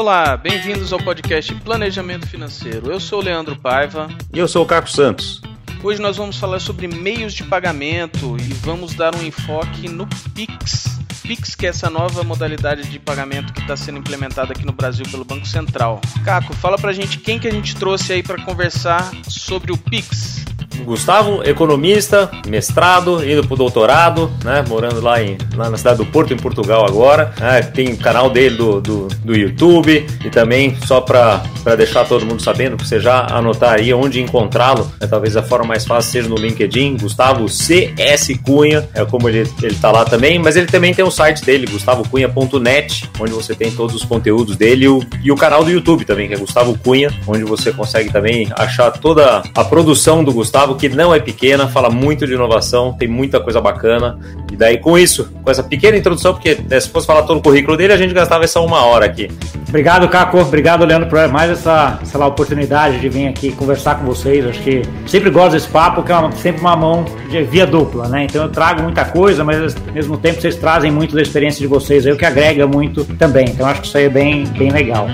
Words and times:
Olá, 0.00 0.34
bem-vindos 0.34 0.94
ao 0.94 0.98
podcast 0.98 1.54
Planejamento 1.56 2.26
Financeiro. 2.26 2.90
Eu 2.90 2.98
sou 2.98 3.20
o 3.20 3.22
Leandro 3.22 3.54
Paiva. 3.54 4.08
E 4.32 4.38
eu 4.38 4.48
sou 4.48 4.64
o 4.64 4.66
Carlos 4.66 4.94
Santos. 4.94 5.42
Hoje 5.84 6.00
nós 6.00 6.16
vamos 6.16 6.38
falar 6.38 6.58
sobre 6.58 6.88
meios 6.88 7.34
de 7.34 7.44
pagamento 7.44 8.34
e 8.40 8.54
vamos 8.54 8.94
dar 8.94 9.14
um 9.14 9.22
enfoque 9.22 9.90
no 9.90 10.08
Pix. 10.34 10.98
Pix, 11.22 11.54
que 11.54 11.66
é 11.66 11.68
essa 11.68 11.90
nova 11.90 12.24
modalidade 12.24 12.88
de 12.88 12.98
pagamento 12.98 13.52
que 13.52 13.60
está 13.60 13.76
sendo 13.76 13.98
implementada 13.98 14.54
aqui 14.54 14.64
no 14.64 14.72
Brasil 14.72 15.04
pelo 15.10 15.22
Banco 15.22 15.46
Central. 15.46 16.00
Caco, 16.24 16.54
fala 16.54 16.78
pra 16.78 16.94
gente 16.94 17.18
quem 17.18 17.38
que 17.38 17.46
a 17.46 17.52
gente 17.52 17.76
trouxe 17.76 18.14
aí 18.14 18.22
para 18.22 18.42
conversar 18.42 19.12
sobre 19.28 19.70
o 19.70 19.76
Pix. 19.76 20.39
Gustavo, 20.80 21.42
economista, 21.44 22.30
mestrado, 22.46 23.24
indo 23.24 23.46
pro 23.46 23.56
doutorado, 23.56 24.30
né? 24.44 24.64
Morando 24.68 25.00
lá, 25.00 25.22
em, 25.22 25.36
lá 25.56 25.70
na 25.70 25.76
cidade 25.76 25.98
do 25.98 26.06
Porto, 26.06 26.32
em 26.32 26.36
Portugal 26.36 26.84
agora. 26.86 27.32
Né, 27.38 27.62
tem 27.62 27.92
o 27.92 27.96
canal 27.96 28.30
dele 28.30 28.56
do, 28.56 28.80
do, 28.80 29.08
do 29.24 29.36
YouTube 29.36 30.06
e 30.24 30.30
também, 30.30 30.76
só 30.86 31.00
para 31.00 31.42
deixar 31.76 32.04
todo 32.04 32.26
mundo 32.26 32.42
sabendo, 32.42 32.76
pra 32.76 32.86
você 32.86 33.00
já 33.00 33.26
anotar 33.26 33.74
aí 33.74 33.92
onde 33.92 34.20
encontrá-lo, 34.20 34.90
né, 35.00 35.06
talvez 35.06 35.36
a 35.36 35.42
forma 35.42 35.66
mais 35.66 35.84
fácil 35.84 36.10
seja 36.10 36.28
no 36.28 36.36
LinkedIn, 36.36 36.96
Gustavo 36.96 37.48
CS 37.48 38.28
Cunha, 38.44 38.88
é 38.94 39.04
como 39.04 39.28
ele, 39.28 39.48
ele 39.62 39.74
tá 39.76 39.90
lá 39.90 40.04
também, 40.04 40.38
mas 40.38 40.56
ele 40.56 40.66
também 40.66 40.92
tem 40.94 41.04
o 41.04 41.10
site 41.10 41.44
dele, 41.44 41.66
gustavocunha.net, 41.66 43.10
onde 43.18 43.32
você 43.32 43.54
tem 43.54 43.70
todos 43.70 43.94
os 43.94 44.04
conteúdos 44.04 44.56
dele 44.56 44.84
e 44.84 44.88
o, 44.88 45.00
e 45.22 45.32
o 45.32 45.36
canal 45.36 45.64
do 45.64 45.70
YouTube 45.70 46.04
também, 46.04 46.28
que 46.28 46.34
é 46.34 46.36
Gustavo 46.36 46.76
Cunha, 46.78 47.12
onde 47.26 47.44
você 47.44 47.72
consegue 47.72 48.10
também 48.10 48.48
achar 48.56 48.90
toda 48.90 49.42
a 49.54 49.64
produção 49.64 50.24
do 50.24 50.32
Gustavo 50.32 50.69
Gustavo, 50.70 50.76
que 50.76 50.88
não 50.88 51.14
é 51.14 51.18
pequena, 51.18 51.68
fala 51.68 51.90
muito 51.90 52.26
de 52.26 52.34
inovação, 52.34 52.92
tem 52.92 53.08
muita 53.08 53.40
coisa 53.40 53.60
bacana. 53.60 54.18
E 54.52 54.56
daí, 54.56 54.78
com 54.78 54.98
isso, 54.98 55.30
com 55.42 55.50
essa 55.50 55.62
pequena 55.62 55.96
introdução, 55.96 56.34
porque 56.34 56.58
né, 56.68 56.78
se 56.78 56.88
fosse 56.88 57.06
falar 57.06 57.22
todo 57.22 57.38
o 57.38 57.42
currículo 57.42 57.76
dele, 57.76 57.92
a 57.92 57.96
gente 57.96 58.12
gastava 58.12 58.44
essa 58.44 58.60
uma 58.60 58.84
hora 58.84 59.06
aqui. 59.06 59.30
Obrigado, 59.68 60.08
Caco. 60.08 60.38
Obrigado, 60.38 60.84
Leandro, 60.84 61.08
por 61.08 61.28
mais 61.28 61.50
essa, 61.50 61.98
lá, 62.14 62.26
oportunidade 62.26 62.98
de 62.98 63.08
vir 63.08 63.28
aqui 63.28 63.52
conversar 63.52 63.96
com 63.96 64.04
vocês. 64.04 64.44
Acho 64.46 64.60
que 64.62 64.82
sempre 65.06 65.30
gosto 65.30 65.52
desse 65.52 65.68
papo, 65.68 66.02
que 66.02 66.12
é 66.12 66.16
uma, 66.16 66.32
sempre 66.32 66.60
uma 66.60 66.76
mão 66.76 67.04
de 67.30 67.42
via 67.42 67.66
dupla, 67.66 68.08
né? 68.08 68.24
Então 68.24 68.42
eu 68.42 68.48
trago 68.48 68.82
muita 68.82 69.04
coisa, 69.04 69.44
mas 69.44 69.76
ao 69.76 69.92
mesmo 69.92 70.16
tempo 70.16 70.40
vocês 70.40 70.56
trazem 70.56 70.90
muito 70.90 71.14
da 71.14 71.22
experiência 71.22 71.60
de 71.60 71.66
vocês 71.66 72.06
aí, 72.06 72.12
o 72.12 72.16
que 72.16 72.26
agrega 72.26 72.66
muito 72.66 73.04
também. 73.16 73.46
Então 73.48 73.66
acho 73.66 73.82
que 73.82 73.86
isso 73.86 73.96
aí 73.96 74.04
é 74.04 74.08
bem, 74.08 74.44
bem 74.44 74.70
legal. 74.70 75.08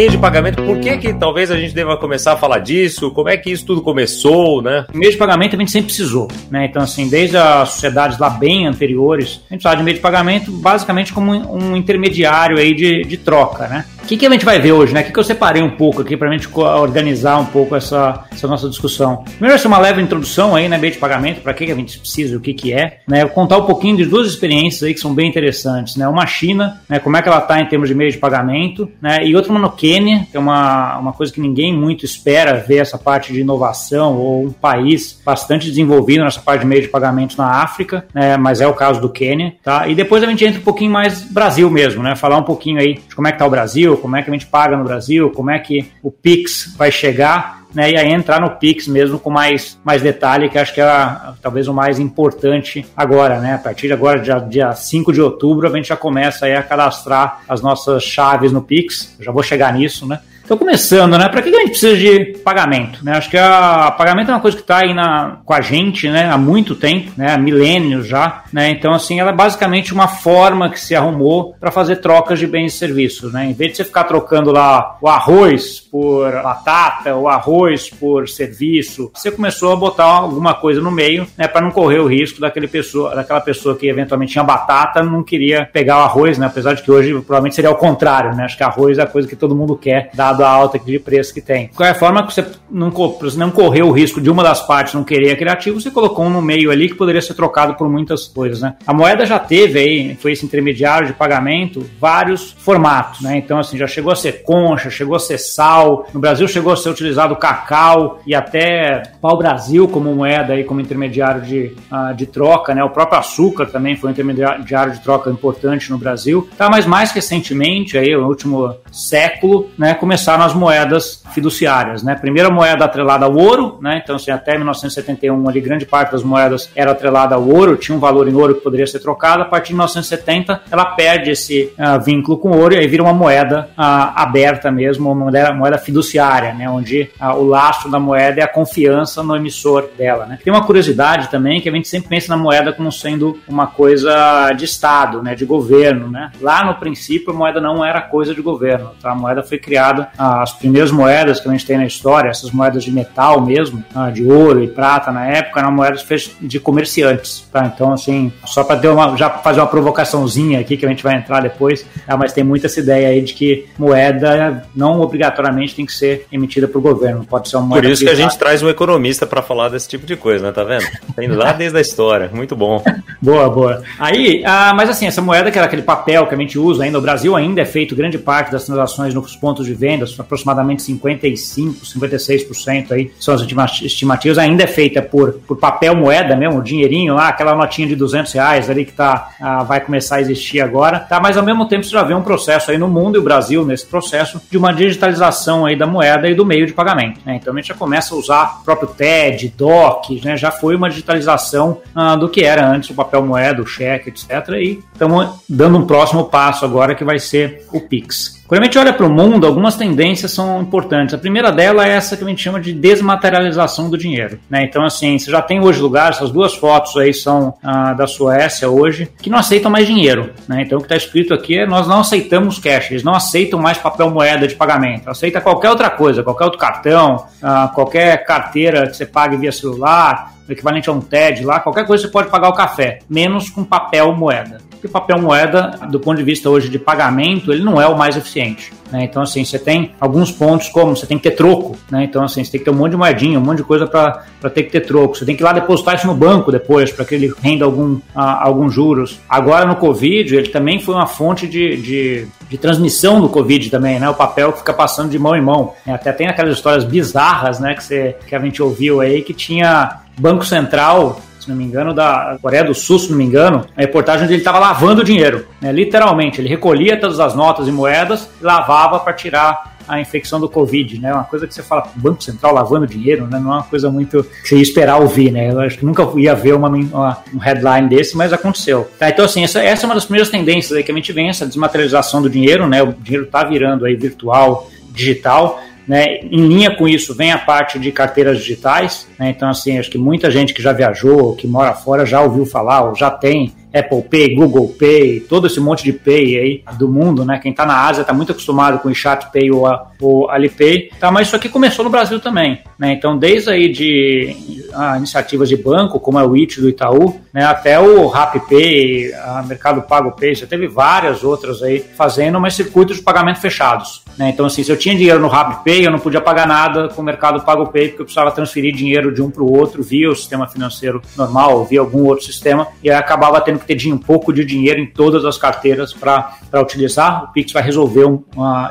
Meio 0.00 0.10
de 0.12 0.16
pagamento, 0.16 0.62
por 0.62 0.80
que 0.80 0.96
que 0.96 1.12
talvez 1.12 1.50
a 1.50 1.58
gente 1.58 1.74
deva 1.74 1.94
começar 1.94 2.32
a 2.32 2.36
falar 2.36 2.60
disso? 2.60 3.10
Como 3.10 3.28
é 3.28 3.36
que 3.36 3.50
isso 3.50 3.66
tudo 3.66 3.82
começou, 3.82 4.62
né? 4.62 4.86
Meio 4.94 5.12
de 5.12 5.18
pagamento 5.18 5.54
a 5.56 5.58
gente 5.58 5.70
sempre 5.70 5.88
precisou, 5.88 6.26
né? 6.50 6.64
Então, 6.64 6.82
assim, 6.82 7.06
desde 7.06 7.36
as 7.36 7.72
sociedades 7.72 8.18
lá 8.18 8.30
bem 8.30 8.66
anteriores, 8.66 9.42
a 9.50 9.52
gente 9.52 9.62
fala 9.62 9.76
de 9.76 9.82
meio 9.82 9.96
de 9.96 10.00
pagamento 10.00 10.50
basicamente 10.52 11.12
como 11.12 11.32
um 11.32 11.76
intermediário 11.76 12.56
aí 12.56 12.72
de, 12.74 13.02
de 13.02 13.18
troca, 13.18 13.68
né? 13.68 13.84
Que, 14.10 14.16
que 14.16 14.26
a 14.26 14.30
gente 14.30 14.44
vai 14.44 14.58
ver 14.58 14.72
hoje, 14.72 14.92
né? 14.92 15.02
O 15.02 15.04
que, 15.04 15.12
que 15.12 15.18
eu 15.20 15.22
separei 15.22 15.62
um 15.62 15.70
pouco 15.70 16.02
aqui 16.02 16.16
para 16.16 16.28
a 16.28 16.32
gente 16.32 16.48
organizar 16.58 17.38
um 17.38 17.44
pouco 17.44 17.76
essa, 17.76 18.24
essa 18.32 18.48
nossa 18.48 18.68
discussão. 18.68 19.18
Primeiro, 19.18 19.52
vai 19.52 19.58
ser 19.58 19.68
uma 19.68 19.78
leve 19.78 20.02
introdução 20.02 20.56
aí, 20.56 20.68
né? 20.68 20.76
Meio 20.78 20.92
de 20.92 20.98
pagamento, 20.98 21.42
para 21.42 21.54
que, 21.54 21.64
que 21.64 21.70
a 21.70 21.76
gente 21.76 21.96
precisa, 21.96 22.36
o 22.36 22.40
que, 22.40 22.52
que 22.52 22.72
é, 22.72 22.98
né? 23.06 23.24
Contar 23.26 23.58
um 23.58 23.66
pouquinho 23.66 23.96
de 23.96 24.04
duas 24.04 24.26
experiências 24.26 24.82
aí 24.82 24.94
que 24.94 24.98
são 24.98 25.14
bem 25.14 25.28
interessantes, 25.28 25.94
né? 25.94 26.08
Uma 26.08 26.26
China, 26.26 26.80
né? 26.88 26.98
Como 26.98 27.16
é 27.16 27.22
que 27.22 27.28
ela 27.28 27.38
está 27.38 27.60
em 27.60 27.66
termos 27.66 27.88
de 27.88 27.94
meio 27.94 28.10
de 28.10 28.18
pagamento, 28.18 28.90
né? 29.00 29.24
E 29.24 29.36
outra 29.36 29.52
uma 29.52 29.60
no 29.60 29.70
Quênia, 29.70 30.26
que 30.28 30.36
é 30.36 30.40
uma, 30.40 30.98
uma 30.98 31.12
coisa 31.12 31.32
que 31.32 31.40
ninguém 31.40 31.72
muito 31.72 32.04
espera 32.04 32.54
ver 32.54 32.78
essa 32.78 32.98
parte 32.98 33.32
de 33.32 33.42
inovação 33.42 34.16
ou 34.18 34.46
um 34.46 34.50
país 34.50 35.20
bastante 35.24 35.68
desenvolvido 35.68 36.24
nessa 36.24 36.40
parte 36.40 36.62
de 36.62 36.66
meio 36.66 36.82
de 36.82 36.88
pagamento 36.88 37.38
na 37.38 37.62
África, 37.62 38.04
né? 38.12 38.36
Mas 38.36 38.60
é 38.60 38.66
o 38.66 38.74
caso 38.74 39.00
do 39.00 39.08
Quênia, 39.08 39.54
tá? 39.62 39.86
E 39.86 39.94
depois 39.94 40.20
a 40.24 40.26
gente 40.26 40.44
entra 40.44 40.58
um 40.58 40.64
pouquinho 40.64 40.90
mais 40.90 41.22
Brasil 41.22 41.70
mesmo, 41.70 42.02
né? 42.02 42.16
Falar 42.16 42.38
um 42.38 42.42
pouquinho 42.42 42.80
aí 42.80 42.94
de 42.94 43.14
como 43.14 43.28
é 43.28 43.30
que 43.30 43.38
tá 43.38 43.46
o 43.46 43.50
Brasil, 43.50 43.99
como 44.00 44.16
é 44.16 44.22
que 44.22 44.30
a 44.30 44.32
gente 44.32 44.46
paga 44.46 44.76
no 44.76 44.84
Brasil, 44.84 45.30
como 45.30 45.50
é 45.50 45.58
que 45.58 45.90
o 46.02 46.10
Pix 46.10 46.74
vai 46.76 46.90
chegar, 46.90 47.60
né, 47.74 47.92
e 47.92 47.96
aí 47.96 48.12
entrar 48.12 48.40
no 48.40 48.50
Pix 48.50 48.88
mesmo 48.88 49.18
com 49.18 49.30
mais, 49.30 49.78
mais 49.84 50.02
detalhe, 50.02 50.48
que 50.48 50.58
acho 50.58 50.74
que 50.74 50.80
é 50.80 51.16
talvez 51.40 51.68
o 51.68 51.74
mais 51.74 52.00
importante 52.00 52.84
agora, 52.96 53.38
né? 53.38 53.54
A 53.54 53.58
partir 53.58 53.86
de 53.86 53.92
agora, 53.92 54.18
dia, 54.18 54.38
dia 54.40 54.72
5 54.72 55.12
de 55.12 55.22
outubro, 55.22 55.68
a 55.68 55.76
gente 55.76 55.88
já 55.88 55.96
começa 55.96 56.46
aí 56.46 56.54
a 56.54 56.62
cadastrar 56.62 57.42
as 57.48 57.62
nossas 57.62 58.02
chaves 58.02 58.50
no 58.50 58.60
Pix. 58.60 59.14
Eu 59.18 59.26
já 59.26 59.32
vou 59.32 59.42
chegar 59.42 59.72
nisso, 59.72 60.06
né? 60.06 60.20
Então, 60.50 60.58
começando, 60.58 61.16
né? 61.16 61.28
Para 61.28 61.42
que 61.42 61.48
a 61.48 61.60
gente 61.60 61.70
precisa 61.70 61.96
de 61.96 62.38
pagamento? 62.38 63.04
Né? 63.04 63.12
Acho 63.12 63.30
que 63.30 63.38
a 63.38 63.94
pagamento 63.96 64.32
é 64.32 64.34
uma 64.34 64.40
coisa 64.40 64.56
que 64.56 64.64
está 64.64 64.78
aí 64.78 64.92
na, 64.92 65.38
com 65.44 65.54
a 65.54 65.60
gente, 65.60 66.08
né? 66.08 66.28
Há 66.28 66.36
muito 66.36 66.74
tempo, 66.74 67.12
né? 67.16 67.34
Há 67.34 67.38
milênios 67.38 68.08
já, 68.08 68.42
né? 68.52 68.68
Então, 68.68 68.92
assim, 68.92 69.20
ela 69.20 69.30
é 69.30 69.32
basicamente 69.32 69.94
uma 69.94 70.08
forma 70.08 70.68
que 70.68 70.80
se 70.80 70.92
arrumou 70.92 71.54
para 71.60 71.70
fazer 71.70 71.98
trocas 71.98 72.36
de 72.40 72.48
bens 72.48 72.74
e 72.74 72.78
serviços, 72.78 73.32
né? 73.32 73.46
Em 73.46 73.52
vez 73.52 73.70
de 73.70 73.76
você 73.76 73.84
ficar 73.84 74.02
trocando 74.02 74.50
lá 74.50 74.96
o 75.00 75.06
arroz 75.06 75.78
por 75.78 76.32
batata, 76.42 77.14
o 77.14 77.28
arroz 77.28 77.88
por 77.88 78.28
serviço, 78.28 79.12
você 79.14 79.30
começou 79.30 79.72
a 79.72 79.76
botar 79.76 80.02
alguma 80.02 80.54
coisa 80.54 80.80
no 80.80 80.90
meio, 80.90 81.28
né? 81.38 81.46
Para 81.46 81.60
não 81.60 81.70
correr 81.70 82.00
o 82.00 82.08
risco 82.08 82.40
daquele 82.40 82.66
pessoa, 82.66 83.14
daquela 83.14 83.40
pessoa 83.40 83.76
que 83.76 83.86
eventualmente 83.86 84.32
tinha 84.32 84.42
batata 84.42 85.00
não 85.00 85.22
queria 85.22 85.64
pegar 85.72 85.98
o 85.98 86.02
arroz, 86.02 86.38
né? 86.38 86.46
Apesar 86.46 86.74
de 86.74 86.82
que 86.82 86.90
hoje 86.90 87.12
provavelmente 87.20 87.54
seria 87.54 87.70
o 87.70 87.76
contrário, 87.76 88.34
né? 88.34 88.46
Acho 88.46 88.56
que 88.56 88.64
arroz 88.64 88.98
é 88.98 89.02
a 89.02 89.06
coisa 89.06 89.28
que 89.28 89.36
todo 89.36 89.54
mundo 89.54 89.76
quer, 89.76 90.10
dado 90.12 90.39
da 90.40 90.48
alta 90.48 90.78
de 90.78 90.98
preço 90.98 91.32
que 91.32 91.40
tem. 91.40 91.68
De 91.68 91.76
qualquer 91.76 91.98
forma, 91.98 92.22
você 92.22 92.44
não, 92.70 92.90
você 92.90 93.38
não 93.38 93.50
correu 93.50 93.88
o 93.88 93.92
risco 93.92 94.20
de 94.20 94.30
uma 94.30 94.42
das 94.42 94.66
partes 94.66 94.94
não 94.94 95.04
querer 95.04 95.32
aquele 95.32 95.50
ativo, 95.50 95.80
você 95.80 95.90
colocou 95.90 96.24
um 96.24 96.30
no 96.30 96.42
meio 96.42 96.70
ali 96.70 96.88
que 96.88 96.94
poderia 96.94 97.22
ser 97.22 97.34
trocado 97.34 97.74
por 97.74 97.88
muitas 97.88 98.26
coisas, 98.26 98.60
né? 98.60 98.74
A 98.86 98.92
moeda 98.92 99.24
já 99.26 99.38
teve 99.38 99.78
aí, 99.78 100.16
foi 100.16 100.32
esse 100.32 100.44
intermediário 100.44 101.06
de 101.06 101.12
pagamento, 101.12 101.84
vários 101.98 102.52
formatos, 102.58 103.20
né? 103.20 103.36
Então, 103.36 103.58
assim, 103.58 103.76
já 103.76 103.86
chegou 103.86 104.12
a 104.12 104.16
ser 104.16 104.42
concha, 104.42 104.90
chegou 104.90 105.16
a 105.16 105.20
ser 105.20 105.38
sal, 105.38 106.06
no 106.12 106.20
Brasil 106.20 106.48
chegou 106.48 106.72
a 106.72 106.76
ser 106.76 106.90
utilizado 106.90 107.36
cacau 107.36 108.20
e 108.26 108.34
até 108.34 109.02
pau-brasil 109.20 109.88
como 109.88 110.14
moeda 110.14 110.54
aí, 110.54 110.64
como 110.64 110.80
intermediário 110.80 111.42
de, 111.42 111.74
uh, 111.90 112.14
de 112.14 112.26
troca, 112.26 112.74
né? 112.74 112.82
O 112.82 112.90
próprio 112.90 113.18
açúcar 113.18 113.66
também 113.66 113.96
foi 113.96 114.10
um 114.10 114.12
intermediário 114.12 114.92
de 114.92 115.00
troca 115.00 115.30
importante 115.30 115.90
no 115.90 115.98
Brasil, 115.98 116.48
tá? 116.56 116.68
Mas 116.70 116.86
mais 116.86 117.12
recentemente, 117.12 117.98
aí, 117.98 118.16
no 118.16 118.26
último 118.26 118.74
século, 118.90 119.70
né, 119.76 119.94
começaram 119.94 120.29
começaram 120.30 120.44
as 120.44 120.54
moedas 120.54 121.22
fiduciárias, 121.32 122.02
né? 122.02 122.14
Primeira 122.14 122.50
moeda 122.50 122.84
atrelada 122.84 123.24
ao 123.24 123.34
ouro, 123.34 123.78
né? 123.80 124.00
Então, 124.02 124.16
assim, 124.16 124.30
até 124.30 124.56
1971, 124.56 125.48
ali, 125.48 125.60
grande 125.60 125.86
parte 125.86 126.12
das 126.12 126.22
moedas 126.22 126.70
era 126.74 126.92
atrelada 126.92 127.34
ao 127.34 127.48
ouro, 127.48 127.76
tinha 127.76 127.96
um 127.96 128.00
valor 128.00 128.28
em 128.28 128.34
ouro 128.34 128.54
que 128.54 128.60
poderia 128.60 128.86
ser 128.86 129.00
trocado. 129.00 129.42
A 129.42 129.46
partir 129.46 129.68
de 129.68 129.74
1970, 129.74 130.62
ela 130.70 130.84
perde 130.84 131.30
esse 131.30 131.72
uh, 131.78 132.00
vínculo 132.00 132.38
com 132.38 132.50
o 132.50 132.58
ouro 132.58 132.74
e 132.74 132.78
aí 132.78 132.86
vira 132.86 133.02
uma 133.02 133.12
moeda 133.12 133.68
uh, 133.72 134.12
aberta 134.14 134.70
mesmo, 134.70 135.10
uma 135.10 135.30
moeda, 135.30 135.52
moeda 135.52 135.78
fiduciária, 135.78 136.52
né? 136.54 136.68
Onde 136.68 137.10
uh, 137.20 137.36
o 137.36 137.46
lastro 137.46 137.90
da 137.90 137.98
moeda 137.98 138.40
é 138.40 138.44
a 138.44 138.48
confiança 138.48 139.22
no 139.22 139.34
emissor 139.34 139.88
dela, 139.96 140.26
né? 140.26 140.38
Tem 140.42 140.52
uma 140.52 140.64
curiosidade 140.64 141.28
também 141.30 141.60
que 141.60 141.68
a 141.68 141.72
gente 141.72 141.88
sempre 141.88 142.08
pensa 142.08 142.34
na 142.34 142.42
moeda 142.42 142.72
como 142.72 142.90
sendo 142.92 143.38
uma 143.48 143.66
coisa 143.66 144.52
de 144.52 144.64
Estado, 144.64 145.22
né? 145.22 145.34
De 145.34 145.44
governo, 145.44 146.08
né? 146.08 146.30
Lá 146.40 146.64
no 146.64 146.74
princípio, 146.74 147.32
a 147.32 147.36
moeda 147.36 147.60
não 147.60 147.84
era 147.84 148.00
coisa 148.00 148.34
de 148.34 148.42
governo, 148.42 148.90
tá? 149.00 149.10
A 149.10 149.14
moeda 149.14 149.42
foi 149.42 149.58
criada 149.58 150.09
as 150.16 150.52
primeiras 150.52 150.90
moedas 150.90 151.40
que 151.40 151.48
a 151.48 151.52
gente 151.52 151.66
tem 151.66 151.76
na 151.76 151.86
história, 151.86 152.28
essas 152.28 152.50
moedas 152.50 152.84
de 152.84 152.92
metal 152.92 153.40
mesmo, 153.40 153.82
ah, 153.94 154.10
de 154.10 154.24
ouro 154.24 154.62
e 154.62 154.68
prata 154.68 155.10
na 155.10 155.26
época, 155.26 155.60
eram 155.60 155.72
moedas 155.72 156.04
de 156.40 156.60
comerciantes, 156.60 157.46
tá? 157.52 157.70
Então, 157.72 157.92
assim, 157.92 158.32
só 158.44 158.64
para 158.64 158.80
já 159.16 159.30
fazer 159.30 159.60
uma 159.60 159.66
provocaçãozinha 159.66 160.60
aqui 160.60 160.76
que 160.76 160.84
a 160.84 160.88
gente 160.88 161.02
vai 161.02 161.16
entrar 161.16 161.40
depois, 161.40 161.86
tá? 162.06 162.16
mas 162.16 162.32
tem 162.32 162.44
muita 162.44 162.66
essa 162.66 162.80
ideia 162.80 163.08
aí 163.08 163.20
de 163.20 163.34
que 163.34 163.66
moeda 163.78 164.64
não 164.74 165.00
obrigatoriamente 165.00 165.74
tem 165.74 165.86
que 165.86 165.92
ser 165.92 166.26
emitida 166.30 166.68
por 166.68 166.80
governo, 166.80 167.24
pode 167.24 167.48
ser 167.48 167.56
uma 167.56 167.66
moeda 167.66 167.82
Por 167.82 167.90
isso 167.90 168.04
privada. 168.04 168.16
que 168.16 168.22
a 168.22 168.28
gente 168.28 168.38
traz 168.38 168.62
um 168.62 168.68
economista 168.68 169.26
para 169.26 169.42
falar 169.42 169.68
desse 169.68 169.88
tipo 169.88 170.06
de 170.06 170.16
coisa, 170.16 170.46
né? 170.46 170.52
Tá 170.52 170.64
vendo? 170.64 170.84
Indo 171.20 171.36
lá 171.36 171.52
desde 171.52 171.76
a 171.76 171.80
história, 171.80 172.30
muito 172.32 172.54
bom. 172.54 172.82
boa, 173.20 173.48
boa. 173.48 173.82
Aí, 173.98 174.42
ah, 174.44 174.72
mas 174.74 174.88
assim, 174.88 175.06
essa 175.06 175.20
moeda 175.22 175.50
que 175.50 175.58
era 175.58 175.66
aquele 175.66 175.82
papel 175.82 176.26
que 176.26 176.34
a 176.34 176.38
gente 176.38 176.58
usa 176.58 176.84
ainda, 176.84 176.98
o 176.98 177.02
Brasil 177.02 177.34
ainda 177.34 177.60
é 177.60 177.64
feito 177.64 177.96
grande 177.96 178.18
parte 178.18 178.52
das 178.52 178.64
transações 178.64 179.14
nos 179.14 179.36
pontos 179.36 179.66
de 179.66 179.74
venda 179.74 179.99
aproximadamente 180.18 180.82
55, 180.82 181.84
56% 181.84 182.92
aí 182.92 183.10
são 183.18 183.34
as 183.34 183.42
estimativas, 183.82 184.38
ainda 184.38 184.64
é 184.64 184.66
feita 184.66 185.02
por, 185.02 185.32
por 185.46 185.56
papel 185.56 185.94
moeda 185.94 186.36
mesmo, 186.36 186.62
dinheirinho 186.62 187.14
lá, 187.14 187.28
aquela 187.28 187.54
notinha 187.54 187.88
de 187.88 187.96
200 187.96 188.32
reais 188.32 188.70
ali 188.70 188.84
que 188.84 188.92
tá, 188.92 189.30
ah, 189.40 189.62
vai 189.62 189.80
começar 189.80 190.16
a 190.16 190.20
existir 190.20 190.60
agora, 190.60 191.00
tá? 191.00 191.20
Mas 191.20 191.36
ao 191.36 191.44
mesmo 191.44 191.66
tempo 191.66 191.84
você 191.84 191.90
já 191.90 192.02
vê 192.02 192.14
um 192.14 192.22
processo 192.22 192.70
aí 192.70 192.78
no 192.78 192.88
mundo 192.88 193.16
e 193.16 193.18
o 193.18 193.22
Brasil 193.22 193.64
nesse 193.64 193.86
processo 193.86 194.40
de 194.50 194.56
uma 194.56 194.72
digitalização 194.72 195.66
aí 195.66 195.76
da 195.76 195.86
moeda 195.86 196.28
e 196.28 196.34
do 196.34 196.44
meio 196.44 196.66
de 196.66 196.72
pagamento, 196.72 197.20
né? 197.24 197.36
Então 197.36 197.52
a 197.52 197.56
gente 197.56 197.68
já 197.68 197.74
começa 197.74 198.14
a 198.14 198.18
usar 198.18 198.60
o 198.60 198.64
próprio 198.64 198.88
TED, 198.88 199.52
DOC, 199.56 200.20
né? 200.24 200.36
Já 200.36 200.50
foi 200.50 200.76
uma 200.76 200.88
digitalização 200.88 201.78
ah, 201.94 202.16
do 202.16 202.28
que 202.28 202.42
era 202.42 202.66
antes 202.66 202.90
o 202.90 202.94
papel 202.94 203.24
moeda, 203.24 203.62
o 203.62 203.66
cheque, 203.66 204.10
etc. 204.10 204.30
E 204.60 204.82
estamos 204.92 205.28
dando 205.48 205.78
um 205.78 205.86
próximo 205.86 206.24
passo 206.24 206.64
agora 206.64 206.94
que 206.94 207.04
vai 207.04 207.18
ser 207.18 207.66
o 207.72 207.80
Pix. 207.80 208.39
Quando 208.50 208.62
a 208.62 208.64
gente 208.64 208.78
olha 208.80 208.92
para 208.92 209.06
o 209.06 209.08
mundo, 209.08 209.46
algumas 209.46 209.76
tendências 209.76 210.32
são 210.32 210.60
importantes. 210.60 211.14
A 211.14 211.18
primeira 211.18 211.52
dela 211.52 211.86
é 211.86 211.92
essa 211.92 212.16
que 212.16 212.24
a 212.24 212.26
gente 212.26 212.42
chama 212.42 212.60
de 212.60 212.72
desmaterialização 212.72 213.88
do 213.88 213.96
dinheiro. 213.96 214.40
Né? 214.50 214.64
Então, 214.64 214.84
assim, 214.84 215.16
você 215.16 215.30
já 215.30 215.40
tem 215.40 215.64
hoje 215.64 215.80
lugares, 215.80 216.16
essas 216.16 216.32
duas 216.32 216.52
fotos 216.52 216.96
aí 216.96 217.14
são 217.14 217.54
ah, 217.62 217.92
da 217.92 218.08
Suécia 218.08 218.68
hoje, 218.68 219.08
que 219.22 219.30
não 219.30 219.38
aceitam 219.38 219.70
mais 219.70 219.86
dinheiro. 219.86 220.32
Né? 220.48 220.62
Então, 220.62 220.78
o 220.78 220.80
que 220.80 220.86
está 220.86 220.96
escrito 220.96 221.32
aqui 221.32 221.60
é 221.60 221.64
nós 221.64 221.86
não 221.86 222.00
aceitamos 222.00 222.58
cash, 222.58 222.90
eles 222.90 223.04
não 223.04 223.14
aceitam 223.14 223.60
mais 223.60 223.78
papel 223.78 224.10
moeda 224.10 224.48
de 224.48 224.56
pagamento, 224.56 225.08
aceita 225.08 225.40
qualquer 225.40 225.70
outra 225.70 225.88
coisa, 225.88 226.24
qualquer 226.24 226.46
outro 226.46 226.58
cartão, 226.58 227.26
ah, 227.40 227.70
qualquer 227.72 228.24
carteira 228.24 228.88
que 228.88 228.96
você 228.96 229.06
pague 229.06 229.36
via 229.36 229.52
celular, 229.52 230.34
equivalente 230.48 230.90
a 230.90 230.92
um 230.92 231.00
TED 231.00 231.44
lá, 231.44 231.60
qualquer 231.60 231.86
coisa 231.86 232.02
você 232.02 232.10
pode 232.10 232.28
pagar 232.28 232.48
o 232.48 232.54
café, 232.54 232.98
menos 233.08 233.48
com 233.48 233.62
papel 233.62 234.12
moeda 234.12 234.69
porque 234.80 234.88
papel 234.88 235.20
moeda, 235.20 235.78
do 235.90 236.00
ponto 236.00 236.16
de 236.16 236.22
vista 236.22 236.48
hoje 236.48 236.70
de 236.70 236.78
pagamento, 236.78 237.52
ele 237.52 237.62
não 237.62 237.78
é 237.78 237.86
o 237.86 237.96
mais 237.96 238.16
eficiente. 238.16 238.72
Né? 238.90 239.04
Então, 239.04 239.22
assim, 239.22 239.44
você 239.44 239.58
tem 239.58 239.92
alguns 240.00 240.32
pontos 240.32 240.70
como 240.70 240.96
você 240.96 241.06
tem 241.06 241.18
que 241.18 241.24
ter 241.28 241.36
troco, 241.36 241.76
né? 241.90 242.04
Então, 242.04 242.24
assim, 242.24 242.42
você 242.42 242.52
tem 242.52 242.60
que 242.60 242.64
ter 242.64 242.70
um 242.70 242.74
monte 242.74 242.92
de 242.92 242.96
moedinha, 242.96 243.38
um 243.38 243.42
monte 243.42 243.58
de 243.58 243.64
coisa 243.64 243.86
para 243.86 244.50
ter 244.52 244.62
que 244.62 244.70
ter 244.70 244.80
troco. 244.80 245.16
Você 245.16 245.26
tem 245.26 245.36
que 245.36 245.42
ir 245.42 245.44
lá 245.44 245.52
depositar 245.52 245.96
isso 245.96 246.06
no 246.06 246.14
banco 246.14 246.50
depois, 246.50 246.90
para 246.90 247.04
que 247.04 247.14
ele 247.14 247.30
renda 247.42 247.66
algum, 247.66 247.96
uh, 247.96 248.00
alguns 248.14 248.72
juros. 248.72 249.20
Agora, 249.28 249.66
no 249.66 249.76
Covid, 249.76 250.34
ele 250.34 250.48
também 250.48 250.80
foi 250.80 250.94
uma 250.94 251.06
fonte 251.06 251.46
de, 251.46 251.76
de, 251.76 252.26
de, 252.48 252.56
transmissão 252.56 253.20
do 253.20 253.28
Covid 253.28 253.68
também, 253.68 254.00
né? 254.00 254.08
O 254.08 254.14
papel 254.14 254.52
que 254.52 254.60
fica 254.60 254.72
passando 254.72 255.10
de 255.10 255.18
mão 255.18 255.36
em 255.36 255.42
mão. 255.42 255.74
Até 255.86 256.10
tem 256.10 256.26
aquelas 256.26 256.56
histórias 256.56 256.84
bizarras, 256.84 257.60
né? 257.60 257.74
Que, 257.74 257.84
você, 257.84 258.16
que 258.26 258.34
a 258.34 258.38
gente 258.38 258.62
ouviu 258.62 259.02
aí, 259.02 259.20
que 259.20 259.34
tinha 259.34 260.00
Banco 260.18 260.44
Central 260.44 261.20
se 261.40 261.48
não 261.48 261.56
me 261.56 261.64
engano, 261.64 261.94
da 261.94 262.38
Coreia 262.40 262.64
do 262.64 262.74
Sul, 262.74 262.98
se 262.98 263.10
não 263.10 263.18
me 263.18 263.24
engano, 263.24 263.64
a 263.76 263.80
reportagem 263.80 264.24
onde 264.24 264.34
ele 264.34 264.40
estava 264.40 264.58
lavando 264.58 265.04
dinheiro. 265.04 265.46
Né? 265.60 265.72
Literalmente, 265.72 266.40
ele 266.40 266.48
recolhia 266.48 266.98
todas 266.98 267.20
as 267.20 267.34
notas 267.34 267.66
e 267.66 267.72
moedas 267.72 268.28
e 268.40 268.44
lavava 268.44 269.00
para 269.00 269.12
tirar 269.12 269.70
a 269.90 270.00
infecção 270.00 270.38
do 270.38 270.48
Covid, 270.48 271.00
né? 271.00 271.12
Uma 271.12 271.24
coisa 271.24 271.48
que 271.48 271.54
você 271.54 271.64
fala, 271.64 271.90
Banco 271.96 272.22
Central 272.22 272.54
lavando 272.54 272.86
dinheiro, 272.86 273.26
né? 273.26 273.40
Não 273.40 273.50
é 273.50 273.54
uma 273.56 273.62
coisa 273.64 273.90
muito 273.90 274.22
que 274.22 274.48
você 274.48 274.56
ia 274.56 274.62
esperar 274.62 274.98
ouvir, 274.98 275.32
né? 275.32 275.50
Eu 275.50 275.58
acho 275.60 275.78
que 275.78 275.84
nunca 275.84 276.08
ia 276.16 276.32
ver 276.32 276.54
uma, 276.54 276.68
uma 276.68 277.18
um 277.34 277.38
headline 277.38 277.88
desse, 277.88 278.16
mas 278.16 278.32
aconteceu. 278.32 278.88
Tá, 278.98 279.08
então, 279.08 279.24
assim, 279.24 279.42
essa, 279.42 279.60
essa 279.60 279.84
é 279.84 279.86
uma 279.86 279.94
das 279.94 280.04
primeiras 280.04 280.30
tendências 280.30 280.76
aí 280.76 280.84
que 280.84 280.92
a 280.92 280.94
gente 280.94 281.12
vê, 281.12 281.26
essa 281.26 281.44
desmaterialização 281.44 282.22
do 282.22 282.30
dinheiro, 282.30 282.68
né? 282.68 282.80
O 282.82 282.92
dinheiro 282.92 283.26
está 283.26 283.42
virando 283.42 283.84
aí 283.84 283.96
virtual, 283.96 284.70
digital. 284.92 285.60
Né? 285.90 286.18
Em 286.22 286.46
linha 286.46 286.76
com 286.76 286.86
isso 286.86 287.16
vem 287.16 287.32
a 287.32 287.38
parte 287.38 287.76
de 287.76 287.90
carteiras 287.90 288.38
digitais, 288.38 289.08
né? 289.18 289.30
então 289.30 289.50
assim, 289.50 289.76
acho 289.76 289.90
que 289.90 289.98
muita 289.98 290.30
gente 290.30 290.54
que 290.54 290.62
já 290.62 290.72
viajou, 290.72 291.34
que 291.34 291.48
mora 291.48 291.74
fora, 291.74 292.06
já 292.06 292.22
ouviu 292.22 292.46
falar 292.46 292.84
ou 292.84 292.94
já 292.94 293.10
tem 293.10 293.52
Apple 293.74 294.02
Pay, 294.02 294.34
Google 294.34 294.74
Pay, 294.78 295.20
todo 295.20 295.46
esse 295.46 295.60
monte 295.60 295.84
de 295.84 295.92
Pay 295.92 296.38
aí 296.38 296.64
do 296.76 296.88
mundo, 296.88 297.24
né? 297.24 297.38
Quem 297.38 297.52
está 297.52 297.64
na 297.64 297.86
Ásia 297.86 298.02
está 298.02 298.12
muito 298.12 298.32
acostumado 298.32 298.78
com 298.80 298.88
o 298.88 298.94
Chat 298.94 299.30
Pay 299.32 299.50
ou, 299.50 299.66
a, 299.66 299.90
ou 300.00 300.28
Alipay, 300.30 300.90
tá? 300.98 301.10
Mas 301.10 301.28
isso 301.28 301.36
aqui 301.36 301.48
começou 301.48 301.84
no 301.84 301.90
Brasil 301.90 302.18
também, 302.20 302.60
né? 302.78 302.92
Então, 302.92 303.16
desde 303.16 303.50
aí 303.50 303.70
de 303.70 304.64
ah, 304.74 304.96
iniciativas 304.96 305.48
de 305.48 305.56
banco, 305.56 306.00
como 306.00 306.18
é 306.18 306.24
o 306.24 306.34
IT 306.34 306.60
do 306.60 306.68
Itaú, 306.68 307.20
né? 307.32 307.44
Até 307.44 307.78
o 307.78 308.06
RapPay, 308.08 309.12
a 309.14 309.42
Mercado 309.42 309.82
Pago 309.82 310.12
Pay, 310.12 310.34
já 310.34 310.46
teve 310.46 310.66
várias 310.66 311.22
outras 311.22 311.62
aí 311.62 311.84
fazendo 311.96 312.38
umas 312.38 312.54
circuitos 312.54 312.96
de 312.96 313.02
pagamento 313.02 313.40
fechados, 313.40 314.02
né? 314.18 314.30
Então, 314.30 314.46
assim, 314.46 314.62
se 314.64 314.70
eu 314.70 314.76
tinha 314.76 314.94
dinheiro 314.94 315.20
no 315.20 315.28
RapPay, 315.28 315.86
eu 315.86 315.90
não 315.90 315.98
podia 315.98 316.20
pagar 316.20 316.46
nada 316.46 316.88
com 316.88 317.02
o 317.02 317.04
Mercado 317.04 317.40
Pago 317.42 317.68
Pay, 317.68 317.88
porque 317.88 318.02
eu 318.02 318.06
precisava 318.06 318.32
transferir 318.32 318.74
dinheiro 318.74 319.12
de 319.14 319.22
um 319.22 319.30
para 319.30 319.42
o 319.42 319.52
outro 319.52 319.82
via 319.82 320.10
o 320.10 320.16
sistema 320.16 320.48
financeiro 320.48 321.00
normal, 321.16 321.64
via 321.64 321.80
algum 321.80 322.06
outro 322.06 322.24
sistema, 322.24 322.66
e 322.82 322.90
aí 322.90 322.96
acabava 322.96 323.40
tendo 323.40 323.59
que 323.60 323.74
ter 323.74 323.92
um 323.92 323.98
pouco 323.98 324.32
de 324.32 324.44
dinheiro 324.44 324.80
em 324.80 324.86
todas 324.86 325.24
as 325.24 325.38
carteiras 325.38 325.92
para 325.92 326.36
utilizar. 326.54 327.24
O 327.24 327.28
Pix 327.32 327.52
vai 327.52 327.62
resolver 327.62 328.06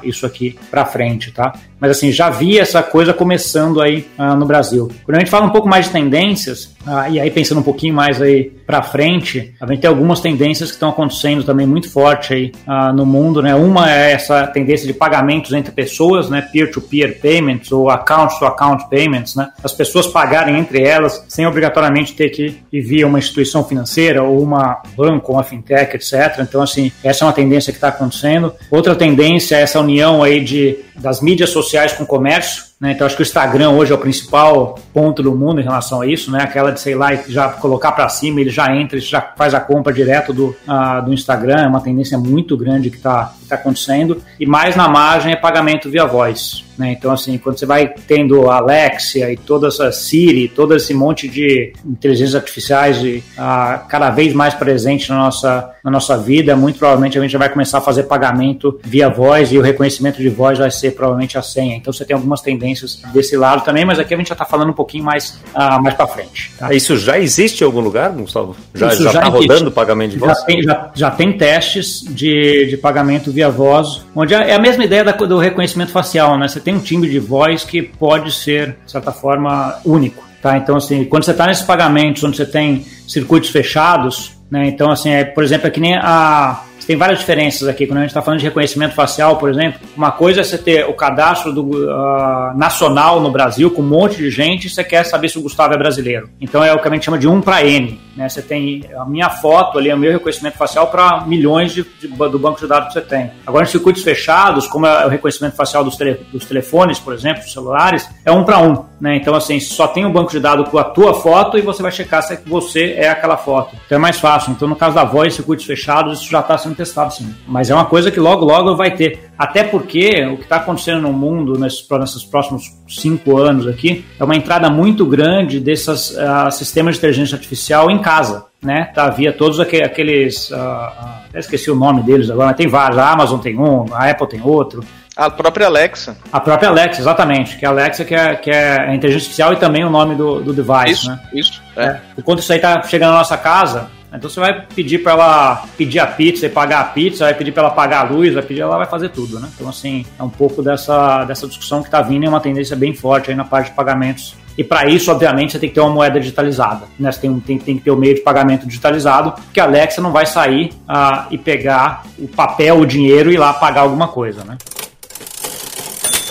isso 0.04 0.26
aqui 0.26 0.58
para 0.70 0.86
frente, 0.86 1.32
tá? 1.32 1.54
Mas 1.80 1.92
assim, 1.92 2.12
já 2.12 2.30
vi 2.30 2.60
essa 2.60 2.84
coisa 2.84 3.14
começando 3.14 3.82
aí 3.82 4.06
uh, 4.18 4.36
no 4.36 4.46
Brasil. 4.46 4.92
Quando 5.06 5.16
a 5.16 5.20
gente 5.20 5.32
fala 5.32 5.46
um 5.46 5.52
pouco 5.52 5.68
mais 5.68 5.86
de 5.86 5.92
tendências, 5.92 6.76
uh, 6.86 7.10
e 7.10 7.20
aí 7.20 7.32
pensando 7.32 7.60
um 7.60 7.64
pouquinho 7.64 7.94
mais 7.94 8.22
aí 8.22 8.52
para 8.66 8.84
frente, 8.84 9.54
a 9.60 9.66
gente 9.66 9.82
tem 9.82 9.88
algumas 9.88 10.20
tendências 10.20 10.70
que 10.70 10.76
estão 10.76 10.90
acontecendo 10.90 11.44
também 11.44 11.66
muito 11.66 11.90
forte 11.90 12.34
aí 12.34 12.52
uh, 12.68 12.94
no 12.94 13.06
mundo, 13.06 13.42
né? 13.42 13.56
Uma 13.56 13.92
é 13.92 14.12
essa 14.12 14.46
tendência 14.48 14.86
de 14.86 14.94
pagamentos 14.94 15.54
entre 15.54 15.72
pessoas, 15.72 16.30
né? 16.30 16.42
Peer-to-peer 16.42 17.20
-peer 17.20 17.22
payments 17.22 17.72
ou 17.72 17.90
account-to-account 17.90 18.84
-account 18.84 18.90
payments, 18.90 19.36
né? 19.36 19.50
As 19.64 19.72
pessoas 19.72 20.08
pagarem 20.08 20.60
entre 20.60 20.84
elas 20.84 21.24
sem 21.28 21.48
obrigatoriamente 21.48 22.14
ter 22.14 22.30
que 22.30 22.58
ir 22.72 22.82
via 22.82 23.08
uma 23.08 23.20
instituição 23.20 23.64
financeira 23.64 24.24
ou 24.24 24.42
uma 24.42 24.82
banco, 24.96 25.34
uma 25.34 25.44
fintech, 25.44 25.96
etc. 25.96 26.40
Então, 26.40 26.62
assim, 26.62 26.92
essa 27.04 27.24
é 27.24 27.28
uma 27.28 27.34
tendência 27.34 27.72
que 27.72 27.78
está 27.78 27.88
acontecendo. 27.88 28.54
Outra 28.70 28.96
tendência 28.96 29.56
é 29.56 29.62
essa 29.62 29.80
união 29.80 30.22
aí 30.22 30.44
de, 30.44 30.78
das 30.96 31.22
mídias 31.22 31.50
sociais 31.50 31.69
com 31.94 32.04
o 32.04 32.08
comércio. 32.08 32.69
Né? 32.80 32.94
Então 32.94 33.06
acho 33.06 33.16
que 33.16 33.22
o 33.22 33.24
Instagram 33.24 33.72
hoje 33.72 33.92
é 33.92 33.96
o 33.96 33.98
principal 33.98 34.80
ponto 34.94 35.22
do 35.22 35.36
mundo 35.36 35.60
em 35.60 35.64
relação 35.64 36.02
a 36.02 36.08
isso, 36.08 36.32
né? 36.32 36.44
Aquela 36.44 36.72
de, 36.72 36.80
sei 36.80 36.96
lá, 36.96 37.14
já 37.14 37.50
colocar 37.50 37.92
para 37.92 38.08
cima, 38.08 38.40
ele 38.40 38.50
já 38.50 38.74
entra, 38.74 38.98
ele 38.98 39.06
já 39.06 39.20
faz 39.20 39.54
a 39.54 39.60
compra 39.60 39.92
direto 39.92 40.32
do, 40.32 40.56
uh, 40.66 41.04
do 41.04 41.14
Instagram, 41.14 41.64
é 41.64 41.68
uma 41.68 41.82
tendência 41.82 42.18
muito 42.18 42.56
grande 42.56 42.90
que 42.90 42.98
está 42.98 43.34
tá 43.50 43.56
acontecendo. 43.56 44.22
E 44.40 44.46
mais 44.46 44.78
na 44.78 44.88
margem 44.88 45.34
é 45.34 45.36
pagamento 45.36 45.90
via 45.90 46.06
voz. 46.06 46.64
Né? 46.78 46.94
Então, 46.94 47.12
assim, 47.12 47.38
quando 47.38 47.60
você 47.60 47.66
vai 47.66 47.90
tendo 48.08 48.50
a 48.50 48.56
Alexia 48.56 49.30
e 49.30 49.36
toda 49.36 49.68
essa 49.68 49.92
Siri, 49.92 50.48
todo 50.48 50.74
esse 50.74 50.94
monte 50.94 51.28
de 51.28 51.74
inteligências 51.86 52.36
artificiais 52.36 53.04
e, 53.04 53.22
uh, 53.38 53.86
cada 53.90 54.10
vez 54.10 54.34
mais 54.34 54.54
presente 54.54 55.10
na 55.10 55.18
nossa, 55.18 55.72
na 55.84 55.92
nossa 55.92 56.18
vida, 56.18 56.56
muito 56.56 56.80
provavelmente 56.80 57.20
a 57.20 57.22
gente 57.22 57.36
vai 57.36 57.50
começar 57.50 57.80
a 57.80 57.82
fazer 57.82 58.04
pagamento 58.04 58.80
via 58.86 59.10
voz 59.10 59.52
e 59.52 59.58
o 59.58 59.62
reconhecimento 59.62 60.22
de 60.22 60.30
voz 60.30 60.58
vai 60.58 60.72
ser 60.72 60.92
provavelmente 60.92 61.38
a 61.38 61.42
senha. 61.42 61.76
Então, 61.76 61.92
você 61.92 62.06
tem 62.06 62.16
algumas 62.16 62.42
tendências 62.42 62.69
desse 63.14 63.36
lado 63.38 63.64
também, 63.64 63.86
mas 63.86 64.00
aqui 64.00 64.14
a 64.14 64.18
gente 64.18 64.28
já 64.28 64.34
está 64.34 64.46
falando 64.46 64.70
um 64.70 64.74
pouquinho 64.74 65.04
mais, 65.04 65.40
uh, 65.56 65.82
mais 65.82 65.96
para 65.96 66.08
frente. 66.08 66.52
Tá? 66.58 66.74
Isso 66.74 66.98
já 66.98 67.20
existe 67.20 67.62
em 67.62 67.66
algum 67.66 67.80
lugar, 67.80 68.12
Gustavo? 68.12 68.56
Já 68.74 68.88
está 68.88 69.24
rodando 69.26 69.72
pagamento 69.72 70.12
de 70.12 70.18
voz? 70.18 70.38
Já 70.38 70.46
tem, 70.46 70.64
já, 70.64 70.92
já 70.94 71.12
tem 71.12 71.38
testes 71.38 72.04
de, 72.04 72.68
de 72.68 72.78
pagamento 72.78 73.32
via 73.32 73.50
voz, 73.50 74.06
onde 74.16 74.34
é 74.34 74.54
a 74.54 74.60
mesma 74.60 74.84
ideia 74.84 75.04
da, 75.04 75.12
do 75.12 75.38
reconhecimento 75.38 75.92
facial, 75.92 76.38
né? 76.38 76.48
Você 76.48 76.60
tem 76.60 76.76
um 76.76 76.80
timbre 76.80 77.10
de 77.10 77.20
voz 77.20 77.64
que 77.64 77.82
pode 77.82 78.32
ser, 78.32 78.78
de 78.86 78.92
certa 78.92 79.12
forma, 79.12 79.80
único. 79.86 80.28
Tá? 80.42 80.58
Então, 80.58 80.78
assim, 80.78 81.04
quando 81.04 81.26
você 81.26 81.32
está 81.32 81.46
nesses 81.46 81.64
pagamentos 81.64 82.24
onde 82.24 82.38
você 82.38 82.46
tem 82.46 82.86
circuitos 83.08 83.50
fechados, 83.50 84.40
né? 84.50 84.68
Então, 84.68 84.90
assim, 84.92 85.10
é, 85.10 85.24
por 85.24 85.44
exemplo, 85.44 85.68
é 85.68 85.70
que 85.70 85.80
nem 85.80 85.96
a, 85.96 86.64
tem 86.90 86.98
várias 86.98 87.20
diferenças 87.20 87.68
aqui. 87.68 87.86
Quando 87.86 88.00
a 88.00 88.02
gente 88.02 88.10
está 88.10 88.20
falando 88.20 88.40
de 88.40 88.46
reconhecimento 88.48 88.96
facial, 88.96 89.38
por 89.38 89.48
exemplo, 89.48 89.80
uma 89.96 90.12
coisa 90.12 90.42
é 90.42 90.44
você 90.44 90.58
ter 90.58 90.90
o 90.90 90.94
cadastro 90.96 91.54
do, 91.54 91.62
uh, 91.62 92.58
nacional 92.58 93.22
no 93.22 93.30
Brasil 93.30 93.70
com 93.70 93.84
um 93.84 93.88
monte 93.88 94.18
de 94.18 94.32
gente 94.32 94.66
e 94.66 94.70
você 94.72 94.84
quer 94.84 95.04
saber 95.04 95.30
se 95.30 95.38
o 95.38 95.42
Gustavo 95.44 95.72
é 95.76 95.78
brasileiro. 95.78 96.32
Então 96.42 96.64
é 96.64 96.74
o 96.74 96.82
que 96.82 96.88
a 96.88 96.92
gente 96.92 97.06
chama 97.06 97.20
de 97.20 97.28
1 97.28 97.42
para 97.42 97.64
N. 97.64 98.00
Né? 98.18 98.28
Você 98.28 98.42
tem 98.42 98.84
a 98.98 99.06
minha 99.06 99.30
foto 99.30 99.78
ali, 99.78 99.94
o 99.94 99.98
meu 99.98 100.12
reconhecimento 100.12 100.58
facial 100.58 100.88
para 100.88 101.26
milhões 101.28 101.74
de, 101.74 101.84
de, 101.84 102.08
do 102.08 102.40
banco 102.40 102.60
de 102.60 102.66
dados 102.66 102.88
que 102.88 102.96
você 102.96 103.02
tem. 103.02 103.32
Agora, 103.46 103.66
em 103.66 103.68
circuitos 103.68 104.02
fechados, 104.02 104.66
como 104.66 104.88
é 104.88 105.06
o 105.06 105.10
reconhecimento 105.10 105.56
facial 105.56 105.84
dos, 105.84 105.96
tele, 105.96 106.20
dos 106.34 106.44
telefones, 106.44 107.00
por 107.00 107.14
exemplo, 107.14 107.44
dos 107.44 107.54
celulares, 107.54 108.10
é 108.26 108.32
um 108.32 108.44
para 108.44 108.58
um. 108.60 108.84
Né? 109.00 109.16
Então, 109.16 109.36
assim, 109.36 109.60
só 109.60 109.88
tem 109.88 110.08
um 110.08 110.12
banco 110.12 110.32
de 110.32 110.40
dados 110.40 110.68
com 110.70 110.80
a 110.80 110.84
tua 110.84 111.14
foto 111.14 111.56
e 111.56 111.62
você 111.62 111.84
vai 111.84 111.92
checar 111.92 112.24
se 112.24 112.36
você 112.48 112.96
é 112.98 113.10
aquela 113.10 113.38
foto. 113.38 113.76
Então 113.86 113.96
é 113.96 114.02
mais 114.02 114.18
fácil. 114.18 114.52
Então, 114.52 114.68
no 114.68 114.76
caso 114.76 114.96
da 114.96 115.04
voz, 115.04 115.36
circuitos 115.36 115.66
fechados, 115.66 116.20
isso 116.20 116.32
já 116.32 116.40
está 116.40 116.58
sendo 116.58 116.79
testado 116.80 117.14
sim. 117.14 117.34
Mas 117.48 117.70
é 117.70 117.76
uma 117.76 117.86
coisa 117.86 118.10
que 118.10 118.20
logo, 118.20 118.46
logo 118.46 118.76
vai 118.76 118.92
ter. 118.92 119.30
Até 119.38 119.64
porque 119.64 120.26
o 120.26 120.38
que 120.38 120.44
está 120.44 120.58
acontecendo 120.58 121.02
no 121.02 121.14
mundo 121.14 121.60
nesses, 121.60 121.88
nesses, 121.90 122.24
próximos 122.24 122.72
cinco 122.88 123.38
anos 123.38 123.68
aqui 123.68 124.06
é 124.20 124.24
uma 124.24 124.36
entrada 124.36 124.70
muito 124.70 125.06
grande 125.06 125.60
desses 125.60 126.12
uh, 126.12 126.52
sistemas 126.52 126.96
de 126.96 127.00
inteligência 127.00 127.36
artificial 127.36 127.92
em 127.92 128.00
casa. 128.00 128.48
Né? 128.62 128.92
Tá, 128.94 129.10
via 129.10 129.32
todos 129.32 129.60
aqueles. 129.60 130.50
Uh, 130.50 130.56
uh, 130.56 131.38
esqueci 131.38 131.72
o 131.72 131.76
nome 131.76 132.04
deles 132.04 132.30
agora, 132.30 132.48
mas 132.48 132.58
tem 132.58 132.68
vários. 132.68 132.98
A 132.98 133.12
Amazon 133.12 133.40
tem 133.40 133.58
um, 133.58 133.86
a 133.94 134.10
Apple 134.10 134.28
tem 134.28 134.42
outro. 134.42 134.84
A 135.16 135.30
própria 135.30 135.68
Alexa. 135.68 136.18
A 136.32 136.40
própria 136.40 136.70
Alexa, 136.70 137.02
exatamente. 137.02 137.58
Que 137.58 137.66
é 137.66 137.68
a 137.68 137.72
Alexa 137.72 138.06
que 138.06 138.16
é, 138.16 138.36
que 138.36 138.50
é 138.50 138.82
a 138.82 138.96
inteligência 138.96 139.26
artificial 139.26 139.54
e 139.54 139.58
também 139.58 139.84
o 139.84 139.90
nome 139.90 140.16
do, 140.16 140.42
do 140.42 140.54
device. 140.54 140.92
Isso, 140.92 141.10
né? 141.10 141.20
isso. 141.34 141.62
É. 141.76 141.84
É. 141.84 142.02
Enquanto 142.18 142.40
isso 142.40 142.54
aí 142.54 142.60
tá 142.60 142.82
chegando 142.84 143.12
na 143.12 143.18
nossa 143.18 143.38
casa, 143.38 143.90
então 144.18 144.30
você 144.30 144.40
vai 144.40 144.66
pedir 144.66 145.00
para 145.00 145.12
ela 145.12 145.66
pedir 145.78 146.00
a 146.00 146.08
pizza 146.08 146.46
e 146.46 146.50
pagar 146.50 146.82
a 146.82 146.84
pizza, 146.86 147.26
vai 147.26 147.34
pedir 147.34 147.52
para 147.52 147.64
ela 147.64 147.72
pagar 147.72 148.00
a 148.00 148.10
luz, 148.10 148.34
vai 148.34 148.42
pedir, 148.42 148.62
ela 148.62 148.78
vai 148.78 148.88
fazer 148.88 149.10
tudo, 149.10 149.40
né? 149.40 149.50
Então, 149.56 149.70
assim, 149.70 150.06
é 150.18 150.24
um 150.24 150.30
pouco 150.30 150.64
dessa, 150.64 151.24
dessa 151.26 151.48
discussão 151.48 151.82
que 151.82 151.88
está 151.88 152.02
vindo 152.02 152.26
é 152.26 152.30
uma 152.30 152.42
tendência 152.42 152.76
bem 152.76 152.94
forte 152.94 153.30
aí 153.30 153.36
na 153.36 153.46
parte 153.46 153.70
de 153.70 153.76
pagamentos. 153.76 154.36
E 154.58 154.64
para 154.64 154.90
isso, 154.90 155.10
obviamente, 155.12 155.54
você 155.54 155.60
tem 155.60 155.70
que 155.70 155.76
ter 155.76 155.82
uma 155.82 155.92
moeda 155.92 156.20
digitalizada. 156.20 156.86
Né? 157.00 157.12
Você 157.12 157.22
tem, 157.22 157.40
tem, 157.40 157.60
tem 157.60 157.78
que 157.78 157.84
ter 157.84 157.92
o 157.92 157.96
um 157.96 157.98
meio 157.98 158.16
de 158.16 158.22
pagamento 158.22 158.68
digitalizado, 158.68 159.32
porque 159.32 159.60
a 159.60 159.64
Alexa 159.64 160.02
não 160.02 160.12
vai 160.12 160.26
sair 160.26 160.72
uh, 160.84 161.28
e 161.32 161.38
pegar 161.38 162.04
o 162.18 162.28
papel, 162.28 162.80
o 162.80 162.86
dinheiro 162.86 163.32
e 163.32 163.36
ir 163.36 163.38
lá 163.38 163.54
pagar 163.54 163.82
alguma 163.82 164.08
coisa, 164.08 164.44
né? 164.44 164.58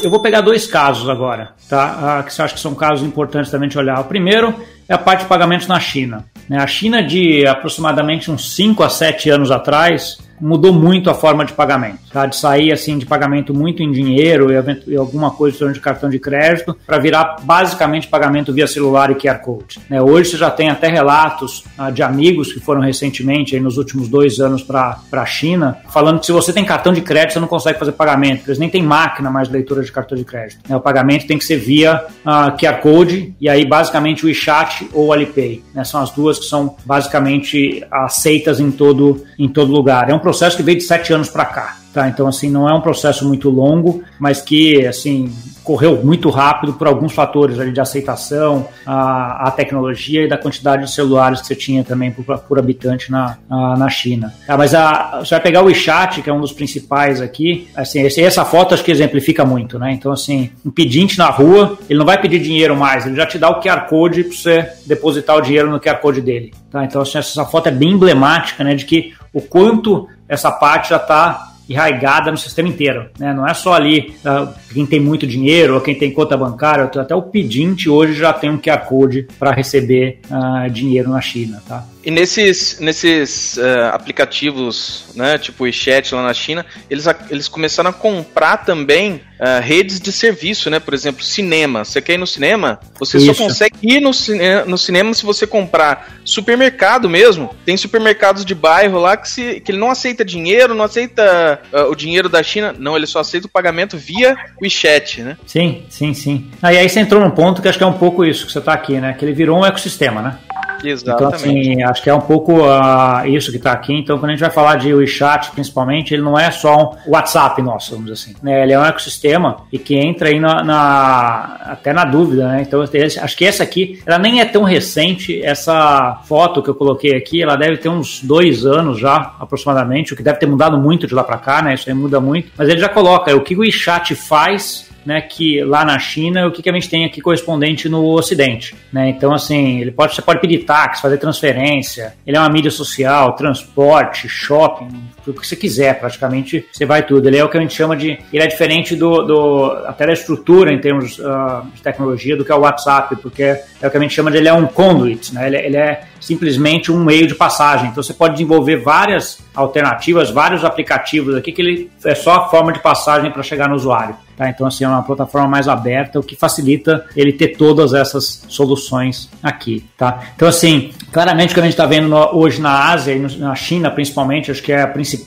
Eu 0.02 0.10
vou 0.10 0.20
pegar 0.20 0.42
dois 0.42 0.66
casos 0.66 1.08
agora, 1.08 1.52
tá? 1.68 2.20
Uh, 2.20 2.24
que 2.24 2.34
você 2.34 2.42
acha 2.42 2.54
que 2.54 2.60
são 2.60 2.74
casos 2.74 3.06
importantes 3.06 3.50
também 3.50 3.68
de 3.68 3.78
olhar. 3.78 3.98
O 4.00 4.04
primeiro 4.04 4.54
é 4.88 4.94
a 4.94 4.98
parte 4.98 5.20
de 5.22 5.26
pagamentos 5.26 5.66
na 5.66 5.78
China. 5.78 6.24
Né? 6.48 6.58
A 6.58 6.66
China, 6.66 7.02
de 7.02 7.46
aproximadamente 7.46 8.30
uns 8.30 8.54
5 8.54 8.82
a 8.82 8.88
7 8.88 9.28
anos 9.28 9.50
atrás, 9.50 10.18
mudou 10.40 10.72
muito 10.72 11.10
a 11.10 11.14
forma 11.14 11.44
de 11.44 11.52
pagamento, 11.52 12.00
tá? 12.12 12.26
De 12.26 12.36
sair 12.36 12.72
assim 12.72 12.98
de 12.98 13.06
pagamento 13.06 13.54
muito 13.54 13.82
em 13.82 13.90
dinheiro 13.90 14.48
e, 14.86 14.96
alguma 14.96 15.30
coisa 15.30 15.72
de 15.72 15.80
cartão 15.80 16.08
de 16.08 16.18
crédito 16.18 16.76
para 16.86 16.98
virar 16.98 17.36
basicamente 17.42 18.08
pagamento 18.08 18.52
via 18.52 18.66
celular 18.66 19.10
e 19.10 19.14
QR 19.14 19.38
Code. 19.38 19.80
Né? 19.88 20.00
Hoje 20.00 20.30
você 20.30 20.36
já 20.36 20.50
tem 20.50 20.68
até 20.68 20.88
relatos 20.88 21.64
ah, 21.76 21.90
de 21.90 22.02
amigos 22.02 22.52
que 22.52 22.60
foram 22.60 22.80
recentemente, 22.80 23.54
aí, 23.54 23.60
nos 23.60 23.76
últimos 23.78 24.08
dois 24.08 24.40
anos, 24.40 24.62
para 24.62 25.00
a 25.12 25.26
China, 25.26 25.78
falando 25.90 26.20
que 26.20 26.26
se 26.26 26.32
você 26.32 26.52
tem 26.52 26.64
cartão 26.64 26.92
de 26.92 27.00
crédito, 27.00 27.34
você 27.34 27.40
não 27.40 27.48
consegue 27.48 27.78
fazer 27.78 27.92
pagamento, 27.92 28.48
eles 28.48 28.58
nem 28.58 28.68
tem 28.68 28.82
máquina 28.82 29.30
mais 29.30 29.48
de 29.48 29.54
leitura 29.54 29.82
de 29.82 29.90
cartão 29.92 30.16
de 30.16 30.24
crédito. 30.24 30.60
Né? 30.68 30.76
O 30.76 30.80
pagamento 30.80 31.26
tem 31.26 31.38
que 31.38 31.44
ser 31.44 31.56
via 31.56 32.04
ah, 32.24 32.52
QR 32.52 32.80
Code 32.80 33.34
e 33.40 33.48
aí 33.48 33.64
basicamente 33.64 34.24
o 34.24 34.28
WeChat 34.28 34.88
ou 34.92 35.06
o 35.06 35.12
Alipay. 35.12 35.62
Né? 35.74 35.84
São 35.84 36.00
as 36.00 36.10
duas 36.10 36.38
que 36.38 36.46
são 36.46 36.76
basicamente 36.84 37.84
aceitas 37.90 38.60
em 38.60 38.70
todo, 38.70 39.24
em 39.38 39.48
todo 39.48 39.72
lugar. 39.72 40.10
É 40.10 40.14
um 40.14 40.18
processo 40.28 40.58
que 40.58 40.62
veio 40.62 40.76
de 40.76 40.84
sete 40.84 41.10
anos 41.10 41.30
para 41.30 41.46
cá. 41.46 41.78
Tá? 41.90 42.06
Então, 42.06 42.28
assim, 42.28 42.50
não 42.50 42.68
é 42.68 42.74
um 42.74 42.82
processo 42.82 43.26
muito 43.26 43.48
longo, 43.48 44.02
mas 44.20 44.42
que, 44.42 44.86
assim, 44.86 45.32
correu 45.64 46.04
muito 46.04 46.28
rápido 46.28 46.74
por 46.74 46.86
alguns 46.86 47.14
fatores 47.14 47.58
ali 47.58 47.72
de 47.72 47.80
aceitação, 47.80 48.68
a, 48.86 49.48
a 49.48 49.50
tecnologia 49.50 50.24
e 50.24 50.28
da 50.28 50.36
quantidade 50.36 50.84
de 50.84 50.90
celulares 50.90 51.40
que 51.40 51.46
você 51.46 51.56
tinha 51.56 51.82
também 51.82 52.10
por, 52.10 52.38
por 52.40 52.58
habitante 52.58 53.10
na, 53.10 53.38
na, 53.48 53.76
na 53.76 53.88
China. 53.88 54.34
Tá, 54.46 54.56
mas 54.56 54.74
a, 54.74 55.20
você 55.20 55.34
vai 55.34 55.40
pegar 55.40 55.62
o 55.62 55.64
WeChat, 55.64 56.20
que 56.20 56.28
é 56.28 56.32
um 56.32 56.40
dos 56.40 56.52
principais 56.52 57.22
aqui, 57.22 57.66
assim, 57.74 58.02
esse, 58.02 58.22
essa 58.22 58.44
foto 58.44 58.74
acho 58.74 58.84
que 58.84 58.90
exemplifica 58.90 59.46
muito, 59.46 59.78
né? 59.78 59.90
Então, 59.92 60.12
assim, 60.12 60.50
um 60.64 60.70
pedinte 60.70 61.16
na 61.16 61.30
rua, 61.30 61.78
ele 61.88 61.98
não 61.98 62.06
vai 62.06 62.20
pedir 62.20 62.38
dinheiro 62.38 62.76
mais, 62.76 63.06
ele 63.06 63.16
já 63.16 63.24
te 63.24 63.38
dá 63.38 63.48
o 63.48 63.60
QR 63.62 63.86
Code 63.88 64.24
para 64.24 64.36
você 64.36 64.68
depositar 64.84 65.36
o 65.36 65.40
dinheiro 65.40 65.70
no 65.70 65.80
QR 65.80 66.00
Code 66.00 66.20
dele. 66.20 66.52
Tá? 66.70 66.84
Então, 66.84 67.00
assim, 67.00 67.16
essa 67.16 67.46
foto 67.46 67.68
é 67.68 67.72
bem 67.72 67.92
emblemática, 67.92 68.62
né, 68.62 68.74
de 68.74 68.84
que 68.84 69.14
o 69.32 69.40
quanto 69.40 70.08
essa 70.28 70.52
parte 70.52 70.90
já 70.90 70.96
está 70.96 71.47
enraigada 71.68 72.30
no 72.30 72.36
sistema 72.38 72.68
inteiro. 72.68 73.08
Né? 73.18 73.32
Não 73.32 73.46
é 73.46 73.52
só 73.54 73.74
ali 73.74 74.14
uh, 74.24 74.52
quem 74.72 74.86
tem 74.86 75.00
muito 75.00 75.26
dinheiro 75.26 75.74
ou 75.74 75.80
quem 75.80 75.94
tem 75.94 76.10
conta 76.10 76.36
bancária, 76.36 76.84
até 76.84 77.14
o 77.14 77.22
pedinte 77.22 77.88
hoje 77.88 78.14
já 78.14 78.32
tem 78.32 78.50
um 78.50 78.58
QR 78.58 78.86
Code 78.86 79.28
para 79.38 79.52
receber 79.52 80.20
uh, 80.30 80.70
dinheiro 80.70 81.10
na 81.10 81.20
China. 81.20 81.62
Tá? 81.66 81.84
E 82.08 82.10
nesses, 82.10 82.80
nesses 82.80 83.58
uh, 83.58 83.92
aplicativos, 83.92 85.04
né, 85.14 85.36
tipo 85.36 85.62
o 85.62 85.66
WeChat 85.66 86.14
lá 86.14 86.22
na 86.22 86.32
China, 86.32 86.64
eles, 86.88 87.04
eles 87.28 87.48
começaram 87.48 87.90
a 87.90 87.92
comprar 87.92 88.64
também 88.64 89.20
uh, 89.38 89.60
redes 89.62 90.00
de 90.00 90.10
serviço, 90.10 90.70
né? 90.70 90.80
Por 90.80 90.94
exemplo, 90.94 91.22
cinema. 91.22 91.84
Você 91.84 92.00
quer 92.00 92.14
ir 92.14 92.18
no 92.18 92.26
cinema? 92.26 92.80
Você 92.98 93.18
Isso. 93.18 93.34
só 93.34 93.44
consegue 93.44 93.76
ir 93.82 94.00
no, 94.00 94.14
cine 94.14 94.64
no 94.66 94.78
cinema 94.78 95.12
se 95.12 95.24
você 95.24 95.46
comprar 95.46 96.18
supermercado 96.24 97.10
mesmo. 97.10 97.54
Tem 97.64 97.76
supermercados 97.76 98.44
de 98.44 98.54
bairro 98.54 98.98
lá 98.98 99.16
que, 99.16 99.28
se, 99.28 99.60
que 99.60 99.72
ele 99.72 99.78
não 99.78 99.90
aceita 99.90 100.24
dinheiro, 100.24 100.74
não 100.74 100.84
aceita 100.84 101.57
uh, 101.72 101.90
o 101.90 101.94
dinheiro 101.94 102.28
da 102.28 102.42
China. 102.42 102.74
Não, 102.78 102.96
ele 102.96 103.06
só 103.06 103.20
aceita 103.20 103.46
o 103.46 103.50
pagamento 103.50 103.96
via 103.96 104.36
WeChat, 104.62 105.22
né? 105.22 105.36
Sim, 105.46 105.84
sim, 105.88 106.14
sim. 106.14 106.50
Aí, 106.62 106.78
aí 106.78 106.88
você 106.88 107.00
entrou 107.00 107.22
num 107.22 107.30
ponto 107.30 107.60
que 107.62 107.68
acho 107.68 107.78
que 107.78 107.84
é 107.84 107.86
um 107.86 107.98
pouco 107.98 108.24
isso 108.24 108.46
que 108.46 108.52
você 108.52 108.58
está 108.58 108.72
aqui, 108.72 109.00
né? 109.00 109.12
Que 109.12 109.24
ele 109.24 109.32
virou 109.32 109.60
um 109.60 109.66
ecossistema, 109.66 110.22
né? 110.22 110.38
Exatamente. 110.84 111.14
Então, 111.14 111.28
assim, 111.28 111.82
acho 111.82 112.02
que 112.02 112.10
é 112.10 112.14
um 112.14 112.20
pouco 112.20 112.60
uh, 112.60 113.26
isso 113.26 113.50
que 113.50 113.56
está 113.56 113.72
aqui. 113.72 113.94
Então, 113.94 114.18
quando 114.18 114.30
a 114.30 114.32
gente 114.32 114.40
vai 114.40 114.50
falar 114.50 114.76
de 114.76 114.92
WeChat, 114.92 115.50
principalmente, 115.52 116.14
ele 116.14 116.22
não 116.22 116.38
é 116.38 116.50
só 116.50 116.96
um 117.06 117.12
WhatsApp 117.12 117.60
nosso, 117.62 117.92
vamos 117.92 118.10
dizer 118.10 118.30
assim. 118.30 118.36
Né? 118.42 118.62
Ele 118.62 118.72
é 118.72 118.78
um 118.78 118.84
ecossistema 118.84 119.58
e 119.72 119.78
que 119.78 119.94
entra 119.96 120.28
aí 120.28 120.40
na, 120.40 120.62
na 120.62 121.58
até 121.64 121.92
na 121.92 122.04
dúvida, 122.04 122.48
né? 122.48 122.62
Então, 122.62 122.82
acho 122.82 123.36
que 123.36 123.44
essa 123.44 123.62
aqui, 123.62 124.00
ela 124.06 124.18
nem 124.18 124.40
é 124.40 124.44
tão 124.44 124.62
recente. 124.62 125.42
Essa 125.42 126.20
foto 126.24 126.62
que 126.62 126.70
eu 126.70 126.74
coloquei 126.74 127.16
aqui, 127.16 127.42
ela 127.42 127.56
deve 127.56 127.76
ter 127.76 127.88
uns 127.88 128.22
dois 128.22 128.64
anos 128.64 128.98
já, 128.98 129.34
aproximadamente, 129.38 130.12
o 130.12 130.16
que 130.16 130.22
deve 130.22 130.38
ter 130.38 130.46
mudado 130.46 130.78
muito 130.78 131.06
de 131.06 131.14
lá 131.14 131.24
para 131.24 131.38
cá, 131.38 131.62
né? 131.62 131.74
Isso 131.74 131.88
aí 131.88 131.94
muda 131.94 132.20
muito. 132.20 132.50
Mas 132.56 132.68
ele 132.68 132.80
já 132.80 132.88
coloca 132.88 133.34
o 133.34 133.40
que 133.40 133.54
o 133.54 133.60
WeChat 133.60 134.14
faz 134.14 134.87
né, 135.08 135.22
que 135.22 135.64
lá 135.64 135.86
na 135.86 135.98
China, 135.98 136.46
o 136.46 136.52
que, 136.52 136.60
que 136.60 136.68
a 136.68 136.72
gente 136.74 136.90
tem 136.90 137.06
aqui 137.06 137.22
correspondente 137.22 137.88
no 137.88 138.04
Ocidente. 138.04 138.74
Né? 138.92 139.08
Então, 139.08 139.32
assim, 139.32 139.80
ele 139.80 139.90
pode, 139.90 140.14
você 140.14 140.20
pode 140.20 140.38
pedir 140.38 140.64
táxi, 140.64 141.00
fazer 141.00 141.16
transferência, 141.16 142.14
ele 142.26 142.36
é 142.36 142.40
uma 142.40 142.50
mídia 142.50 142.70
social, 142.70 143.34
transporte, 143.34 144.28
shopping, 144.28 144.90
tudo 145.28 145.40
que 145.40 145.46
você 145.46 145.56
quiser, 145.56 145.98
praticamente 145.98 146.66
você 146.72 146.86
vai 146.86 147.04
tudo. 147.04 147.28
Ele 147.28 147.36
é 147.36 147.44
o 147.44 147.48
que 147.48 147.58
a 147.58 147.60
gente 147.60 147.74
chama 147.74 147.96
de. 147.96 148.18
Ele 148.32 148.42
é 148.42 148.46
diferente 148.46 148.96
do, 148.96 149.22
do 149.22 149.64
até 149.86 150.06
da 150.06 150.12
estrutura 150.12 150.72
em 150.72 150.80
termos 150.80 151.18
uh, 151.18 151.66
de 151.74 151.82
tecnologia 151.82 152.36
do 152.36 152.44
que 152.44 152.50
é 152.50 152.54
o 152.54 152.60
WhatsApp, 152.60 153.16
porque 153.16 153.42
é 153.42 153.86
o 153.86 153.90
que 153.90 153.96
a 153.96 154.00
gente 154.00 154.14
chama 154.14 154.30
de 154.30 154.38
ele 154.38 154.48
é 154.48 154.52
um 154.52 154.66
conduit, 154.66 155.34
né? 155.34 155.46
ele, 155.46 155.56
ele 155.56 155.76
é 155.76 156.04
simplesmente 156.20 156.90
um 156.90 157.04
meio 157.04 157.26
de 157.26 157.34
passagem. 157.34 157.88
Então 157.90 158.02
você 158.02 158.14
pode 158.14 158.34
desenvolver 158.34 158.76
várias 158.76 159.38
alternativas, 159.54 160.30
vários 160.30 160.64
aplicativos 160.64 161.34
aqui 161.34 161.52
que 161.52 161.60
ele 161.60 161.90
é 162.04 162.14
só 162.14 162.34
a 162.36 162.48
forma 162.48 162.72
de 162.72 162.80
passagem 162.80 163.30
para 163.30 163.42
chegar 163.42 163.68
no 163.68 163.74
usuário. 163.74 164.16
Tá? 164.38 164.48
Então, 164.48 164.68
assim, 164.68 164.84
é 164.84 164.88
uma 164.88 165.02
plataforma 165.02 165.48
mais 165.48 165.66
aberta, 165.66 166.20
o 166.20 166.22
que 166.22 166.36
facilita 166.36 167.04
ele 167.16 167.32
ter 167.32 167.56
todas 167.56 167.92
essas 167.92 168.44
soluções 168.48 169.28
aqui. 169.42 169.84
Tá? 169.96 170.20
Então, 170.36 170.46
assim, 170.46 170.92
claramente 171.10 171.50
o 171.50 171.54
que 171.54 171.60
a 171.60 171.64
gente 171.64 171.72
está 171.72 171.86
vendo 171.86 172.06
no, 172.06 172.36
hoje 172.36 172.60
na 172.60 172.92
Ásia 172.92 173.14
e 173.14 173.18
na 173.18 173.56
China, 173.56 173.90
principalmente, 173.90 174.52
acho 174.52 174.62
que 174.62 174.70
é 174.70 174.82
a 174.82 174.86
principal 174.86 175.17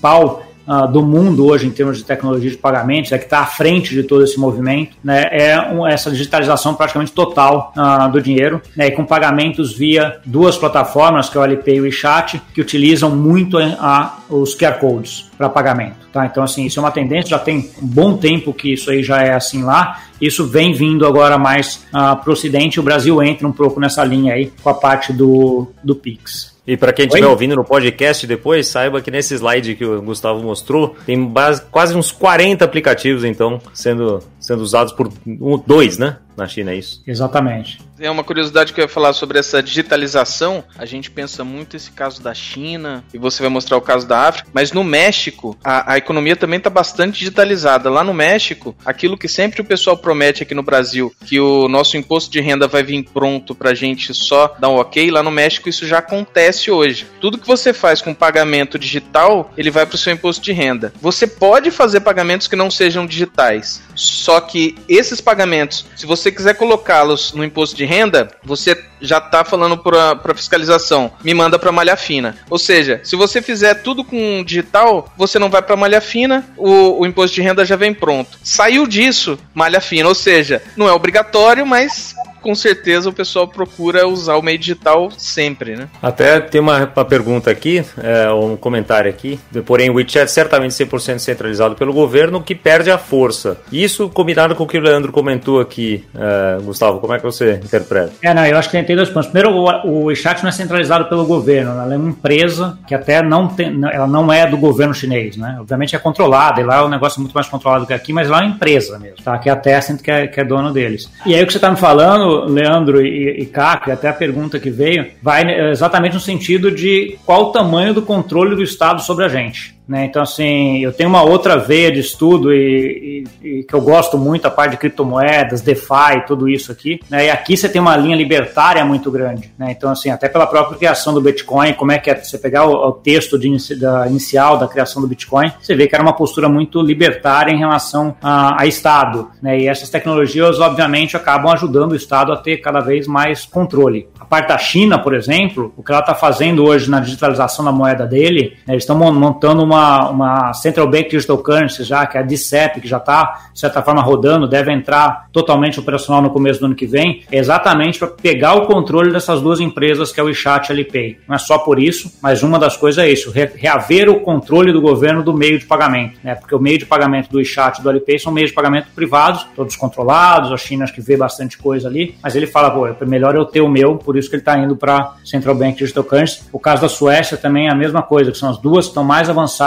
uh, 0.67 0.91
do 0.91 1.03
mundo 1.03 1.45
hoje 1.45 1.67
em 1.67 1.71
termos 1.71 1.97
de 1.97 2.03
tecnologia 2.03 2.49
de 2.49 2.57
pagamentos, 2.57 3.11
é 3.11 3.17
que 3.17 3.25
está 3.25 3.39
à 3.39 3.45
frente 3.45 3.93
de 3.93 4.03
todo 4.03 4.23
esse 4.23 4.39
movimento, 4.39 4.95
né, 5.03 5.27
é 5.31 5.59
um, 5.71 5.85
essa 5.85 6.11
digitalização 6.11 6.73
praticamente 6.73 7.11
total 7.11 7.73
uh, 7.75 8.11
do 8.11 8.21
dinheiro, 8.21 8.61
né, 8.75 8.87
e 8.87 8.91
com 8.91 9.05
pagamentos 9.05 9.73
via 9.73 10.19
duas 10.25 10.57
plataformas, 10.57 11.29
que 11.29 11.37
é 11.37 11.39
o 11.39 11.43
Alipay 11.43 11.75
e 11.75 11.79
o 11.81 11.83
WeChat, 11.83 12.41
que 12.53 12.61
utilizam 12.61 13.09
muito 13.09 13.57
a, 13.57 14.19
os 14.29 14.55
QR 14.55 14.79
Codes 14.79 15.29
para 15.37 15.49
pagamento. 15.49 16.01
Tá? 16.11 16.25
Então, 16.25 16.43
assim, 16.43 16.65
isso 16.65 16.79
é 16.79 16.83
uma 16.83 16.91
tendência, 16.91 17.29
já 17.29 17.39
tem 17.39 17.69
um 17.81 17.87
bom 17.87 18.17
tempo 18.17 18.53
que 18.53 18.73
isso 18.73 18.91
aí 18.91 19.01
já 19.01 19.21
é 19.21 19.33
assim 19.33 19.63
lá, 19.63 20.01
isso 20.19 20.45
vem 20.45 20.73
vindo 20.73 21.05
agora 21.05 21.37
mais 21.37 21.85
uh, 21.87 22.15
para 22.15 22.29
o 22.29 22.33
Ocidente, 22.33 22.79
o 22.79 22.83
Brasil 22.83 23.21
entra 23.23 23.47
um 23.47 23.51
pouco 23.51 23.79
nessa 23.79 24.03
linha 24.03 24.33
aí 24.33 24.51
com 24.61 24.69
a 24.69 24.73
parte 24.73 25.11
do, 25.13 25.67
do 25.83 25.95
Pix. 25.95 26.50
E 26.65 26.77
para 26.77 26.93
quem 26.93 27.07
estiver 27.07 27.27
ouvindo 27.27 27.55
no 27.55 27.63
podcast 27.63 28.27
depois, 28.27 28.67
saiba 28.67 29.01
que 29.01 29.09
nesse 29.09 29.33
slide 29.33 29.75
que 29.75 29.83
o 29.83 30.01
Gustavo 30.01 30.43
mostrou, 30.43 30.95
tem 31.05 31.25
base, 31.25 31.63
quase 31.71 31.95
uns 31.95 32.11
40 32.11 32.63
aplicativos, 32.63 33.23
então, 33.23 33.59
sendo, 33.73 34.19
sendo 34.39 34.61
usados 34.61 34.93
por 34.93 35.11
um, 35.25 35.57
dois, 35.57 35.97
né? 35.97 36.17
Na 36.35 36.47
China, 36.47 36.71
é 36.71 36.75
isso? 36.75 37.01
Exatamente. 37.05 37.79
É 37.99 38.09
uma 38.09 38.23
curiosidade 38.23 38.73
que 38.73 38.81
eu 38.81 38.85
ia 38.85 38.89
falar 38.89 39.13
sobre 39.13 39.37
essa 39.37 39.61
digitalização. 39.61 40.63
A 40.77 40.85
gente 40.85 41.11
pensa 41.11 41.43
muito 41.43 41.75
esse 41.75 41.91
caso 41.91 42.21
da 42.21 42.33
China, 42.33 43.03
e 43.13 43.17
você 43.17 43.43
vai 43.43 43.49
mostrar 43.49 43.77
o 43.77 43.81
caso 43.81 44.07
da 44.07 44.27
África, 44.27 44.49
mas 44.53 44.71
no 44.71 44.83
México, 44.83 45.55
a, 45.63 45.93
a 45.93 45.97
economia 45.97 46.35
também 46.35 46.57
está 46.57 46.69
bastante 46.69 47.19
digitalizada. 47.19 47.89
Lá 47.89 48.03
no 48.03 48.13
México, 48.13 48.75
aquilo 48.83 49.17
que 49.17 49.27
sempre 49.27 49.61
o 49.61 49.65
pessoal 49.65 49.97
promete 49.97 50.41
aqui 50.41 50.55
no 50.55 50.63
Brasil, 50.63 51.13
que 51.25 51.39
o 51.39 51.67
nosso 51.67 51.95
imposto 51.95 52.31
de 52.31 52.41
renda 52.41 52.67
vai 52.67 52.81
vir 52.81 53.03
pronto 53.13 53.53
para 53.53 53.71
a 53.71 53.75
gente 53.75 54.13
só 54.13 54.55
dar 54.59 54.69
um 54.69 54.77
ok, 54.77 55.11
lá 55.11 55.21
no 55.21 55.31
México 55.31 55.69
isso 55.69 55.85
já 55.85 55.99
acontece 55.99 56.71
hoje. 56.71 57.05
Tudo 57.19 57.37
que 57.37 57.47
você 57.47 57.73
faz 57.73 58.01
com 58.01 58.13
pagamento 58.13 58.79
digital, 58.79 59.51
ele 59.57 59.69
vai 59.69 59.85
para 59.85 59.95
o 59.95 59.97
seu 59.97 60.13
imposto 60.13 60.43
de 60.43 60.51
renda. 60.51 60.91
Você 61.01 61.27
pode 61.27 61.69
fazer 61.69 61.99
pagamentos 61.99 62.47
que 62.47 62.55
não 62.55 62.71
sejam 62.71 63.05
digitais, 63.05 63.81
só 64.01 64.41
que 64.41 64.75
esses 64.89 65.21
pagamentos, 65.21 65.85
se 65.95 66.07
você 66.07 66.31
quiser 66.31 66.55
colocá-los 66.55 67.33
no 67.33 67.43
imposto 67.43 67.75
de 67.75 67.85
renda, 67.85 68.31
você 68.43 68.75
já 68.99 69.19
está 69.19 69.43
falando 69.43 69.77
para 69.77 70.33
fiscalização, 70.35 71.11
me 71.23 71.33
manda 71.33 71.59
para 71.59 71.71
malha 71.71 71.95
fina. 71.95 72.35
Ou 72.49 72.57
seja, 72.57 72.99
se 73.03 73.15
você 73.15 73.41
fizer 73.41 73.75
tudo 73.75 74.03
com 74.03 74.43
digital, 74.43 75.11
você 75.15 75.37
não 75.37 75.49
vai 75.49 75.61
para 75.61 75.75
malha 75.75 76.01
fina, 76.01 76.49
o, 76.57 77.01
o 77.01 77.05
imposto 77.05 77.35
de 77.35 77.41
renda 77.41 77.63
já 77.63 77.75
vem 77.75 77.93
pronto. 77.93 78.39
Saiu 78.43 78.87
disso, 78.87 79.37
malha 79.53 79.79
fina, 79.79 80.09
ou 80.09 80.15
seja, 80.15 80.63
não 80.75 80.89
é 80.89 80.93
obrigatório, 80.93 81.65
mas 81.65 82.15
com 82.41 82.55
certeza 82.55 83.09
o 83.09 83.13
pessoal 83.13 83.47
procura 83.47 84.07
usar 84.07 84.35
o 84.35 84.41
meio 84.41 84.57
digital 84.57 85.09
sempre, 85.17 85.75
né? 85.75 85.87
Até 86.01 86.39
tem 86.39 86.59
uma, 86.59 86.91
uma 86.95 87.05
pergunta 87.05 87.51
aqui, 87.51 87.83
é, 88.01 88.31
um 88.31 88.57
comentário 88.57 89.09
aqui. 89.09 89.39
Porém, 89.65 89.89
o 89.89 89.95
WeChat 89.95 90.29
certamente 90.29 90.73
100% 90.73 91.19
centralizado 91.19 91.75
pelo 91.75 91.93
governo, 91.93 92.41
que 92.41 92.55
perde 92.55 92.91
a 92.91 92.97
força. 92.97 93.57
Isso 93.71 94.09
combinado 94.09 94.55
com 94.55 94.63
o 94.63 94.67
que 94.67 94.77
o 94.77 94.81
Leandro 94.81 95.11
comentou 95.11 95.59
aqui, 95.59 96.05
é, 96.15 96.61
Gustavo, 96.61 96.99
como 96.99 97.13
é 97.13 97.17
que 97.17 97.23
você 97.23 97.59
interpreta? 97.63 98.11
É, 98.21 98.33
não, 98.33 98.45
eu 98.45 98.57
acho 98.57 98.69
que 98.69 98.81
tem 98.83 98.95
dois 98.95 99.09
pontos. 99.09 99.29
Primeiro, 99.29 99.55
o, 99.55 99.65
o 99.87 100.03
WeChat 100.05 100.41
não 100.41 100.49
é 100.49 100.51
centralizado 100.51 101.05
pelo 101.05 101.25
governo, 101.25 101.71
ela 101.71 101.93
é 101.93 101.97
uma 101.97 102.09
empresa 102.09 102.77
que 102.87 102.95
até 102.95 103.21
não 103.21 103.47
tem, 103.47 103.79
ela 103.91 104.07
não 104.07 104.31
é 104.31 104.47
do 104.47 104.57
governo 104.57 104.93
chinês, 104.93 105.37
né? 105.37 105.57
Obviamente 105.59 105.95
é 105.95 105.99
controlada, 105.99 106.61
e 106.61 106.63
lá 106.63 106.83
o 106.83 106.89
negócio 106.89 107.19
é 107.19 107.21
muito 107.21 107.33
mais 107.33 107.47
controlado 107.47 107.85
que 107.85 107.93
aqui, 107.93 108.13
mas 108.13 108.29
lá 108.29 108.39
é 108.39 108.45
uma 108.45 108.55
empresa 108.55 108.97
mesmo, 108.99 109.17
tá? 109.23 109.37
Que 109.37 109.49
é 109.49 109.51
a 109.51 109.55
Tencent 109.55 110.01
que 110.01 110.11
é, 110.11 110.27
que 110.27 110.39
é 110.39 110.43
dono 110.43 110.71
deles. 110.71 111.11
E 111.25 111.35
aí 111.35 111.43
o 111.43 111.45
que 111.45 111.53
você 111.53 111.57
está 111.57 111.69
me 111.69 111.77
falando, 111.77 112.30
Leandro 112.45 113.05
e, 113.05 113.41
e 113.41 113.45
até 113.91 114.07
a 114.07 114.13
pergunta 114.13 114.59
que 114.59 114.69
veio, 114.69 115.07
vai 115.21 115.43
exatamente 115.71 116.13
no 116.13 116.19
sentido 116.19 116.71
de 116.71 117.17
qual 117.25 117.43
o 117.43 117.51
tamanho 117.51 117.93
do 117.93 118.01
controle 118.01 118.55
do 118.55 118.63
Estado 118.63 119.01
sobre 119.01 119.25
a 119.25 119.27
gente. 119.27 119.75
Né? 119.91 120.05
Então, 120.05 120.21
assim, 120.21 120.81
eu 120.81 120.93
tenho 120.93 121.09
uma 121.09 121.21
outra 121.21 121.57
veia 121.57 121.91
de 121.91 121.99
estudo 121.99 122.53
e, 122.53 123.25
e, 123.43 123.59
e, 123.59 123.63
que 123.65 123.73
eu 123.73 123.81
gosto 123.81 124.17
muito, 124.17 124.45
a 124.45 124.49
parte 124.49 124.71
de 124.71 124.77
criptomoedas, 124.77 125.59
DeFi, 125.59 126.25
tudo 126.25 126.47
isso 126.47 126.71
aqui. 126.71 127.01
Né? 127.09 127.25
E 127.25 127.29
aqui 127.29 127.57
você 127.57 127.67
tem 127.67 127.81
uma 127.81 127.97
linha 127.97 128.15
libertária 128.15 128.85
muito 128.85 129.11
grande. 129.11 129.51
Né? 129.59 129.73
Então, 129.77 129.91
assim, 129.91 130.09
até 130.09 130.29
pela 130.29 130.47
própria 130.47 130.77
criação 130.77 131.13
do 131.13 131.19
Bitcoin, 131.19 131.73
como 131.73 131.91
é 131.91 131.99
que 131.99 132.09
é 132.09 132.15
você 132.15 132.37
pegar 132.37 132.67
o, 132.67 132.71
o 132.71 132.93
texto 132.93 133.37
de, 133.37 133.75
da, 133.75 134.07
inicial 134.07 134.57
da 134.57 134.65
criação 134.65 135.01
do 135.01 135.09
Bitcoin, 135.09 135.51
você 135.61 135.75
vê 135.75 135.89
que 135.89 135.93
era 135.93 136.01
uma 136.01 136.15
postura 136.15 136.47
muito 136.47 136.81
libertária 136.81 137.51
em 137.51 137.57
relação 137.57 138.15
a, 138.21 138.61
a 138.61 138.65
Estado. 138.65 139.27
Né? 139.41 139.59
E 139.59 139.67
essas 139.67 139.89
tecnologias, 139.89 140.61
obviamente, 140.61 141.17
acabam 141.17 141.51
ajudando 141.51 141.91
o 141.91 141.97
Estado 141.97 142.31
a 142.31 142.37
ter 142.37 142.59
cada 142.59 142.79
vez 142.79 143.07
mais 143.07 143.45
controle. 143.45 144.07
A 144.17 144.23
parte 144.23 144.47
da 144.47 144.57
China, 144.57 144.97
por 144.97 145.13
exemplo, 145.13 145.73
o 145.75 145.83
que 145.83 145.91
ela 145.91 145.99
está 145.99 146.15
fazendo 146.15 146.63
hoje 146.63 146.89
na 146.89 147.01
digitalização 147.01 147.65
da 147.65 147.73
moeda 147.73 148.07
dele, 148.07 148.53
né? 148.65 148.75
eles 148.75 148.83
estão 148.83 148.95
montando 148.95 149.61
uma, 149.61 149.80
uma 150.09 150.53
Central 150.53 150.87
Bank 150.87 151.09
Digital 151.09 151.37
Currency 151.37 151.83
já, 151.83 152.05
que 152.05 152.17
é 152.17 152.21
a 152.21 152.23
DCEP, 152.23 152.81
que 152.81 152.87
já 152.87 152.97
está, 152.97 153.49
de 153.53 153.59
certa 153.59 153.81
forma, 153.81 154.01
rodando, 154.01 154.47
deve 154.47 154.71
entrar 154.71 155.27
totalmente 155.31 155.79
operacional 155.79 156.21
no 156.21 156.29
começo 156.29 156.59
do 156.59 156.65
ano 156.67 156.75
que 156.75 156.85
vem, 156.85 157.23
é 157.31 157.37
exatamente 157.37 157.99
para 157.99 158.07
pegar 158.07 158.55
o 158.55 158.65
controle 158.65 159.11
dessas 159.11 159.41
duas 159.41 159.59
empresas, 159.59 160.11
que 160.11 160.19
é 160.19 160.23
o 160.23 160.27
WeChat 160.27 160.69
e 160.69 160.71
Alipay. 160.71 161.17
Não 161.27 161.35
é 161.35 161.39
só 161.39 161.57
por 161.57 161.79
isso, 161.79 162.11
mas 162.21 162.43
uma 162.43 162.59
das 162.59 162.77
coisas 162.77 163.03
é 163.03 163.09
isso, 163.09 163.31
reaver 163.31 164.09
o 164.09 164.19
controle 164.21 164.71
do 164.71 164.81
governo 164.81 165.23
do 165.23 165.33
meio 165.33 165.59
de 165.59 165.65
pagamento, 165.65 166.19
né? 166.23 166.35
porque 166.35 166.55
o 166.55 166.59
meio 166.59 166.77
de 166.77 166.85
pagamento 166.85 167.29
do 167.29 167.37
WeChat 167.37 167.79
e 167.79 167.83
do 167.83 167.89
Alipay 167.89 168.19
são 168.19 168.31
meios 168.31 168.49
de 168.49 168.55
pagamento 168.55 168.87
privados, 168.95 169.45
todos 169.55 169.75
controlados, 169.75 170.51
a 170.51 170.57
China 170.57 170.83
acho 170.83 170.93
que 170.93 171.01
vê 171.01 171.17
bastante 171.17 171.57
coisa 171.57 171.87
ali, 171.87 172.15
mas 172.21 172.35
ele 172.35 172.47
fala, 172.47 172.71
pô, 172.71 172.87
é 172.87 172.95
melhor 173.05 173.35
eu 173.35 173.45
ter 173.45 173.61
o 173.61 173.69
meu, 173.69 173.95
por 173.97 174.17
isso 174.17 174.29
que 174.29 174.35
ele 174.35 174.41
está 174.41 174.57
indo 174.57 174.75
para 174.75 175.15
Central 175.23 175.55
Bank 175.55 175.77
Digital 175.77 176.03
Currency. 176.03 176.43
O 176.51 176.59
caso 176.59 176.81
da 176.81 176.89
Suécia 176.89 177.37
também 177.37 177.67
é 177.67 177.71
a 177.71 177.75
mesma 177.75 178.01
coisa, 178.01 178.31
que 178.31 178.37
são 178.37 178.49
as 178.49 178.57
duas 178.57 178.85
que 178.85 178.91
estão 178.91 179.03
mais 179.03 179.29
avançadas 179.29 179.60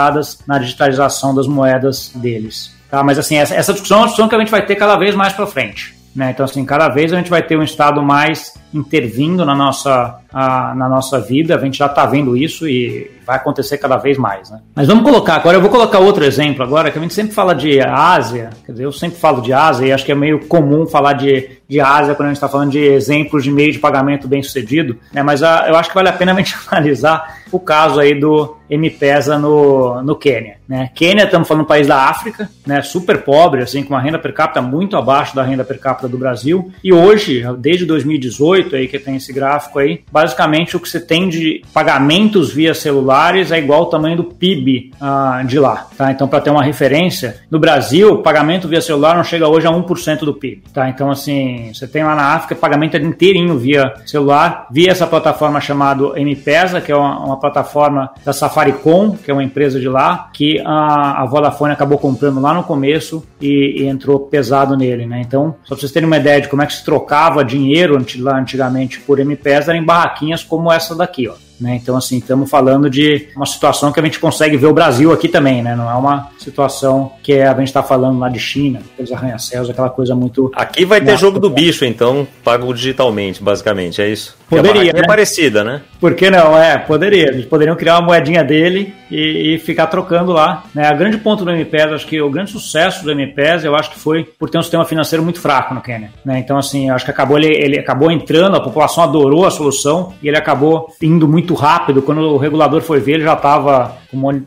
na 0.47 0.57
digitalização 0.57 1.33
das 1.33 1.47
moedas 1.47 2.11
deles. 2.15 2.73
Tá? 2.89 3.03
Mas 3.03 3.17
assim, 3.17 3.35
essa, 3.37 3.55
essa 3.55 3.73
discussão 3.73 3.97
é 3.97 4.01
uma 4.01 4.07
discussão 4.07 4.29
que 4.29 4.35
a 4.35 4.39
gente 4.39 4.51
vai 4.51 4.65
ter 4.65 4.75
cada 4.75 4.95
vez 4.95 5.15
mais 5.15 5.33
para 5.33 5.47
frente. 5.47 5.95
Né? 6.15 6.31
Então, 6.31 6.45
assim, 6.45 6.63
cada 6.63 6.87
vez 6.87 7.11
a 7.11 7.17
gente 7.17 7.29
vai 7.29 7.43
ter 7.43 7.57
um 7.57 7.63
Estado 7.63 8.01
mais 8.01 8.53
intervindo 8.73 9.45
na 9.45 9.53
nossa, 9.53 10.17
a, 10.31 10.73
na 10.73 10.87
nossa 10.87 11.19
vida, 11.19 11.55
a 11.55 11.59
gente 11.59 11.77
já 11.77 11.87
está 11.87 12.05
vendo 12.05 12.37
isso 12.37 12.67
e 12.67 13.11
vai 13.25 13.35
acontecer 13.35 13.77
cada 13.77 13.97
vez 13.97 14.17
mais. 14.17 14.49
Né? 14.49 14.61
Mas 14.73 14.87
vamos 14.87 15.03
colocar, 15.03 15.35
agora 15.35 15.57
eu 15.57 15.61
vou 15.61 15.69
colocar 15.69 15.99
outro 15.99 16.23
exemplo 16.23 16.63
agora, 16.63 16.89
que 16.89 16.97
a 16.97 17.01
gente 17.01 17.13
sempre 17.13 17.33
fala 17.33 17.53
de 17.53 17.81
Ásia, 17.81 18.49
quer 18.65 18.71
dizer, 18.71 18.85
eu 18.85 18.91
sempre 18.93 19.19
falo 19.19 19.41
de 19.41 19.51
Ásia 19.51 19.87
e 19.87 19.91
acho 19.91 20.05
que 20.05 20.11
é 20.11 20.15
meio 20.15 20.45
comum 20.47 20.85
falar 20.85 21.13
de, 21.13 21.49
de 21.67 21.81
Ásia 21.81 22.15
quando 22.15 22.27
a 22.27 22.29
gente 22.29 22.37
está 22.37 22.47
falando 22.47 22.71
de 22.71 22.79
exemplos 22.79 23.43
de 23.43 23.51
meio 23.51 23.73
de 23.73 23.79
pagamento 23.79 24.27
bem 24.27 24.41
sucedido, 24.41 24.97
né? 25.11 25.21
mas 25.21 25.43
a, 25.43 25.63
ah, 25.63 25.69
eu 25.69 25.75
acho 25.75 25.89
que 25.89 25.95
vale 25.95 26.09
a 26.09 26.13
pena 26.13 26.31
a 26.33 26.35
gente 26.35 26.55
analisar 26.71 27.39
o 27.51 27.59
caso 27.59 27.99
aí 27.99 28.17
do 28.17 28.57
M-Pesa 28.69 29.37
no, 29.37 30.01
no 30.01 30.15
Quênia. 30.15 30.57
Né? 30.67 30.89
Quênia, 30.95 31.25
estamos 31.25 31.47
falando 31.47 31.63
um 31.63 31.67
país 31.67 31.87
da 31.87 32.09
África, 32.09 32.49
né? 32.65 32.81
super 32.81 33.21
pobre, 33.21 33.61
assim, 33.61 33.83
com 33.83 33.93
uma 33.93 34.01
renda 34.01 34.17
per 34.17 34.33
capita 34.33 34.61
muito 34.61 34.97
abaixo 34.97 35.35
da 35.35 35.43
renda 35.43 35.63
per 35.63 35.79
capita 35.79 36.07
do 36.07 36.17
Brasil, 36.17 36.71
e 36.83 36.91
hoje, 36.91 37.43
desde 37.59 37.85
2018, 37.85 38.75
aí 38.75 38.87
que 38.87 38.97
tem 38.97 39.15
esse 39.15 39.31
gráfico 39.31 39.79
aí, 39.79 40.03
basicamente 40.11 40.75
o 40.75 40.79
que 40.79 40.89
você 40.89 40.99
tem 40.99 41.29
de 41.29 41.61
pagamentos 41.73 42.51
via 42.51 42.73
celulares 42.73 43.51
é 43.51 43.59
igual 43.59 43.81
ao 43.81 43.89
tamanho 43.89 44.17
do 44.17 44.23
PIB 44.23 44.91
ah, 44.99 45.43
de 45.45 45.59
lá, 45.59 45.87
tá? 45.97 46.11
Então, 46.11 46.27
para 46.27 46.41
ter 46.41 46.49
uma 46.49 46.63
referência, 46.63 47.41
no 47.51 47.59
Brasil, 47.59 48.17
pagamento 48.19 48.67
via 48.67 48.81
celular 48.81 49.15
não 49.15 49.23
chega 49.23 49.47
hoje 49.47 49.67
a 49.67 49.71
1% 49.71 50.19
do 50.19 50.33
PIB, 50.33 50.63
tá? 50.73 50.89
Então, 50.89 51.11
assim, 51.11 51.71
você 51.73 51.87
tem 51.87 52.03
lá 52.03 52.15
na 52.15 52.33
África 52.33 52.55
pagamento 52.55 52.97
inteirinho 52.97 53.57
via 53.57 53.93
celular, 54.05 54.67
via 54.71 54.91
essa 54.91 55.05
plataforma 55.05 55.61
chamada 55.61 56.19
M-Pesa, 56.19 56.81
que 56.81 56.91
é 56.91 56.95
uma, 56.95 57.19
uma, 57.19 57.39
plataforma 57.39 58.11
da 58.23 58.33
Safaricom, 58.55 59.17
que 59.17 59.29
é 59.29 59.33
uma 59.33 59.43
empresa 59.43 59.79
de 59.79 59.89
lá, 59.89 60.29
que 60.31 60.61
a, 60.65 61.21
a 61.21 61.25
Vodafone 61.25 61.73
acabou 61.73 61.97
comprando 61.97 62.39
lá 62.39 62.53
no 62.53 62.63
começo 62.63 63.21
e, 63.41 63.81
e 63.81 63.85
entrou 63.85 64.19
pesado 64.19 64.77
nele, 64.77 65.05
né? 65.05 65.21
Então, 65.21 65.55
só 65.63 65.75
para 65.75 65.81
vocês 65.81 65.91
terem 65.91 66.07
uma 66.07 66.17
ideia 66.17 66.39
de 66.39 66.47
como 66.47 66.61
é 66.61 66.65
que 66.65 66.73
se 66.73 66.85
trocava 66.85 67.43
dinheiro 67.43 67.97
lá 68.19 68.39
antigamente 68.39 69.01
por 69.01 69.19
M-Pesa, 69.19 69.71
era 69.71 69.77
em 69.77 69.83
barraquinhas 69.83 70.41
como 70.43 70.71
essa 70.71 70.95
daqui, 70.95 71.27
ó. 71.27 71.33
Né? 71.59 71.79
Então, 71.81 71.95
assim, 71.95 72.17
estamos 72.17 72.49
falando 72.49 72.89
de 72.89 73.29
uma 73.35 73.45
situação 73.45 73.91
que 73.91 73.99
a 73.99 74.03
gente 74.03 74.19
consegue 74.19 74.57
ver 74.57 74.67
o 74.67 74.73
Brasil 74.73 75.11
aqui 75.11 75.27
também, 75.27 75.61
né? 75.61 75.75
Não 75.75 75.89
é 75.89 75.93
uma 75.93 76.29
situação 76.37 77.11
que 77.23 77.33
a 77.33 77.53
gente 77.55 77.67
está 77.67 77.81
falando 77.81 78.19
lá 78.19 78.29
de 78.29 78.39
China, 78.39 78.81
aqueles 78.93 79.11
arranha-céus, 79.11 79.69
aquela 79.69 79.89
coisa 79.89 80.15
muito. 80.15 80.51
Aqui 80.55 80.85
vai 80.85 81.01
ter 81.01 81.17
jogo 81.17 81.39
do 81.39 81.49
bicho, 81.49 81.85
então, 81.85 82.27
pago 82.43 82.73
digitalmente, 82.73 83.41
basicamente, 83.41 84.01
é 84.01 84.09
isso? 84.09 84.37
Poderia. 84.49 84.91
É 84.91 85.01
né? 85.01 85.07
parecida, 85.07 85.63
né? 85.63 85.81
Por 85.99 86.13
que 86.13 86.29
não? 86.29 86.57
É, 86.57 86.77
poderia. 86.77 87.29
Eles 87.29 87.45
poderiam 87.45 87.75
criar 87.75 87.99
uma 87.99 88.07
moedinha 88.07 88.43
dele 88.43 88.93
e, 89.09 89.55
e 89.55 89.59
ficar 89.59 89.87
trocando 89.87 90.31
lá. 90.31 90.63
Né? 90.73 90.85
A 90.85 90.93
grande 90.93 91.17
ponto 91.17 91.43
do 91.43 91.51
MPES, 91.51 91.93
acho 91.93 92.07
que 92.07 92.21
o 92.21 92.29
grande 92.29 92.51
sucesso 92.51 93.03
do 93.03 93.11
MPES, 93.11 93.65
eu 93.65 93.75
acho 93.75 93.91
que 93.91 93.99
foi 93.99 94.23
por 94.23 94.49
ter 94.49 94.57
um 94.57 94.61
sistema 94.61 94.85
financeiro 94.85 95.23
muito 95.23 95.39
fraco 95.39 95.73
no 95.73 95.81
Quênia. 95.81 96.11
Né? 96.23 96.39
Então, 96.39 96.57
assim, 96.57 96.89
acho 96.89 97.05
que 97.05 97.11
acabou 97.11 97.37
ele, 97.37 97.47
ele 97.47 97.79
acabou 97.79 98.11
entrando, 98.11 98.55
a 98.55 98.61
população 98.61 99.03
adorou 99.03 99.45
a 99.45 99.51
solução 99.51 100.13
e 100.21 100.27
ele 100.27 100.37
acabou 100.37 100.87
indo 101.01 101.27
muito 101.27 101.44
rápido. 101.53 102.01
Quando 102.01 102.21
o 102.21 102.37
regulador 102.37 102.81
foi 102.81 102.99
ver, 102.99 103.13
ele 103.13 103.23
já 103.23 103.33
estava 103.33 103.97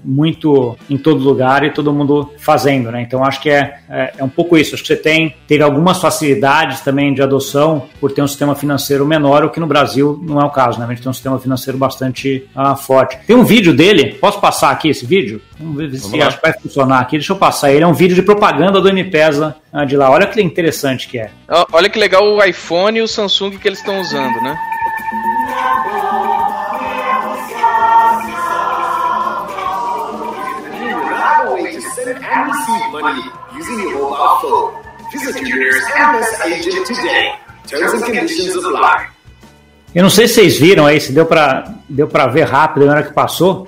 muito 0.04 0.76
em 0.88 0.96
todo 0.96 1.22
lugar 1.22 1.62
e 1.62 1.70
todo 1.70 1.92
mundo 1.92 2.32
fazendo, 2.38 2.90
né? 2.90 3.02
Então 3.02 3.22
acho 3.24 3.40
que 3.40 3.50
é, 3.50 3.78
é, 3.88 4.12
é, 4.18 4.24
um 4.24 4.28
pouco 4.28 4.56
isso. 4.56 4.74
Acho 4.74 4.82
que 4.82 4.88
você 4.88 4.96
tem 4.96 5.34
teve 5.46 5.62
algumas 5.62 6.00
facilidades 6.00 6.80
também 6.80 7.12
de 7.12 7.22
adoção 7.22 7.86
por 8.00 8.12
ter 8.12 8.22
um 8.22 8.26
sistema 8.26 8.54
financeiro 8.54 9.06
menor, 9.06 9.44
o 9.44 9.50
que 9.50 9.60
no 9.60 9.66
Brasil 9.66 10.18
não 10.22 10.40
é 10.40 10.44
o 10.44 10.50
caso, 10.50 10.78
né? 10.78 10.86
A 10.86 10.88
gente 10.88 11.02
tem 11.02 11.10
um 11.10 11.14
sistema 11.14 11.38
financeiro 11.38 11.78
bastante 11.78 12.48
uh, 12.56 12.76
forte. 12.76 13.18
Tem 13.26 13.36
um 13.36 13.44
vídeo 13.44 13.74
dele, 13.74 14.14
posso 14.14 14.40
passar 14.40 14.70
aqui 14.70 14.88
esse 14.88 15.04
vídeo? 15.04 15.40
Vamos 15.58 15.76
ver 15.76 15.98
se 15.98 16.20
acho 16.20 16.36
que 16.36 16.42
vai 16.42 16.52
funcionar 16.58 17.00
aqui. 17.00 17.16
Deixa 17.16 17.32
eu 17.32 17.36
passar. 17.36 17.72
Ele 17.72 17.84
é 17.84 17.86
um 17.86 17.92
vídeo 17.92 18.14
de 18.14 18.22
propaganda 18.22 18.80
do 18.80 18.88
M-Pesa 18.88 19.56
uh, 19.72 19.84
de 19.84 19.96
lá. 19.96 20.10
Olha 20.10 20.26
que 20.26 20.40
interessante 20.40 21.08
que 21.08 21.18
é. 21.18 21.30
Olha 21.72 21.90
que 21.90 21.98
legal 21.98 22.24
o 22.24 22.42
iPhone 22.42 22.98
e 22.98 23.02
o 23.02 23.08
Samsung 23.08 23.58
que 23.58 23.68
eles 23.68 23.80
estão 23.80 24.00
usando, 24.00 24.40
né? 24.40 24.56
Money 32.90 33.22
using 33.58 33.92
mobile 33.92 34.38
phone. 34.40 34.74
Visit 35.12 35.40
your 35.40 35.58
M-Pesa 35.62 36.44
agent 36.44 36.86
today. 36.86 37.32
Terms 37.66 37.94
and 37.94 38.06
conditions 38.06 38.56
apply. 38.56 39.08
Eu 39.94 40.02
não 40.02 40.10
sei 40.10 40.28
se 40.28 40.34
vocês 40.34 40.58
viram 40.58 40.86
aí, 40.86 41.00
se 41.00 41.12
deu 41.12 41.24
para 41.26 41.72
deu 41.88 42.06
para 42.06 42.26
ver 42.26 42.44
rápido 42.44 42.86
na 42.86 42.92
hora 42.92 43.02
que 43.02 43.12
passou, 43.12 43.66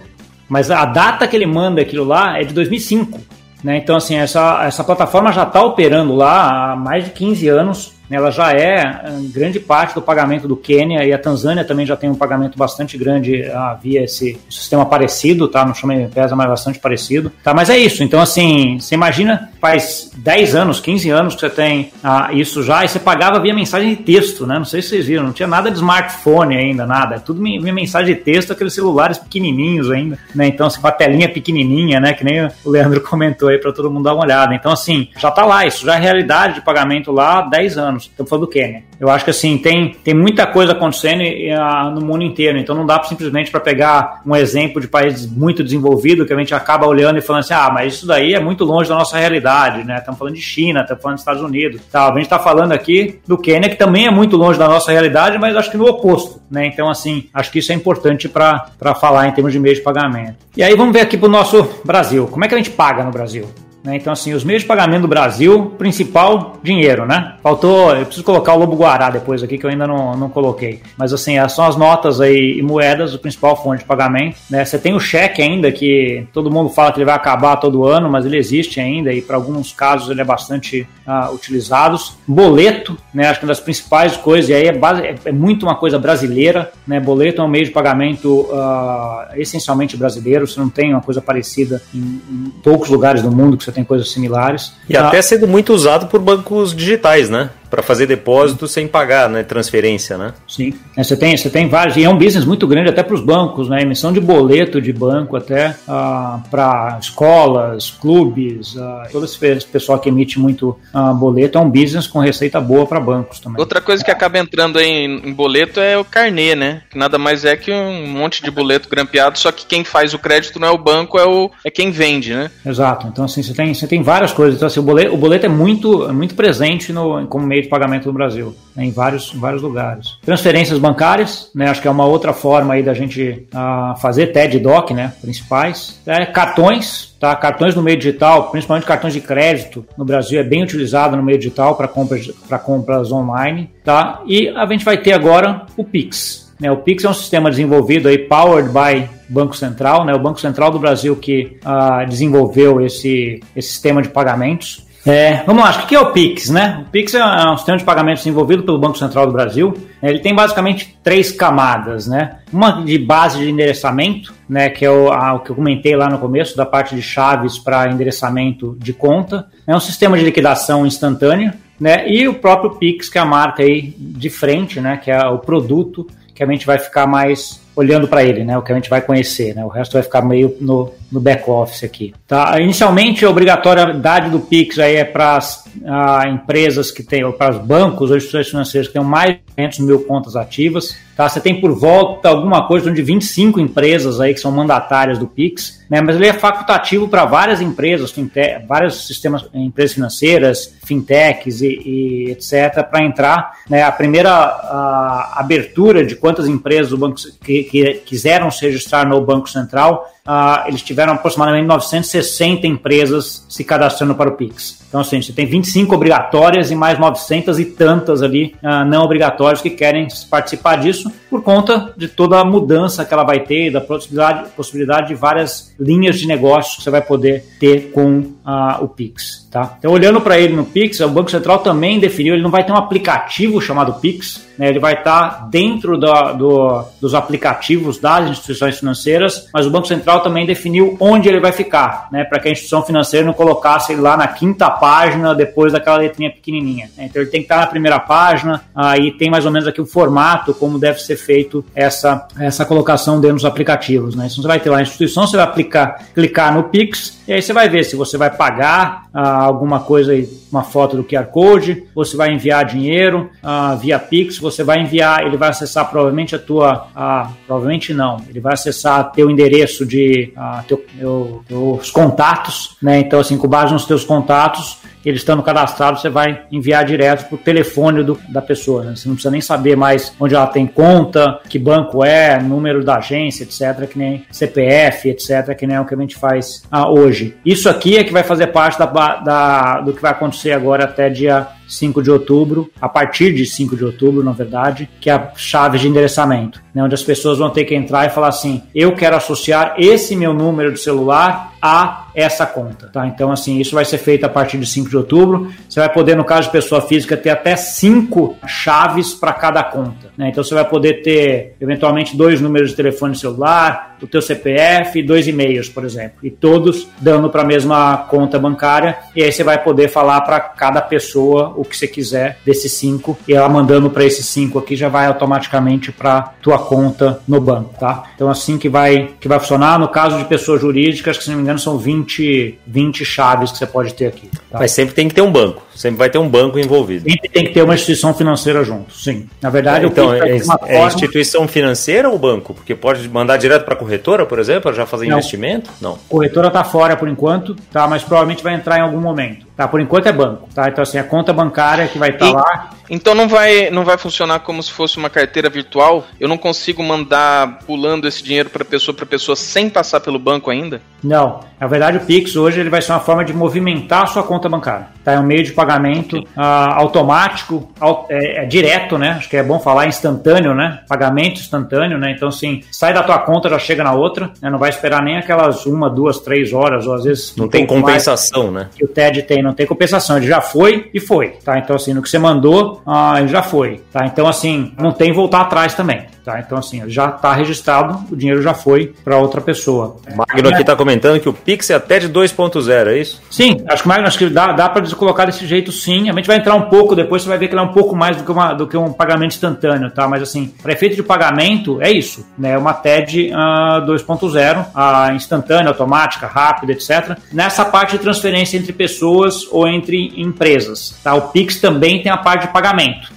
mas 0.48 0.70
a 0.70 0.84
data 0.84 1.26
que 1.26 1.34
ele 1.34 1.46
manda 1.46 1.80
aquilo 1.80 2.04
lá 2.04 2.38
é 2.38 2.44
de 2.44 2.52
2005. 2.52 3.18
Né? 3.64 3.78
Então, 3.78 3.96
assim, 3.96 4.16
essa, 4.16 4.64
essa 4.64 4.84
plataforma 4.84 5.32
já 5.32 5.42
está 5.44 5.62
operando 5.62 6.14
lá 6.14 6.72
há 6.72 6.76
mais 6.76 7.04
de 7.04 7.10
15 7.10 7.48
anos 7.48 7.99
ela 8.16 8.30
já 8.30 8.52
é 8.52 9.02
grande 9.32 9.60
parte 9.60 9.94
do 9.94 10.02
pagamento 10.02 10.48
do 10.48 10.56
Quênia 10.56 11.04
e 11.04 11.12
a 11.12 11.18
Tanzânia 11.18 11.64
também 11.64 11.86
já 11.86 11.96
tem 11.96 12.10
um 12.10 12.14
pagamento 12.14 12.58
bastante 12.58 12.98
grande 12.98 13.44
ah, 13.44 13.78
via 13.80 14.02
esse 14.02 14.38
sistema 14.48 14.84
parecido, 14.84 15.48
tá? 15.48 15.64
Não 15.64 15.74
chama 15.74 15.94
pesa, 16.12 16.34
mas 16.34 16.48
bastante 16.48 16.78
parecido. 16.78 17.30
Tá, 17.42 17.54
mas 17.54 17.70
é 17.70 17.78
isso. 17.78 18.02
Então, 18.02 18.20
assim, 18.20 18.78
você 18.80 18.94
imagina, 18.94 19.49
faz 19.60 20.10
10 20.16 20.54
anos, 20.54 20.80
15 20.80 21.10
anos 21.10 21.34
que 21.34 21.40
você 21.40 21.50
tem 21.50 21.92
ah, 22.02 22.30
isso 22.32 22.62
já, 22.62 22.84
e 22.84 22.88
você 22.88 22.98
pagava 22.98 23.38
via 23.40 23.54
mensagem 23.54 23.94
de 23.94 24.02
texto, 24.02 24.46
né? 24.46 24.56
Não 24.56 24.64
sei 24.64 24.82
se 24.82 24.88
vocês 24.88 25.06
viram, 25.06 25.24
não 25.24 25.32
tinha 25.32 25.48
nada 25.48 25.70
de 25.70 25.76
smartphone 25.76 26.56
ainda, 26.56 26.86
nada. 26.86 27.16
É 27.16 27.18
tudo 27.18 27.42
via 27.42 27.72
mensagem 27.72 28.14
de 28.14 28.20
texto, 28.20 28.52
aqueles 28.52 28.72
celulares 28.72 29.18
pequenininhos 29.18 29.90
ainda, 29.90 30.18
né? 30.34 30.46
Então, 30.46 30.66
assim, 30.66 30.80
com 30.80 30.86
a 30.86 30.92
telinha 30.92 31.28
pequenininha, 31.28 32.00
né? 32.00 32.12
Que 32.12 32.24
nem 32.24 32.46
o 32.46 32.50
Leandro 32.70 33.00
comentou 33.00 33.48
aí 33.48 33.58
para 33.58 33.72
todo 33.72 33.90
mundo 33.90 34.04
dar 34.04 34.14
uma 34.14 34.24
olhada. 34.24 34.54
Então, 34.54 34.72
assim, 34.72 35.08
já 35.18 35.30
tá 35.30 35.44
lá, 35.44 35.66
isso 35.66 35.84
já 35.84 35.96
é 35.96 36.00
realidade 36.00 36.54
de 36.54 36.60
pagamento 36.62 37.12
lá 37.12 37.38
há 37.38 37.42
10 37.42 37.78
anos. 37.78 38.04
Estamos 38.04 38.28
falando 38.28 38.46
do 38.46 38.50
Quênia. 38.50 38.90
Eu 39.00 39.08
acho 39.08 39.24
que 39.24 39.30
assim, 39.30 39.56
tem, 39.56 39.96
tem 40.04 40.12
muita 40.12 40.46
coisa 40.46 40.72
acontecendo 40.72 41.22
uh, 41.22 41.90
no 41.90 42.04
mundo 42.04 42.22
inteiro, 42.22 42.58
então 42.58 42.76
não 42.76 42.84
dá 42.84 43.02
simplesmente 43.02 43.50
para 43.50 43.58
pegar 43.58 44.20
um 44.26 44.36
exemplo 44.36 44.78
de 44.78 44.86
país 44.86 45.26
muito 45.26 45.64
desenvolvido 45.64 46.26
que 46.26 46.34
a 46.34 46.38
gente 46.38 46.54
acaba 46.54 46.86
olhando 46.86 47.18
e 47.18 47.22
falando 47.22 47.40
assim, 47.40 47.54
ah, 47.54 47.70
mas 47.72 47.94
isso 47.94 48.06
daí 48.06 48.34
é 48.34 48.40
muito 48.40 48.62
longe 48.62 48.90
da 48.90 48.94
nossa 48.94 49.16
realidade, 49.16 49.49
né? 49.84 49.98
Estamos 49.98 50.18
falando 50.18 50.34
de 50.34 50.40
China, 50.40 50.80
estamos 50.80 51.02
falando 51.02 51.16
dos 51.16 51.22
Estados 51.22 51.42
Unidos. 51.42 51.82
Tá, 51.90 52.08
a 52.08 52.12
gente 52.12 52.22
está 52.22 52.38
falando 52.38 52.72
aqui 52.72 53.20
do 53.26 53.36
Quênia, 53.36 53.68
que 53.68 53.76
também 53.76 54.06
é 54.06 54.10
muito 54.10 54.36
longe 54.36 54.58
da 54.58 54.68
nossa 54.68 54.92
realidade, 54.92 55.38
mas 55.38 55.56
acho 55.56 55.70
que 55.70 55.76
no 55.76 55.86
oposto, 55.86 56.40
né? 56.50 56.66
Então, 56.66 56.88
assim, 56.88 57.28
acho 57.34 57.50
que 57.50 57.58
isso 57.58 57.72
é 57.72 57.74
importante 57.74 58.28
para 58.28 58.94
falar 59.00 59.28
em 59.28 59.32
termos 59.32 59.52
de 59.52 59.58
meio 59.58 59.74
de 59.74 59.80
pagamento. 59.80 60.36
E 60.56 60.62
aí 60.62 60.74
vamos 60.74 60.92
ver 60.92 61.00
aqui 61.00 61.16
para 61.16 61.28
o 61.28 61.30
nosso 61.30 61.68
Brasil. 61.84 62.26
Como 62.26 62.44
é 62.44 62.48
que 62.48 62.54
a 62.54 62.58
gente 62.58 62.70
paga 62.70 63.04
no 63.04 63.10
Brasil? 63.10 63.48
Né? 63.82 63.96
Então, 63.96 64.12
assim, 64.12 64.32
os 64.32 64.44
meios 64.44 64.62
de 64.62 64.68
pagamento 64.68 65.02
do 65.02 65.08
Brasil, 65.08 65.74
principal, 65.78 66.58
dinheiro, 66.62 67.06
né? 67.06 67.34
Faltou, 67.42 67.94
eu 67.94 68.04
preciso 68.04 68.24
colocar 68.24 68.54
o 68.54 68.58
Lobo 68.58 68.76
Guará 68.76 69.10
depois 69.10 69.42
aqui, 69.42 69.56
que 69.56 69.64
eu 69.64 69.70
ainda 69.70 69.86
não, 69.86 70.16
não 70.16 70.28
coloquei. 70.28 70.82
Mas, 70.96 71.12
assim, 71.12 71.36
são 71.48 71.64
as 71.64 71.76
notas 71.76 72.20
aí 72.20 72.58
e 72.58 72.62
moedas, 72.62 73.14
o 73.14 73.18
principal 73.18 73.56
fonte 73.62 73.80
de 73.80 73.84
pagamento. 73.84 74.36
Né? 74.50 74.64
Você 74.64 74.78
tem 74.78 74.94
o 74.94 75.00
cheque 75.00 75.42
ainda, 75.42 75.72
que 75.72 76.26
todo 76.32 76.50
mundo 76.50 76.70
fala 76.70 76.92
que 76.92 76.98
ele 76.98 77.06
vai 77.06 77.14
acabar 77.14 77.56
todo 77.56 77.86
ano, 77.86 78.10
mas 78.10 78.26
ele 78.26 78.36
existe 78.36 78.80
ainda 78.80 79.12
e 79.12 79.22
para 79.22 79.36
alguns 79.36 79.72
casos 79.72 80.10
ele 80.10 80.20
é 80.20 80.24
bastante 80.24 80.86
uh, 81.06 81.34
utilizado. 81.34 81.98
Boleto, 82.26 82.96
né? 83.12 83.28
Acho 83.28 83.40
que 83.40 83.46
uma 83.46 83.50
das 83.50 83.60
principais 83.60 84.16
coisas, 84.16 84.50
e 84.50 84.54
aí 84.54 84.66
é, 84.66 84.72
base, 84.72 85.02
é, 85.02 85.14
é 85.24 85.32
muito 85.32 85.64
uma 85.64 85.74
coisa 85.74 85.98
brasileira, 85.98 86.70
né? 86.86 87.00
Boleto 87.00 87.40
é 87.40 87.44
um 87.44 87.48
meio 87.48 87.64
de 87.64 87.70
pagamento 87.70 88.42
uh, 88.42 89.34
essencialmente 89.36 89.96
brasileiro, 89.96 90.46
você 90.46 90.58
não 90.60 90.68
tem 90.68 90.92
uma 90.92 91.02
coisa 91.02 91.20
parecida 91.20 91.82
em, 91.94 91.98
em 91.98 92.52
poucos 92.62 92.88
lugares 92.88 93.22
do 93.22 93.30
mundo 93.30 93.56
que 93.56 93.64
você 93.64 93.69
tem 93.72 93.84
coisas 93.84 94.10
similares. 94.10 94.72
E 94.88 94.96
uh, 94.96 95.04
até 95.04 95.20
sendo 95.22 95.46
muito 95.46 95.72
usado 95.72 96.06
por 96.06 96.20
bancos 96.20 96.74
digitais, 96.74 97.28
né? 97.28 97.50
Para 97.70 97.82
fazer 97.82 98.06
depósito 98.06 98.66
sem 98.66 98.88
pagar, 98.88 99.28
né? 99.30 99.42
Transferência, 99.42 100.18
né? 100.18 100.34
Sim. 100.48 100.74
É, 100.96 101.04
você 101.04 101.16
tem, 101.16 101.36
você 101.36 101.48
tem 101.48 101.68
vários, 101.68 101.96
e 101.96 102.04
é 102.04 102.08
um 102.08 102.18
business 102.18 102.44
muito 102.44 102.66
grande 102.66 102.90
até 102.90 103.02
para 103.02 103.14
os 103.14 103.22
bancos, 103.22 103.68
né? 103.68 103.82
Emissão 103.82 104.12
de 104.12 104.20
boleto 104.20 104.80
de 104.80 104.92
banco 104.92 105.36
até 105.36 105.76
ah, 105.86 106.40
para 106.50 106.98
escolas, 107.00 107.90
clubes, 107.90 108.76
ah, 108.76 109.04
todo 109.12 109.24
esse 109.24 109.38
pessoal 109.66 109.98
que 109.98 110.08
emite 110.08 110.38
muito 110.38 110.76
ah, 110.92 111.12
boleto 111.12 111.58
é 111.58 111.60
um 111.60 111.70
business 111.70 112.06
com 112.06 112.18
receita 112.18 112.60
boa 112.60 112.86
para 112.86 112.98
bancos 112.98 113.38
também. 113.38 113.60
Outra 113.60 113.80
coisa 113.80 114.04
que 114.04 114.10
acaba 114.10 114.38
entrando 114.38 114.78
aí 114.78 114.88
em, 114.88 115.28
em 115.28 115.32
boleto 115.32 115.80
é 115.80 115.96
o 115.96 116.04
carnê, 116.04 116.54
né? 116.54 116.82
Que 116.90 116.98
nada 116.98 117.18
mais 117.18 117.44
é 117.44 117.56
que 117.56 117.72
um 117.72 118.06
monte 118.06 118.42
de 118.42 118.50
boleto 118.50 118.88
grampeado, 118.88 119.38
só 119.38 119.52
que 119.52 119.66
quem 119.66 119.84
faz 119.84 120.12
o 120.12 120.18
crédito 120.18 120.58
não 120.58 120.68
é 120.68 120.70
o 120.70 120.78
banco, 120.78 121.18
é, 121.18 121.24
o, 121.24 121.50
é 121.64 121.70
quem 121.70 121.90
vende, 121.90 122.34
né? 122.34 122.50
Exato. 122.66 123.06
Então, 123.06 123.24
assim, 123.24 123.42
você 123.42 123.54
tem, 123.54 123.72
você 123.72 123.86
tem 123.86 124.02
várias 124.02 124.32
coisas. 124.32 124.56
Então, 124.56 124.66
assim, 124.66 124.80
o 124.80 124.82
boleto, 124.82 125.14
o 125.14 125.16
boleto 125.16 125.46
é 125.46 125.48
muito, 125.48 126.08
é 126.08 126.12
muito 126.12 126.34
presente 126.34 126.92
no, 126.92 127.26
como 127.26 127.46
meio 127.46 127.59
de 127.62 127.68
pagamento 127.68 128.06
no 128.06 128.12
Brasil, 128.12 128.54
né, 128.74 128.84
em 128.84 128.90
vários, 128.90 129.32
vários 129.32 129.62
lugares. 129.62 130.18
Transferências 130.22 130.78
bancárias, 130.78 131.50
né, 131.54 131.68
acho 131.68 131.80
que 131.80 131.88
é 131.88 131.90
uma 131.90 132.06
outra 132.06 132.32
forma 132.32 132.74
aí 132.74 132.82
da 132.82 132.94
gente 132.94 133.46
uh, 133.54 133.98
fazer 134.00 134.28
TED 134.28 134.58
DOC, 134.58 134.92
né, 134.92 135.12
principais. 135.20 136.00
É, 136.06 136.26
cartões, 136.26 137.14
tá? 137.20 137.34
Cartões 137.36 137.74
no 137.74 137.82
meio 137.82 137.98
digital, 137.98 138.50
principalmente 138.50 138.86
cartões 138.86 139.12
de 139.12 139.20
crédito 139.20 139.84
no 139.96 140.04
Brasil 140.04 140.40
é 140.40 140.42
bem 140.42 140.62
utilizado 140.62 141.16
no 141.16 141.22
meio 141.22 141.38
digital 141.38 141.76
para 141.76 141.86
compras, 141.86 142.30
compras 142.64 143.12
online, 143.12 143.70
tá? 143.84 144.22
E 144.26 144.48
a 144.48 144.66
gente 144.66 144.84
vai 144.84 144.98
ter 144.98 145.12
agora 145.12 145.66
o 145.76 145.84
Pix. 145.84 146.50
Né, 146.58 146.70
o 146.70 146.76
Pix 146.76 147.04
é 147.04 147.08
um 147.08 147.14
sistema 147.14 147.50
desenvolvido 147.50 148.08
aí, 148.08 148.18
powered 148.18 148.68
by 148.70 149.08
Banco 149.28 149.56
Central, 149.56 150.04
né, 150.04 150.12
o 150.12 150.18
Banco 150.18 150.40
Central 150.40 150.70
do 150.70 150.78
Brasil 150.78 151.16
que 151.16 151.58
uh, 151.64 152.06
desenvolveu 152.06 152.80
esse, 152.80 153.40
esse 153.56 153.68
sistema 153.68 154.02
de 154.02 154.08
pagamentos. 154.08 154.86
É, 155.06 155.42
vamos 155.44 155.64
lá, 155.64 155.70
o 155.70 155.86
que 155.86 155.94
é 155.94 156.00
o 156.00 156.12
Pix, 156.12 156.50
né? 156.50 156.84
O 156.86 156.90
Pix 156.90 157.14
é 157.14 157.24
um 157.24 157.56
sistema 157.56 157.78
de 157.78 157.84
pagamentos 157.84 158.22
desenvolvido 158.22 158.62
pelo 158.62 158.78
Banco 158.78 158.98
Central 158.98 159.26
do 159.26 159.32
Brasil. 159.32 159.74
Ele 160.02 160.18
tem 160.18 160.34
basicamente 160.34 160.98
três 161.02 161.32
camadas, 161.32 162.06
né? 162.06 162.38
Uma 162.52 162.82
de 162.82 162.98
base 162.98 163.38
de 163.38 163.48
endereçamento, 163.48 164.34
né? 164.48 164.68
Que 164.68 164.84
é 164.84 164.90
o, 164.90 165.10
a, 165.10 165.34
o 165.34 165.40
que 165.40 165.50
eu 165.50 165.56
comentei 165.56 165.96
lá 165.96 166.08
no 166.08 166.18
começo, 166.18 166.56
da 166.56 166.66
parte 166.66 166.94
de 166.94 167.00
chaves 167.00 167.58
para 167.58 167.90
endereçamento 167.90 168.76
de 168.78 168.92
conta. 168.92 169.46
É 169.66 169.74
um 169.74 169.80
sistema 169.80 170.18
de 170.18 170.24
liquidação 170.24 170.86
instantânea, 170.86 171.54
né? 171.78 172.06
E 172.06 172.28
o 172.28 172.34
próprio 172.34 172.72
Pix, 172.72 173.08
que 173.08 173.16
é 173.16 173.20
a 173.22 173.26
marca 173.26 173.62
aí 173.62 173.94
de 173.96 174.28
frente, 174.28 174.80
né? 174.80 174.98
Que 174.98 175.10
é 175.10 175.26
o 175.26 175.38
produto 175.38 176.06
que 176.34 176.44
a 176.44 176.46
gente 176.46 176.66
vai 176.66 176.78
ficar 176.78 177.06
mais 177.06 177.60
olhando 177.80 178.06
para 178.06 178.22
ele, 178.22 178.44
né? 178.44 178.56
O 178.56 178.62
que 178.62 178.72
a 178.72 178.74
gente 178.74 178.90
vai 178.90 179.00
conhecer, 179.00 179.54
né? 179.54 179.64
O 179.64 179.68
resto 179.68 179.94
vai 179.94 180.02
ficar 180.02 180.22
meio 180.22 180.56
no, 180.60 180.92
no 181.10 181.20
back 181.20 181.48
office 181.50 181.82
aqui. 181.82 182.12
Tá? 182.28 182.60
Inicialmente 182.60 183.24
a 183.24 183.30
obrigatoriedade 183.30 184.30
do 184.30 184.38
Pix 184.38 184.78
aí 184.78 184.96
é 184.96 185.04
para 185.04 185.36
as 185.36 185.64
ah, 185.86 186.24
empresas 186.28 186.90
que 186.90 187.02
têm, 187.02 187.30
para 187.32 187.56
os 187.56 187.58
bancos 187.58 188.10
ou 188.10 188.16
instituições 188.16 188.48
financeiras 188.48 188.86
que 188.88 188.92
tenham 188.92 189.08
mais 189.08 189.36
de 189.36 189.40
500 189.56 189.78
mil 189.80 190.00
contas 190.00 190.36
ativas. 190.36 190.96
Tá? 191.20 191.28
Você 191.28 191.38
tem 191.38 191.60
por 191.60 191.78
volta 191.78 192.30
alguma 192.30 192.66
coisa 192.66 192.90
de 192.90 193.02
25 193.02 193.60
empresas 193.60 194.22
aí 194.22 194.32
que 194.32 194.40
são 194.40 194.50
mandatárias 194.50 195.18
do 195.18 195.26
Pix, 195.26 195.84
né? 195.90 196.00
Mas 196.00 196.16
ele 196.16 196.28
é 196.28 196.32
facultativo 196.32 197.08
para 197.08 197.26
várias 197.26 197.60
empresas, 197.60 198.10
fintech, 198.10 198.64
vários 198.64 199.06
sistemas, 199.06 199.44
empresas 199.52 199.94
financeiras, 199.94 200.72
fintechs 200.82 201.60
e, 201.60 201.66
e 201.66 202.30
etc. 202.30 202.82
para 202.88 203.04
entrar. 203.04 203.52
Né? 203.68 203.82
A 203.82 203.92
primeira 203.92 204.30
a, 204.30 205.34
abertura 205.40 206.06
de 206.06 206.16
quantas 206.16 206.46
empresas 206.46 206.92
o 206.92 206.96
banco 206.96 207.20
que, 207.44 207.64
que 207.64 207.94
quiseram 208.06 208.50
se 208.50 208.64
registrar 208.64 209.04
no 209.06 209.20
Banco 209.20 209.50
Central, 209.50 210.10
uh, 210.26 210.68
eles 210.68 210.80
tiveram 210.80 211.12
aproximadamente 211.14 211.66
960 211.66 212.66
empresas 212.66 213.44
se 213.48 213.64
cadastrando 213.64 214.14
para 214.14 214.30
o 214.30 214.36
Pix. 214.36 214.80
Então, 214.88 215.00
assim, 215.00 215.20
você 215.20 215.32
tem 215.32 215.44
25 215.44 215.94
obrigatórias 215.94 216.70
e 216.70 216.74
mais 216.76 216.98
900 216.98 217.58
e 217.58 217.64
tantas 217.64 218.22
ali 218.22 218.54
uh, 218.62 218.84
não 218.86 219.02
obrigatórias 219.02 219.60
que 219.60 219.70
querem 219.70 220.06
participar 220.30 220.76
disso 220.76 221.09
por 221.28 221.42
conta 221.42 221.92
de 221.96 222.08
toda 222.08 222.38
a 222.38 222.44
mudança 222.44 223.04
que 223.04 223.12
ela 223.12 223.24
vai 223.24 223.40
ter, 223.40 223.70
da 223.70 223.80
possibilidade, 223.80 224.50
possibilidade 224.50 225.08
de 225.08 225.14
várias 225.14 225.74
linhas 225.78 226.18
de 226.18 226.26
negócios 226.26 226.76
que 226.76 226.82
você 226.82 226.90
vai 226.90 227.02
poder 227.02 227.44
ter 227.58 227.90
com 227.92 228.18
uh, 228.18 228.82
o 228.82 228.88
Pix. 228.88 229.48
Tá? 229.50 229.76
Então, 229.78 229.92
olhando 229.92 230.20
para 230.20 230.38
ele 230.38 230.54
no 230.54 230.64
Pix, 230.64 231.00
o 231.00 231.08
Banco 231.08 231.30
Central 231.30 231.58
também 231.58 231.98
definiu, 231.98 232.34
ele 232.34 232.42
não 232.42 232.50
vai 232.50 232.64
ter 232.64 232.72
um 232.72 232.76
aplicativo 232.76 233.60
chamado 233.60 234.00
Pix, 234.00 234.46
né? 234.60 234.68
ele 234.68 234.78
vai 234.78 234.92
estar 234.92 235.48
dentro 235.48 235.96
do, 235.96 236.12
do, 236.34 236.84
dos 237.00 237.14
aplicativos 237.14 237.98
das 237.98 238.28
instituições 238.28 238.78
financeiras, 238.78 239.48
mas 239.54 239.64
o 239.64 239.70
Banco 239.70 239.86
Central 239.86 240.20
também 240.20 240.44
definiu 240.44 240.98
onde 241.00 241.30
ele 241.30 241.40
vai 241.40 241.50
ficar, 241.50 242.08
né? 242.12 242.24
para 242.24 242.38
que 242.38 242.48
a 242.48 242.50
instituição 242.50 242.82
financeira 242.82 243.24
não 243.24 243.32
colocasse 243.32 243.90
ele 243.90 244.02
lá 244.02 244.18
na 244.18 244.28
quinta 244.28 244.68
página, 244.68 245.34
depois 245.34 245.72
daquela 245.72 245.96
letrinha 245.96 246.30
pequenininha. 246.30 246.90
Né? 246.94 247.06
Então, 247.06 247.22
ele 247.22 247.30
tem 247.30 247.40
que 247.40 247.46
estar 247.46 247.56
na 247.56 247.66
primeira 247.66 247.98
página, 247.98 248.60
aí 248.74 249.12
tem 249.12 249.30
mais 249.30 249.46
ou 249.46 249.50
menos 249.50 249.66
aqui 249.66 249.80
o 249.80 249.86
formato, 249.86 250.52
como 250.52 250.78
deve 250.78 251.00
ser 251.00 251.16
feito 251.16 251.64
essa, 251.74 252.28
essa 252.38 252.66
colocação 252.66 253.18
dentro 253.18 253.36
dos 253.36 253.46
aplicativos. 253.46 254.14
Né? 254.14 254.26
Então, 254.26 254.42
você 254.42 254.48
vai 254.48 254.60
ter 254.60 254.68
lá 254.68 254.76
a 254.76 254.82
instituição, 254.82 255.26
você 255.26 255.38
vai 255.38 255.46
aplicar, 255.46 256.04
clicar 256.14 256.52
no 256.52 256.64
Pix, 256.64 257.18
e 257.26 257.32
aí 257.32 257.40
você 257.40 257.54
vai 257.54 257.66
ver 257.68 257.84
se 257.84 257.96
você 257.96 258.18
vai 258.18 258.28
pagar 258.28 259.04
ah, 259.14 259.44
alguma 259.44 259.80
coisa, 259.80 260.12
uma 260.52 260.62
foto 260.62 260.96
do 260.96 261.04
QR 261.04 261.26
Code, 261.26 261.84
você 261.94 262.16
vai 262.16 262.32
enviar 262.32 262.64
dinheiro 262.64 263.30
ah, 263.42 263.74
via 263.74 263.98
Pix, 263.98 264.38
você 264.50 264.64
vai 264.64 264.80
enviar, 264.80 265.24
ele 265.26 265.36
vai 265.36 265.50
acessar 265.50 265.88
provavelmente 265.88 266.34
a 266.34 266.38
tua, 266.38 266.88
ah, 266.94 267.30
provavelmente 267.46 267.94
não, 267.94 268.22
ele 268.28 268.40
vai 268.40 268.54
acessar 268.54 269.12
teu 269.12 269.30
endereço 269.30 269.86
de, 269.86 270.32
ah, 270.36 270.64
teu, 270.66 270.84
teu, 270.98 271.44
teus 271.46 271.90
contatos, 271.90 272.76
né? 272.82 273.00
Então 273.00 273.20
assim, 273.20 273.36
com 273.36 273.48
base 273.48 273.72
nos 273.72 273.84
teus 273.84 274.04
contatos, 274.04 274.78
eles 275.04 275.20
estando 275.20 275.42
cadastrados, 275.42 276.02
você 276.02 276.10
vai 276.10 276.42
enviar 276.52 276.84
direto 276.84 277.26
para 277.28 277.34
o 277.34 277.38
telefone 277.38 278.02
do, 278.02 278.18
da 278.28 278.42
pessoa. 278.42 278.84
Né? 278.84 278.96
Você 278.96 279.08
não 279.08 279.14
precisa 279.14 279.30
nem 279.30 279.40
saber 279.40 279.76
mais 279.76 280.14
onde 280.20 280.34
ela 280.34 280.46
tem 280.46 280.66
conta, 280.66 281.40
que 281.48 281.58
banco 281.58 282.04
é, 282.04 282.40
número 282.40 282.84
da 282.84 282.96
agência, 282.96 283.44
etc., 283.44 283.88
que 283.88 283.98
nem 283.98 284.24
CPF, 284.30 285.08
etc., 285.08 285.54
que 285.56 285.66
nem 285.66 285.76
é 285.76 285.80
o 285.80 285.86
que 285.86 285.94
a 285.94 285.98
gente 285.98 286.16
faz 286.16 286.64
ah, 286.70 286.88
hoje. 286.88 287.36
Isso 287.44 287.68
aqui 287.68 287.96
é 287.96 288.04
que 288.04 288.12
vai 288.12 288.22
fazer 288.22 288.48
parte 288.48 288.78
da, 288.78 288.86
da, 288.86 289.80
do 289.80 289.92
que 289.92 290.02
vai 290.02 290.10
acontecer 290.10 290.52
agora 290.52 290.84
até 290.84 291.08
dia 291.08 291.46
5 291.70 292.02
de 292.02 292.10
outubro, 292.10 292.70
a 292.80 292.88
partir 292.88 293.32
de 293.32 293.46
5 293.46 293.76
de 293.76 293.84
outubro, 293.84 294.22
na 294.24 294.32
verdade, 294.32 294.90
que 295.00 295.08
é 295.08 295.12
a 295.12 295.32
chave 295.36 295.78
de 295.78 295.88
endereçamento, 295.88 296.60
né, 296.74 296.82
onde 296.82 296.94
as 296.94 297.02
pessoas 297.02 297.38
vão 297.38 297.48
ter 297.48 297.64
que 297.64 297.74
entrar 297.74 298.06
e 298.06 298.10
falar 298.10 298.28
assim: 298.28 298.62
eu 298.74 298.94
quero 298.94 299.16
associar 299.16 299.74
esse 299.78 300.16
meu 300.16 300.34
número 300.34 300.72
de 300.72 300.80
celular 300.80 301.54
a 301.62 302.06
essa 302.14 302.46
conta, 302.46 302.88
tá? 302.88 303.06
Então, 303.06 303.30
assim, 303.30 303.60
isso 303.60 303.74
vai 303.74 303.84
ser 303.84 303.98
feito 303.98 304.24
a 304.24 304.28
partir 304.28 304.58
de 304.58 304.66
5 304.66 304.88
de 304.88 304.96
outubro. 304.96 305.52
Você 305.68 305.78
vai 305.78 305.92
poder, 305.92 306.16
no 306.16 306.24
caso 306.24 306.48
de 306.48 306.52
pessoa 306.52 306.80
física, 306.80 307.16
ter 307.16 307.30
até 307.30 307.54
cinco 307.54 308.36
chaves 308.46 309.14
para 309.14 309.32
cada 309.32 309.62
conta, 309.62 310.08
né? 310.16 310.30
Então, 310.30 310.42
você 310.42 310.54
vai 310.54 310.64
poder 310.64 311.02
ter, 311.02 311.54
eventualmente, 311.60 312.16
dois 312.16 312.40
números 312.40 312.70
de 312.70 312.76
telefone 312.76 313.14
celular, 313.14 313.96
o 314.02 314.06
teu 314.06 314.22
CPF 314.22 314.98
e 314.98 315.02
dois 315.02 315.28
e-mails, 315.28 315.68
por 315.68 315.84
exemplo, 315.84 316.18
e 316.22 316.30
todos 316.30 316.88
dando 316.98 317.28
para 317.28 317.42
a 317.42 317.44
mesma 317.44 317.96
conta 318.08 318.38
bancária. 318.38 318.96
E 319.14 319.22
aí 319.22 319.30
você 319.30 319.44
vai 319.44 319.62
poder 319.62 319.88
falar 319.88 320.22
para 320.22 320.40
cada 320.40 320.80
pessoa 320.80 321.54
o 321.60 321.64
que 321.64 321.76
você 321.76 321.86
quiser 321.86 322.38
desses 322.44 322.72
cinco 322.72 323.18
e 323.28 323.34
ela 323.34 323.48
mandando 323.48 323.90
para 323.90 324.04
esses 324.04 324.24
cinco 324.24 324.58
aqui 324.58 324.74
já 324.74 324.88
vai 324.88 325.06
automaticamente 325.06 325.92
para 325.92 326.22
tua 326.40 326.58
conta 326.58 327.20
no 327.28 327.38
banco, 327.38 327.74
tá? 327.78 328.04
Então 328.14 328.30
assim 328.30 328.56
que 328.56 328.68
vai 328.68 329.10
que 329.20 329.28
vai 329.28 329.38
funcionar. 329.38 329.78
No 329.78 329.88
caso 329.88 330.16
de 330.16 330.24
pessoas 330.24 330.60
jurídicas, 330.60 331.18
que 331.18 331.24
se 331.24 331.30
não 331.30 331.36
me 331.36 331.42
engano 331.42 331.58
são 331.58 331.76
20, 331.76 332.58
20 332.66 333.04
chaves 333.04 333.52
que 333.52 333.58
você 333.58 333.66
pode 333.66 333.92
ter 333.92 334.06
aqui. 334.06 334.28
Tá? 334.50 334.58
Mas 334.58 334.72
sempre 334.72 334.94
tem 334.94 335.06
que 335.06 335.14
ter 335.14 335.20
um 335.20 335.30
banco. 335.30 335.62
Sempre 335.80 335.96
vai 335.96 336.10
ter 336.10 336.18
um 336.18 336.28
banco 336.28 336.58
envolvido. 336.58 337.08
Sempre 337.08 337.30
tem 337.30 337.46
que 337.46 337.54
ter 337.54 337.62
uma 337.62 337.74
instituição 337.74 338.12
financeira 338.12 338.62
junto, 338.62 338.92
sim. 338.92 339.26
Na 339.40 339.48
verdade, 339.48 339.86
então, 339.86 340.12
é, 340.12 340.36
é 340.36 340.40
forma... 340.40 340.86
instituição 340.88 341.48
financeira 341.48 342.10
ou 342.10 342.18
banco? 342.18 342.52
Porque 342.52 342.74
pode 342.74 343.08
mandar 343.08 343.38
direto 343.38 343.64
para 343.64 343.72
a 343.72 343.76
corretora, 343.78 344.26
por 344.26 344.38
exemplo, 344.38 344.70
já 344.74 344.84
fazer 344.84 345.06
Não. 345.06 345.16
investimento? 345.16 345.70
Não. 345.80 345.96
Corretora 346.06 346.48
está 346.48 346.62
fora 346.64 346.98
por 346.98 347.08
enquanto, 347.08 347.56
tá? 347.72 347.88
Mas 347.88 348.04
provavelmente 348.04 348.42
vai 348.42 348.52
entrar 348.56 348.76
em 348.76 348.82
algum 348.82 349.00
momento. 349.00 349.46
Tá? 349.56 349.66
Por 349.66 349.80
enquanto 349.80 350.06
é 350.06 350.12
banco, 350.12 350.50
tá? 350.54 350.68
Então 350.68 350.82
assim, 350.82 350.98
a 350.98 351.02
conta 351.02 351.32
bancária 351.32 351.88
que 351.88 351.98
vai 351.98 352.10
estar 352.10 352.26
tá 352.26 352.32
lá 352.32 352.70
Então 352.90 353.14
não 353.14 353.28
vai, 353.28 353.70
não 353.70 353.84
vai 353.84 353.96
funcionar 353.96 354.40
como 354.40 354.60
se 354.62 354.72
fosse 354.72 354.96
uma 354.96 355.08
carteira 355.08 355.48
virtual? 355.48 356.06
Eu 356.18 356.28
não 356.28 356.36
consigo 356.36 356.82
mandar 356.82 357.60
pulando 357.60 358.08
esse 358.08 358.22
dinheiro 358.22 358.50
para 358.50 358.64
pessoa 358.64 358.94
para 358.94 359.06
pessoa 359.06 359.36
sem 359.36 359.70
passar 359.70 360.00
pelo 360.00 360.18
banco 360.18 360.50
ainda? 360.50 360.82
Não. 361.02 361.40
Na 361.58 361.66
verdade, 361.66 361.98
o 361.98 362.00
Pix 362.00 362.36
hoje 362.36 362.60
ele 362.60 362.70
vai 362.70 362.82
ser 362.82 362.92
uma 362.92 363.00
forma 363.00 363.24
de 363.24 363.32
movimentar 363.32 364.02
a 364.02 364.06
sua 364.06 364.22
conta 364.22 364.48
bancária. 364.48 364.88
Tá? 365.04 365.12
É 365.12 365.18
um 365.18 365.22
meio 365.22 365.42
de 365.42 365.52
pagamento 365.52 366.18
okay. 366.18 366.28
uh, 366.36 366.72
automático, 366.74 367.70
é, 368.08 368.42
é, 368.42 368.46
direto, 368.46 368.98
né? 368.98 369.10
Acho 369.18 369.28
que 369.28 369.36
é 369.36 369.42
bom 369.42 369.60
falar 369.60 369.86
instantâneo, 369.86 370.54
né? 370.54 370.80
Pagamento 370.88 371.40
instantâneo, 371.40 371.98
né? 371.98 372.12
Então, 372.16 372.28
assim, 372.28 372.62
sai 372.70 372.92
da 372.92 373.02
tua 373.02 373.18
conta, 373.18 373.48
já 373.48 373.58
chega 373.58 373.84
na 373.84 373.92
outra, 373.92 374.30
né? 374.42 374.50
Não 374.50 374.58
vai 374.58 374.70
esperar 374.70 375.02
nem 375.02 375.18
aquelas 375.18 375.66
uma, 375.66 375.88
duas, 375.88 376.20
três 376.20 376.52
horas, 376.52 376.86
ou 376.86 376.94
às 376.94 377.04
vezes. 377.04 377.34
Não 377.36 377.48
tem 377.48 377.66
compensação, 377.66 378.50
né? 378.50 378.68
Que 378.74 378.84
o 378.84 378.88
TED 378.88 379.22
tem, 379.22 379.42
não 379.42 379.52
tem 379.52 379.66
compensação. 379.66 380.16
Ele 380.16 380.26
já 380.26 380.40
foi 380.40 380.90
e 380.92 381.00
foi, 381.00 381.28
tá? 381.44 381.58
Então, 381.58 381.76
assim, 381.76 381.94
no 381.94 382.02
que 382.02 382.08
você 382.08 382.18
mandou, 382.18 382.79
uh, 382.86 383.18
ele 383.18 383.28
já 383.28 383.42
foi, 383.42 383.80
tá? 383.92 384.06
Então, 384.06 384.26
assim, 384.26 384.72
não 384.78 384.92
tem 384.92 385.12
voltar 385.12 385.42
atrás 385.42 385.74
também. 385.74 386.06
Tá? 386.24 386.38
Então, 386.38 386.58
assim, 386.58 386.82
já 386.86 387.06
está 387.06 387.32
registrado, 387.32 388.04
o 388.10 388.16
dinheiro 388.16 388.42
já 388.42 388.52
foi 388.52 388.94
para 389.02 389.16
outra 389.16 389.40
pessoa. 389.40 389.96
O 390.06 390.16
Magno 390.16 390.48
aqui 390.50 390.60
está 390.60 390.76
comentando 390.76 391.18
que 391.18 391.28
o 391.28 391.32
Pix 391.32 391.70
é 391.70 391.74
até 391.74 391.98
de 391.98 392.08
2.0, 392.08 392.86
é 392.88 392.98
isso? 392.98 393.22
Sim, 393.30 393.64
acho 393.66 393.82
que 393.82 393.88
o 393.88 393.90
Magno 393.90 394.06
acho 394.06 394.18
que 394.18 394.28
dá, 394.28 394.52
dá 394.52 394.68
para 394.68 394.88
colocar 394.94 395.24
desse 395.24 395.46
jeito 395.46 395.72
sim. 395.72 396.10
A 396.10 396.12
gente 396.12 396.26
vai 396.26 396.36
entrar 396.36 396.54
um 396.54 396.68
pouco 396.68 396.94
depois, 396.94 397.22
você 397.22 397.28
vai 397.28 397.38
ver 397.38 397.48
que 397.48 397.54
ele 397.54 397.60
é 397.60 397.64
um 397.64 397.72
pouco 397.72 397.96
mais 397.96 398.16
do 398.16 398.24
que, 398.24 398.30
uma, 398.30 398.52
do 398.52 398.66
que 398.66 398.76
um 398.76 398.92
pagamento 398.92 399.32
instantâneo, 399.32 399.90
tá? 399.90 400.06
Mas 400.06 400.22
assim, 400.22 400.52
para 400.62 400.72
efeito 400.72 400.94
de 400.94 401.02
pagamento, 401.02 401.80
é 401.80 401.90
isso, 401.90 402.26
né? 402.38 402.56
Uma 402.56 402.74
TED 402.74 403.32
uh, 403.32 403.86
2.0, 403.86 404.66
uh, 404.66 405.14
instantânea, 405.14 405.68
automática, 405.68 406.26
rápida, 406.26 406.72
etc. 406.72 407.18
Nessa 407.32 407.64
parte 407.64 407.92
de 407.92 407.98
transferência 407.98 408.58
entre 408.58 408.72
pessoas 408.72 409.46
ou 409.50 409.66
entre 409.66 410.12
empresas, 410.16 411.00
tá? 411.02 411.14
O 411.14 411.22
Pix 411.28 411.60
também 411.60 412.02
tem 412.02 412.12
a 412.12 412.18
parte 412.18 412.46
de 412.46 412.52
pagamento, 412.52 412.69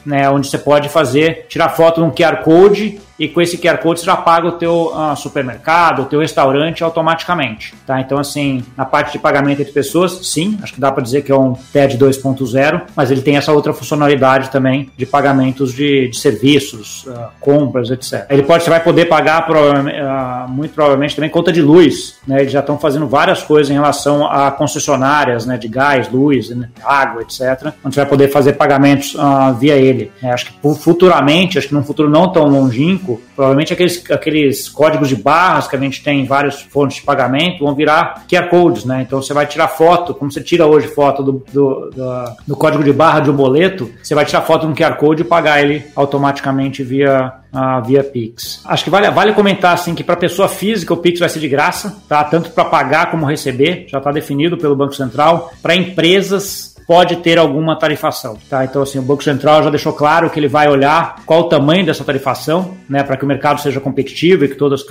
né? 0.06 0.30
Onde 0.30 0.48
você 0.48 0.58
pode 0.58 0.90
fazer, 0.90 1.46
tirar 1.48 1.70
foto 1.70 2.02
de 2.02 2.08
um 2.08 2.12
QR 2.12 2.44
Code 2.44 3.00
e 3.18 3.28
com 3.28 3.42
esse 3.42 3.58
QR 3.58 3.78
Code 3.78 4.00
você 4.00 4.06
já 4.06 4.16
paga 4.16 4.48
o 4.48 4.52
teu 4.54 4.92
uh, 4.94 5.16
supermercado, 5.16 6.04
o 6.04 6.06
teu 6.06 6.20
restaurante 6.20 6.84
automaticamente, 6.84 7.74
tá? 7.86 8.00
Então, 8.00 8.18
assim, 8.18 8.64
na 8.76 8.86
parte 8.86 9.14
de 9.14 9.20
pagamento 9.20 9.62
entre 9.62 9.72
pessoas, 9.72 10.20
sim, 10.24 10.58
acho 10.62 10.74
que 10.74 10.82
dá 10.82 10.92
para 10.92 11.04
dizer 11.04 11.22
que 11.22 11.32
é 11.32 11.36
um 11.36 11.54
TED 11.54 11.98
2.0, 11.98 12.82
mas 12.96 13.12
ele 13.12 13.22
tem 13.22 13.38
essa 13.38 13.52
outra 13.52 13.74
funcionalidade 13.74 14.50
também 14.50 14.90
de 14.98 15.06
pagamentos 15.06 15.74
de, 15.74 16.08
de 16.10 16.18
serviços, 16.18 17.06
uh, 17.06 17.28
compras, 17.40 17.92
etc. 17.92 18.26
Ele 18.30 18.44
pode, 18.44 18.64
você 18.64 18.70
vai 18.70 18.80
poder 18.80 19.06
pagar 19.06 19.48
uh, 19.50 20.50
muito 20.50 20.74
provavelmente 20.74 21.16
também 21.16 21.30
conta 21.30 21.52
de 21.52 21.62
luz, 21.62 22.18
né? 22.28 22.42
Eles 22.42 22.52
já 22.52 22.60
estão 22.60 22.80
fazendo 22.80 23.08
várias 23.08 23.44
coisas 23.44 23.70
em 23.70 23.74
relação 23.74 24.26
a 24.26 24.50
concessionárias, 24.52 25.46
né? 25.46 25.58
De 25.58 25.68
gás, 25.68 26.10
luz, 26.12 26.50
né? 26.50 26.70
água, 26.84 27.22
etc. 27.22 27.74
Onde 27.84 27.96
você 27.96 28.02
vai 28.02 28.10
poder 28.10 28.28
fazer 28.30 28.54
pagamentos 28.54 29.16
via 29.60 29.76
ele. 29.76 30.12
É, 30.22 30.32
acho 30.32 30.48
que 30.48 30.76
futuramente, 30.76 31.58
acho 31.58 31.68
que 31.68 31.74
num 31.74 31.84
futuro 31.84 32.10
não 32.10 32.32
tão 32.32 32.46
longínquo, 32.46 33.03
provavelmente 33.36 33.74
aqueles, 33.74 34.04
aqueles 34.12 34.70
códigos 34.70 35.10
de 35.10 35.16
barras 35.16 35.68
que 35.68 35.76
a 35.76 35.80
gente 35.80 36.04
tem 36.04 36.22
em 36.22 36.26
várias 36.26 36.62
fontes 36.62 36.98
de 36.98 37.04
pagamento 37.04 37.64
vão 37.64 37.76
virar 37.76 38.26
QR 38.30 38.50
Codes, 38.50 38.86
né? 38.86 39.02
Então 39.02 39.22
você 39.22 39.34
vai 39.34 39.46
tirar 39.46 39.68
foto, 39.68 40.14
como 40.14 40.32
você 40.32 40.42
tira 40.42 40.66
hoje 40.66 40.88
foto 40.88 41.24
do, 41.24 41.44
do, 41.52 41.90
do, 41.92 42.36
do 42.48 42.56
código 42.56 42.84
de 42.84 42.94
barra 42.94 43.20
de 43.20 43.30
um 43.30 43.36
boleto, 43.36 43.92
você 44.02 44.16
vai 44.16 44.26
tirar 44.26 44.42
foto 44.42 44.66
de 44.66 44.72
um 44.72 44.76
QR 44.76 44.96
Code 44.96 45.22
e 45.22 45.26
pagar 45.26 45.62
ele 45.62 45.84
automaticamente 45.96 46.84
via 46.84 47.34
uh, 47.54 47.86
via 47.86 48.04
Pix. 48.04 48.62
Acho 48.66 48.84
que 48.84 48.90
vale, 48.90 49.10
vale 49.12 49.34
comentar 49.34 49.74
assim 49.74 49.94
que 49.94 50.04
para 50.04 50.16
pessoa 50.16 50.48
física 50.48 50.94
o 50.94 50.98
Pix 50.98 51.20
vai 51.20 51.30
ser 51.30 51.40
de 51.40 51.48
graça, 51.48 52.02
tá? 52.10 52.24
Tanto 52.24 52.50
para 52.52 52.66
pagar 52.66 53.12
como 53.12 53.26
receber, 53.26 53.86
já 53.88 54.00
está 54.00 54.12
definido 54.12 54.58
pelo 54.58 54.76
Banco 54.76 54.96
Central. 54.96 55.52
Para 55.62 55.76
empresas 55.76 56.73
pode 56.88 57.18
ter 57.18 57.38
alguma 57.38 57.78
tarifação, 57.78 58.38
tá? 58.50 58.64
Então 58.64 58.82
assim, 58.82 59.00
o 59.00 59.02
Banco 59.02 59.24
Central 59.24 59.64
já 59.64 59.70
deixou 59.70 59.94
claro 59.94 60.30
que 60.30 60.40
ele 60.40 60.48
vai 60.48 60.68
olhar 60.68 61.18
qual 61.26 61.42
o 61.42 61.50
tamanho 61.50 61.86
dessa 61.86 62.04
tarifação, 62.04 62.76
né, 62.90 63.04
para 63.04 63.18
que 63.18 63.24
o 63.24 63.28
mercado 63.28 63.62
seja 63.62 63.80
competitivo 63.80 64.46
e 64.46 64.48
que 64.48 64.56
todas 64.56 64.84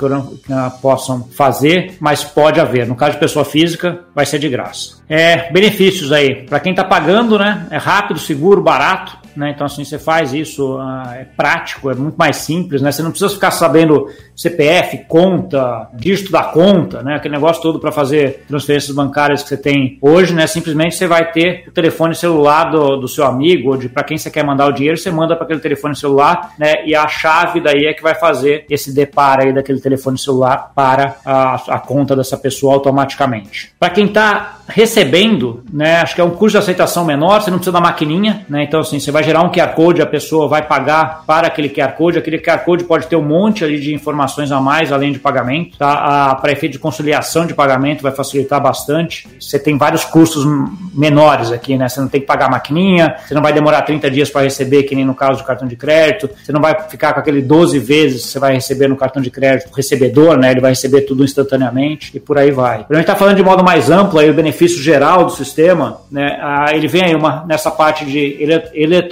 possam 0.80 1.24
fazer, 1.32 1.96
mas 2.00 2.24
pode 2.24 2.60
haver. 2.60 2.86
No 2.86 2.94
caso 2.94 3.12
de 3.12 3.18
pessoa 3.18 3.44
física, 3.44 4.00
vai 4.14 4.26
ser 4.26 4.38
de 4.38 4.48
graça. 4.48 5.02
É, 5.08 5.50
benefícios 5.52 6.12
aí, 6.12 6.46
para 6.46 6.60
quem 6.60 6.72
está 6.72 6.84
pagando, 6.84 7.38
né? 7.38 7.66
É 7.70 7.76
rápido, 7.76 8.18
seguro, 8.18 8.62
barato, 8.62 9.21
né? 9.36 9.52
Então, 9.54 9.66
assim, 9.66 9.84
você 9.84 9.98
faz 9.98 10.32
isso, 10.32 10.76
uh, 10.76 11.12
é 11.14 11.26
prático, 11.36 11.90
é 11.90 11.94
muito 11.94 12.16
mais 12.16 12.36
simples, 12.36 12.82
né? 12.82 12.92
Você 12.92 13.02
não 13.02 13.10
precisa 13.10 13.32
ficar 13.32 13.50
sabendo 13.50 14.06
CPF, 14.34 15.04
conta, 15.08 15.88
dígito 15.94 16.32
da 16.32 16.44
conta, 16.44 17.02
né? 17.02 17.16
Aquele 17.16 17.34
negócio 17.34 17.62
todo 17.62 17.78
para 17.78 17.92
fazer 17.92 18.44
transferências 18.48 18.94
bancárias 18.94 19.42
que 19.42 19.48
você 19.48 19.56
tem 19.56 19.98
hoje, 20.00 20.34
né? 20.34 20.46
Simplesmente 20.46 20.94
você 20.94 21.06
vai 21.06 21.30
ter 21.30 21.64
o 21.68 21.70
telefone 21.70 22.14
celular 22.14 22.70
do, 22.70 22.96
do 22.96 23.08
seu 23.08 23.24
amigo, 23.24 23.70
ou 23.70 23.76
de 23.76 23.88
para 23.88 24.04
quem 24.04 24.18
você 24.18 24.30
quer 24.30 24.44
mandar 24.44 24.66
o 24.66 24.72
dinheiro, 24.72 24.96
você 24.96 25.10
manda 25.10 25.34
para 25.36 25.44
aquele 25.44 25.60
telefone 25.60 25.94
celular, 25.94 26.52
né? 26.58 26.86
E 26.86 26.94
a 26.94 27.06
chave 27.08 27.60
daí 27.60 27.86
é 27.86 27.92
que 27.92 28.02
vai 28.02 28.14
fazer 28.14 28.64
esse 28.68 28.94
deparo 28.94 29.42
aí 29.44 29.52
daquele 29.52 29.80
telefone 29.80 30.18
celular 30.18 30.72
para 30.74 31.16
a, 31.24 31.54
a 31.68 31.78
conta 31.78 32.16
dessa 32.16 32.36
pessoa 32.36 32.74
automaticamente. 32.74 33.72
Para 33.78 33.90
quem 33.90 34.06
está 34.06 34.58
recebendo, 34.68 35.62
né? 35.72 36.00
Acho 36.00 36.14
que 36.14 36.20
é 36.20 36.24
um 36.24 36.30
custo 36.30 36.52
de 36.52 36.58
aceitação 36.58 37.04
menor, 37.04 37.42
você 37.42 37.50
não 37.50 37.58
precisa 37.58 37.72
da 37.72 37.80
maquininha, 37.80 38.46
né? 38.48 38.64
Então, 38.64 38.80
assim, 38.80 38.98
você 38.98 39.10
vai 39.10 39.21
gerar 39.22 39.42
um 39.42 39.50
QR 39.50 39.74
Code, 39.74 40.02
a 40.02 40.06
pessoa 40.06 40.48
vai 40.48 40.66
pagar 40.66 41.24
para 41.26 41.46
aquele 41.46 41.68
QR 41.68 41.92
Code, 41.92 42.18
aquele 42.18 42.38
QR 42.38 42.58
Code 42.64 42.84
pode 42.84 43.06
ter 43.06 43.16
um 43.16 43.22
monte 43.22 43.64
ali 43.64 43.78
de 43.78 43.94
informações 43.94 44.50
a 44.52 44.60
mais 44.60 44.92
além 44.92 45.12
de 45.12 45.18
pagamento, 45.18 45.76
tá? 45.78 46.34
Para 46.34 46.52
efeito 46.52 46.72
de 46.72 46.78
conciliação 46.78 47.46
de 47.46 47.54
pagamento 47.54 48.02
vai 48.02 48.12
facilitar 48.12 48.60
bastante. 48.60 49.28
Você 49.38 49.58
tem 49.58 49.76
vários 49.76 50.04
custos 50.04 50.44
menores 50.94 51.50
aqui, 51.50 51.76
né? 51.76 51.88
Você 51.88 52.00
não 52.00 52.08
tem 52.08 52.20
que 52.20 52.26
pagar 52.26 52.46
a 52.46 52.50
maquininha, 52.50 53.16
você 53.26 53.34
não 53.34 53.42
vai 53.42 53.52
demorar 53.52 53.82
30 53.82 54.10
dias 54.10 54.30
para 54.30 54.42
receber, 54.42 54.84
que 54.84 54.94
nem 54.94 55.04
no 55.04 55.14
caso 55.14 55.38
do 55.38 55.44
cartão 55.44 55.66
de 55.66 55.76
crédito, 55.76 56.28
você 56.42 56.52
não 56.52 56.60
vai 56.60 56.78
ficar 56.88 57.12
com 57.14 57.20
aquele 57.20 57.42
12 57.42 57.78
vezes 57.78 58.22
que 58.22 58.28
você 58.28 58.38
vai 58.38 58.54
receber 58.54 58.88
no 58.88 58.96
cartão 58.96 59.22
de 59.22 59.30
crédito 59.30 59.70
o 59.70 59.74
recebedor, 59.74 60.36
né? 60.36 60.50
Ele 60.50 60.60
vai 60.60 60.72
receber 60.72 61.02
tudo 61.02 61.24
instantaneamente 61.24 62.10
e 62.14 62.20
por 62.20 62.38
aí 62.38 62.50
vai. 62.50 62.86
A 62.88 62.94
gente 62.94 63.02
está 63.02 63.16
falando 63.16 63.36
de 63.36 63.42
modo 63.42 63.64
mais 63.64 63.90
amplo 63.90 64.18
aí 64.18 64.30
o 64.30 64.34
benefício 64.34 64.82
geral 64.82 65.24
do 65.24 65.32
sistema, 65.32 66.00
né? 66.10 66.38
Ah, 66.40 66.74
ele 66.74 66.88
vem 66.88 67.04
aí 67.04 67.14
uma, 67.14 67.44
nessa 67.46 67.70
parte 67.70 68.04
de 68.04 68.18
ele, 68.38 68.62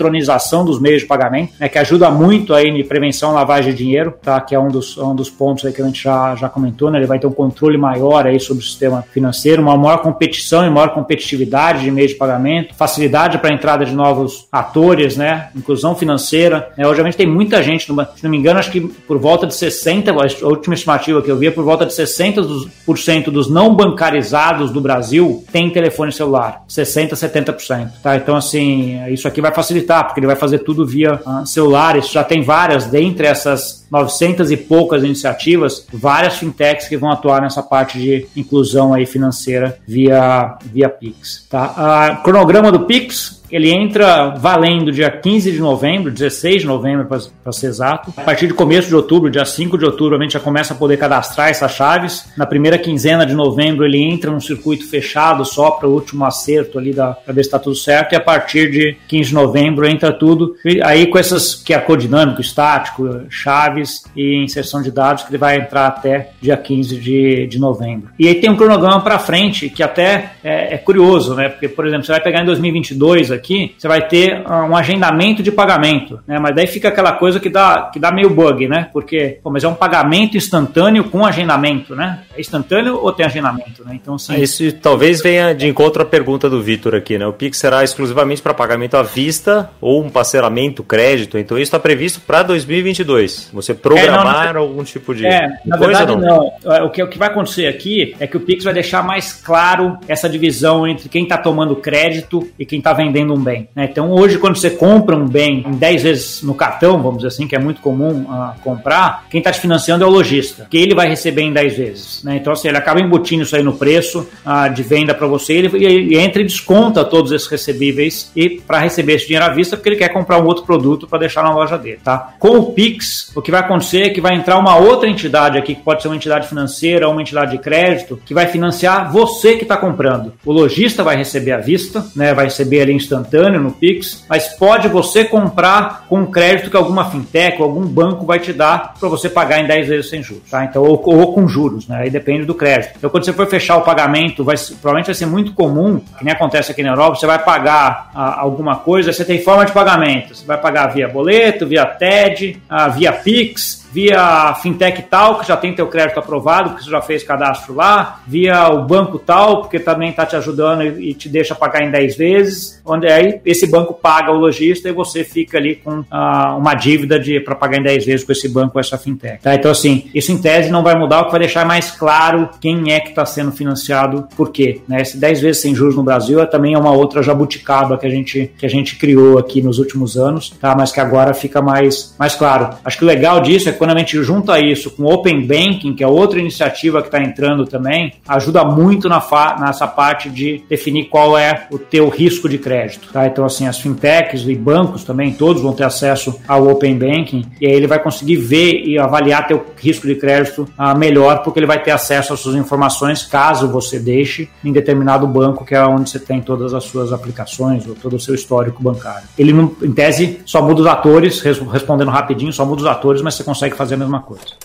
eletronização 0.00 0.64
dos 0.64 0.80
meios 0.80 1.02
de 1.02 1.06
pagamento, 1.06 1.52
né, 1.60 1.68
que 1.68 1.78
ajuda 1.78 2.10
muito 2.10 2.54
aí 2.54 2.68
em 2.68 2.84
prevenção 2.84 3.30
à 3.30 3.34
lavagem 3.34 3.72
de 3.72 3.78
dinheiro, 3.78 4.14
tá, 4.22 4.40
que 4.40 4.54
é 4.54 4.58
um 4.58 4.68
dos, 4.68 4.96
um 4.96 5.14
dos 5.14 5.28
pontos 5.28 5.64
aí 5.64 5.72
que 5.72 5.82
a 5.82 5.84
gente 5.84 6.02
já, 6.02 6.34
já 6.34 6.48
comentou, 6.48 6.90
né, 6.90 6.98
ele 6.98 7.06
vai 7.06 7.18
ter 7.18 7.26
um 7.26 7.32
controle 7.32 7.76
maior 7.76 8.26
aí 8.26 8.40
sobre 8.40 8.62
o 8.62 8.66
sistema 8.66 9.04
financeiro, 9.12 9.62
uma 9.62 9.76
maior 9.76 9.98
competição 9.98 10.66
e 10.66 10.70
maior 10.70 10.90
competitividade 10.90 11.82
de 11.82 11.90
meios 11.90 12.12
de 12.12 12.16
pagamento, 12.16 12.74
facilidade 12.74 13.38
para 13.38 13.50
a 13.50 13.54
entrada 13.54 13.84
de 13.84 13.92
novos 13.92 14.46
atores, 14.50 15.16
né, 15.16 15.50
inclusão 15.54 15.94
financeira, 15.94 16.70
né, 16.76 16.86
hoje 16.86 17.00
a 17.00 17.04
gente 17.04 17.16
tem 17.16 17.26
muita 17.26 17.62
gente, 17.62 17.84
se 17.84 17.92
não 17.92 18.30
me 18.30 18.38
engano, 18.38 18.58
acho 18.58 18.70
que 18.70 18.80
por 18.80 19.18
volta 19.18 19.46
de 19.46 19.54
60, 19.54 20.10
a 20.10 20.46
última 20.46 20.74
estimativa 20.74 21.20
que 21.20 21.30
eu 21.30 21.36
vi 21.36 21.48
é 21.48 21.50
por 21.50 21.64
volta 21.64 21.84
de 21.84 21.92
60% 21.92 23.30
dos 23.30 23.50
não 23.50 23.74
bancarizados 23.74 24.70
do 24.70 24.80
Brasil 24.80 25.44
tem 25.52 25.70
telefone 25.70 26.12
celular, 26.12 26.62
60, 26.68 27.14
70%, 27.14 27.90
tá, 28.02 28.16
então 28.16 28.36
assim, 28.36 29.00
isso 29.12 29.28
aqui 29.28 29.40
vai 29.40 29.52
facilitar 29.52 29.89
porque 30.05 30.20
ele 30.20 30.26
vai 30.26 30.37
fazer 30.37 30.61
tudo 30.61 30.87
via 30.87 31.14
uh, 31.14 31.46
celulares. 31.46 32.09
Já 32.11 32.22
tem 32.22 32.42
várias, 32.42 32.87
dentre 32.87 33.26
essas 33.26 33.87
900 33.90 34.50
e 34.50 34.57
poucas 34.57 35.03
iniciativas, 35.03 35.87
várias 35.92 36.37
fintechs 36.37 36.88
que 36.88 36.96
vão 36.96 37.11
atuar 37.11 37.42
nessa 37.42 37.62
parte 37.62 37.98
de 37.98 38.26
inclusão 38.37 38.94
aí 38.94 39.07
financeira 39.07 39.79
via, 39.87 40.57
via 40.64 40.88
Pix. 40.88 41.46
Tá? 41.50 42.18
Uh, 42.18 42.22
cronograma 42.22 42.70
do 42.70 42.81
Pix, 42.81 43.39
ele 43.50 43.70
entra 43.70 44.30
valendo 44.30 44.92
dia 44.92 45.10
15 45.10 45.52
de 45.52 45.58
novembro, 45.58 46.10
16 46.10 46.62
de 46.62 46.66
novembro 46.66 47.06
para 47.06 47.52
ser 47.52 47.66
exato. 47.66 48.12
A 48.16 48.22
partir 48.22 48.46
de 48.46 48.54
começo 48.54 48.88
de 48.88 48.94
outubro, 48.94 49.30
dia 49.30 49.44
5 49.44 49.76
de 49.78 49.84
outubro, 49.84 50.16
a 50.16 50.22
gente 50.22 50.32
já 50.32 50.40
começa 50.40 50.74
a 50.74 50.76
poder 50.76 50.96
cadastrar 50.96 51.48
essas 51.48 51.72
chaves. 51.72 52.26
Na 52.36 52.46
primeira 52.46 52.78
quinzena 52.78 53.26
de 53.26 53.34
novembro, 53.34 53.84
ele 53.84 53.98
entra 53.98 54.30
num 54.30 54.40
circuito 54.40 54.88
fechado 54.88 55.44
só 55.44 55.70
para 55.72 55.88
o 55.88 55.92
último 55.92 56.24
acerto 56.24 56.78
ali 56.78 56.92
da 56.92 57.12
para 57.12 57.34
ver 57.34 57.42
se 57.42 57.48
está 57.48 57.58
tudo 57.58 57.76
certo. 57.76 58.12
E 58.12 58.16
a 58.16 58.20
partir 58.20 58.70
de 58.70 58.96
15 59.08 59.28
de 59.28 59.34
novembro 59.34 59.86
entra 59.86 60.12
tudo. 60.12 60.54
E 60.64 60.80
aí 60.82 61.06
com 61.06 61.18
essas 61.18 61.54
que 61.54 61.74
é 61.74 61.78
codinâmico, 61.78 62.40
estático, 62.40 63.22
chaves 63.28 64.04
e 64.16 64.36
inserção 64.42 64.82
de 64.82 64.90
dados, 64.90 65.24
que 65.24 65.30
ele 65.30 65.38
vai 65.38 65.58
entrar 65.58 65.86
até 65.86 66.32
dia 66.40 66.56
15 66.56 66.96
de, 66.96 67.46
de 67.46 67.58
novembro. 67.58 68.10
E 68.18 68.28
aí 68.28 68.34
tem 68.34 68.50
um 68.50 68.56
cronograma 68.56 69.00
para 69.00 69.18
frente 69.18 69.68
que 69.68 69.82
até 69.82 70.32
é, 70.42 70.74
é 70.74 70.78
curioso, 70.78 71.34
né? 71.34 71.48
Porque, 71.48 71.68
por 71.68 71.86
exemplo, 71.86 72.04
você 72.04 72.12
vai 72.12 72.20
pegar 72.20 72.42
em 72.42 72.46
2022 72.46 73.30
aqui, 73.30 73.39
você 73.76 73.88
vai 73.88 74.07
ter 74.07 74.42
ah, 74.44 74.64
um 74.64 74.76
agendamento 74.76 75.42
de 75.42 75.50
pagamento, 75.50 76.20
né? 76.26 76.38
Mas 76.38 76.55
daí 76.55 76.66
fica 76.66 76.88
aquela 76.88 77.12
coisa 77.12 77.40
que 77.40 77.48
dá, 77.48 77.90
que 77.92 77.98
dá 77.98 78.11
meio 78.11 78.31
bug, 78.31 78.68
né? 78.68 78.88
Porque, 78.92 79.38
pô, 79.42 79.50
mas 79.50 79.64
é 79.64 79.68
um 79.68 79.74
pagamento 79.74 80.37
instantâneo 80.37 81.05
com 81.05 81.24
agendamento, 81.24 81.94
né? 81.94 82.20
É 82.37 82.40
instantâneo 82.40 82.96
ou 82.96 83.12
tem 83.12 83.26
agendamento, 83.26 83.85
né? 83.85 83.92
Então, 83.94 84.18
sim. 84.18 84.40
Isso 84.40 84.72
talvez 84.72 85.22
venha 85.22 85.55
de 85.55 85.66
encontro 85.66 86.03
à 86.03 86.05
pergunta 86.05 86.48
do 86.48 86.62
Vitor 86.62 86.94
aqui, 86.94 87.18
né? 87.18 87.26
O 87.26 87.33
Pix 87.33 87.59
será 87.59 87.83
exclusivamente 87.85 88.42
para 88.42 88.55
pagamento 88.55 88.96
à 88.96 89.03
vista 89.03 89.70
ou 89.81 90.03
um 90.03 90.11
parcelamento, 90.11 90.83
crédito, 90.83 91.38
então 91.38 91.57
isso 91.57 91.64
está 91.64 91.79
previsto 91.79 92.20
para 92.20 92.42
2022. 92.42 93.50
Você 93.53 93.74
programar 93.74 94.44
é, 94.44 94.46
não, 94.48 94.55
não, 94.55 94.61
algum 94.61 94.85
tipo 94.85 95.14
de, 95.14 95.26
é, 95.26 95.48
na 95.64 95.79
coisa, 95.79 96.05
verdade, 96.05 96.20
não. 96.20 96.53
não. 96.64 96.72
É, 96.72 96.83
o 96.83 96.90
que, 96.90 97.03
o 97.03 97.09
que 97.09 97.18
vai 97.18 97.29
acontecer 97.29 97.66
aqui 97.66 98.14
é 98.18 98.26
que 98.26 98.37
o 98.37 98.40
Pix 98.40 98.64
vai 98.64 98.74
deixar 98.74 99.03
mais 99.03 99.33
claro 99.33 99.98
essa 100.09 100.29
divisão 100.29 100.87
entre 100.87 101.09
quem 101.09 101.24
está 101.24 101.38
tomando 101.38 101.76
crédito 101.76 102.48
e 102.59 102.64
quem 102.64 102.79
está 102.79 102.92
vendendo 102.92 103.29
um 103.34 103.40
bem. 103.40 103.68
Né? 103.74 103.88
Então, 103.90 104.10
hoje, 104.10 104.38
quando 104.38 104.56
você 104.56 104.70
compra 104.70 105.16
um 105.16 105.28
bem 105.28 105.64
em 105.66 105.72
10 105.72 106.02
vezes 106.02 106.42
no 106.42 106.54
cartão, 106.54 107.02
vamos 107.02 107.18
dizer 107.18 107.28
assim, 107.28 107.46
que 107.46 107.56
é 107.56 107.58
muito 107.58 107.80
comum 107.80 108.22
uh, 108.22 108.52
comprar, 108.62 109.26
quem 109.30 109.38
está 109.38 109.50
te 109.52 109.60
financiando 109.60 110.04
é 110.04 110.06
o 110.06 110.10
lojista, 110.10 110.66
que 110.70 110.76
ele 110.76 110.94
vai 110.94 111.08
receber 111.08 111.42
em 111.42 111.52
10 111.52 111.76
vezes. 111.76 112.24
Né? 112.24 112.36
Então, 112.36 112.52
assim, 112.52 112.68
ele 112.68 112.76
acaba 112.76 113.00
embutindo 113.00 113.42
isso 113.42 113.54
aí 113.56 113.62
no 113.62 113.74
preço 113.74 114.28
uh, 114.44 114.72
de 114.72 114.82
venda 114.82 115.14
para 115.14 115.26
você, 115.26 115.54
ele, 115.54 115.84
ele, 115.84 116.18
entra 116.18 116.42
e 116.42 116.44
desconta 116.44 117.04
todos 117.04 117.32
esses 117.32 117.48
recebíveis 117.48 118.30
e 118.34 118.60
para 118.60 118.78
receber 118.78 119.14
esse 119.14 119.26
dinheiro 119.26 119.46
à 119.46 119.48
vista, 119.48 119.76
porque 119.76 119.88
ele 119.90 119.96
quer 119.96 120.08
comprar 120.08 120.40
um 120.40 120.46
outro 120.46 120.64
produto 120.64 121.06
para 121.06 121.20
deixar 121.20 121.42
na 121.42 121.54
loja 121.54 121.78
dele. 121.78 122.00
Tá? 122.02 122.34
Com 122.38 122.58
o 122.58 122.72
Pix, 122.72 123.32
o 123.34 123.42
que 123.42 123.50
vai 123.50 123.60
acontecer 123.60 124.02
é 124.02 124.10
que 124.10 124.20
vai 124.20 124.34
entrar 124.34 124.58
uma 124.58 124.76
outra 124.76 125.08
entidade 125.08 125.58
aqui, 125.58 125.74
que 125.74 125.82
pode 125.82 126.02
ser 126.02 126.08
uma 126.08 126.16
entidade 126.16 126.48
financeira 126.48 127.06
ou 127.06 127.12
uma 127.12 127.22
entidade 127.22 127.52
de 127.52 127.58
crédito, 127.58 128.20
que 128.24 128.34
vai 128.34 128.46
financiar 128.46 129.12
você 129.12 129.56
que 129.56 129.62
está 129.62 129.76
comprando. 129.76 130.32
O 130.44 130.52
lojista 130.52 131.02
vai 131.02 131.16
receber 131.16 131.52
à 131.52 131.58
vista, 131.58 132.04
né? 132.14 132.34
vai 132.34 132.46
receber 132.46 132.80
ali 132.82 132.92
instantâneo 132.92 133.19
no 133.59 133.72
Pix, 133.72 134.24
mas 134.28 134.48
pode 134.48 134.88
você 134.88 135.24
comprar 135.24 136.06
com 136.09 136.26
crédito 136.26 136.70
que 136.70 136.76
alguma 136.76 137.11
fintech 137.11 137.61
ou 137.61 137.68
algum 137.68 137.87
banco 137.87 138.24
vai 138.24 138.38
te 138.38 138.52
dar 138.52 138.94
para 138.98 139.09
você 139.09 139.28
pagar 139.28 139.61
em 139.61 139.66
10 139.66 139.88
vezes 139.88 140.11
sem 140.11 140.22
juros. 140.22 140.48
Tá? 140.50 140.64
Então, 140.64 140.83
ou, 140.83 141.00
ou, 141.04 141.35
com 141.35 141.48
juros, 141.48 141.88
né? 141.88 142.00
aí 142.02 142.11
depende 142.11 142.44
do 142.44 142.54
crédito. 142.54 142.94
Então, 142.96 143.11
quando 143.11 143.24
você 143.24 143.33
for 143.33 143.46
fechar 143.46 143.76
o 143.76 143.83
pagamento, 143.83 144.44
vai, 144.44 144.56
provavelmente 144.56 145.06
vai 145.06 145.14
ser 145.14 145.26
muito 145.26 145.52
comum, 145.52 146.00
que 146.18 146.24
nem 146.24 146.33
acontece 146.33 146.72
aqui 146.72 146.83
na 146.83 146.90
Europa, 146.90 147.16
você 147.16 147.26
vai 147.26 147.38
pagar 147.38 148.11
a, 148.14 148.40
alguma 148.40 148.76
coisa, 148.76 149.12
você 149.12 149.24
tem 149.24 149.42
forma 149.42 149.64
de 149.64 149.72
pagamento, 149.72 150.35
você 150.35 150.44
vai 150.44 150.59
pagar 150.59 150.88
via 150.88 151.09
boleto, 151.09 151.66
via 151.66 151.87
TED, 151.87 152.61
a, 152.68 152.88
via 152.88 153.12
Pix, 153.12 153.79
via 153.92 154.55
fintech 154.62 155.03
tal, 155.03 155.38
que 155.38 155.48
já 155.48 155.57
tem 155.57 155.74
teu 155.74 155.87
crédito 155.87 156.18
aprovado, 156.18 156.70
porque 156.70 156.85
você 156.85 156.90
já 156.90 157.03
fez 157.03 157.22
cadastro 157.22 157.74
lá, 157.74 158.20
via 158.26 158.68
o 158.68 158.85
banco 158.85 159.18
tal, 159.18 159.62
porque 159.62 159.79
também 159.79 160.11
está 160.11 160.24
te 160.24 160.37
ajudando 160.37 160.83
e, 160.83 161.14
te 161.14 161.29
deixa 161.29 161.55
pagar 161.55 161.83
em 161.83 161.90
10 161.90 162.16
vezes, 162.16 162.81
onde 162.85 163.07
aí 163.07 163.40
esse 163.44 163.66
banco 163.66 163.92
paga 163.92 164.31
o 164.31 164.38
lojista 164.38 164.88
e 164.88 164.92
você 164.92 165.24
fica 165.24 165.59
ali 165.59 165.76
com 165.76 166.00
uh, 166.00 166.57
uma 166.57 166.74
dívida 166.74 167.20
para 167.44 167.55
pagar 167.55 167.79
em 167.79 167.83
10 167.83 168.07
vezes 168.07 168.24
com 168.24 168.33
esse 168.33 168.48
banco, 168.48 168.74
com 168.74 168.81
essa 168.81 168.96
fintech. 168.96 169.42
Tá? 169.42 169.55
Então, 169.55 169.70
assim, 169.70 170.09
isso 170.14 170.33
em 170.33 170.38
tese 170.38 170.70
não 170.70 170.83
vai 170.83 170.94
mudar, 170.94 171.20
o 171.20 171.24
que 171.26 171.31
vai 171.33 171.40
deixar 171.40 171.66
mais 171.66 171.90
claro 171.90 172.48
quem 172.61 172.92
é 172.92 173.00
que 173.00 173.11
está 173.11 173.26
sendo 173.26 173.53
financiado, 173.53 174.26
por 174.37 174.50
quê. 174.50 174.81
Né? 174.88 175.03
Esse 175.03 175.18
10 175.18 175.40
vezes 175.40 175.62
sem 175.62 175.74
juros 175.74 175.96
no 175.96 176.03
Brasil 176.03 176.40
é 176.40 176.46
também 176.46 176.76
uma 176.76 176.92
outra 176.92 177.22
jabuticaba 177.22 177.98
que 177.98 178.07
a 178.07 178.11
gente, 178.11 178.53
que 178.57 178.64
a 178.64 178.70
gente 178.70 178.96
criou 178.96 179.38
aqui 179.38 179.61
nos 179.61 179.79
últimos 179.79 180.16
anos, 180.16 180.50
tá? 180.50 180.74
mas 180.76 180.92
que 180.92 181.00
agora 181.00 181.35
fica 181.35 181.61
mais, 181.61 182.14
mais 182.18 182.35
claro. 182.35 182.70
Acho 182.85 182.98
que 182.98 183.05
o 183.05 183.07
legal 183.07 183.40
disso 183.40 183.68
é 183.68 183.72
quando 183.80 183.96
a 183.96 183.98
gente 183.98 184.22
junta 184.22 184.60
isso 184.60 184.90
com 184.90 185.06
Open 185.06 185.46
Banking, 185.46 185.94
que 185.94 186.04
é 186.04 186.06
outra 186.06 186.38
iniciativa 186.38 187.00
que 187.00 187.08
está 187.08 187.18
entrando 187.18 187.64
também, 187.64 188.12
ajuda 188.28 188.62
muito 188.62 189.08
na 189.08 189.20
nessa 189.58 189.86
parte 189.86 190.28
de 190.28 190.62
definir 190.68 191.04
qual 191.04 191.38
é 191.38 191.66
o 191.70 191.78
teu 191.78 192.10
risco 192.10 192.46
de 192.46 192.58
crédito. 192.58 193.08
Tá? 193.10 193.26
Então, 193.26 193.42
assim, 193.42 193.66
as 193.66 193.78
fintechs 193.78 194.46
e 194.46 194.54
bancos 194.54 195.02
também, 195.02 195.32
todos 195.32 195.62
vão 195.62 195.72
ter 195.72 195.84
acesso 195.84 196.38
ao 196.46 196.68
Open 196.68 196.98
Banking, 196.98 197.46
e 197.58 197.66
aí 197.66 197.72
ele 197.72 197.86
vai 197.86 198.02
conseguir 198.02 198.36
ver 198.36 198.82
e 198.84 198.98
avaliar 198.98 199.46
teu 199.46 199.64
risco 199.78 200.06
de 200.06 200.14
crédito 200.14 200.68
uh, 200.78 200.98
melhor, 200.98 201.42
porque 201.42 201.58
ele 201.58 201.66
vai 201.66 201.82
ter 201.82 201.92
acesso 201.92 202.34
às 202.34 202.40
suas 202.40 202.56
informações 202.56 203.24
caso 203.24 203.66
você 203.66 203.98
deixe 203.98 204.50
em 204.62 204.72
determinado 204.72 205.26
banco, 205.26 205.64
que 205.64 205.74
é 205.74 205.82
onde 205.86 206.10
você 206.10 206.18
tem 206.18 206.42
todas 206.42 206.74
as 206.74 206.84
suas 206.84 207.14
aplicações 207.14 207.86
ou 207.86 207.94
todo 207.94 208.16
o 208.16 208.20
seu 208.20 208.34
histórico 208.34 208.82
bancário. 208.82 209.26
Ele, 209.38 209.52
em 209.52 209.92
tese, 209.92 210.40
só 210.44 210.60
muda 210.60 210.82
os 210.82 210.86
atores, 210.86 211.40
respondendo 211.40 212.10
rapidinho, 212.10 212.52
só 212.52 212.66
muda 212.66 212.82
os 212.82 212.86
atores, 212.86 213.22
mas 213.22 213.34
você 213.36 213.44
consegue 213.44 213.69
consegue 213.70 213.76
fazer 213.76 213.94
a 213.94 213.98
mesma 213.98 214.20
coisa. 214.20 214.61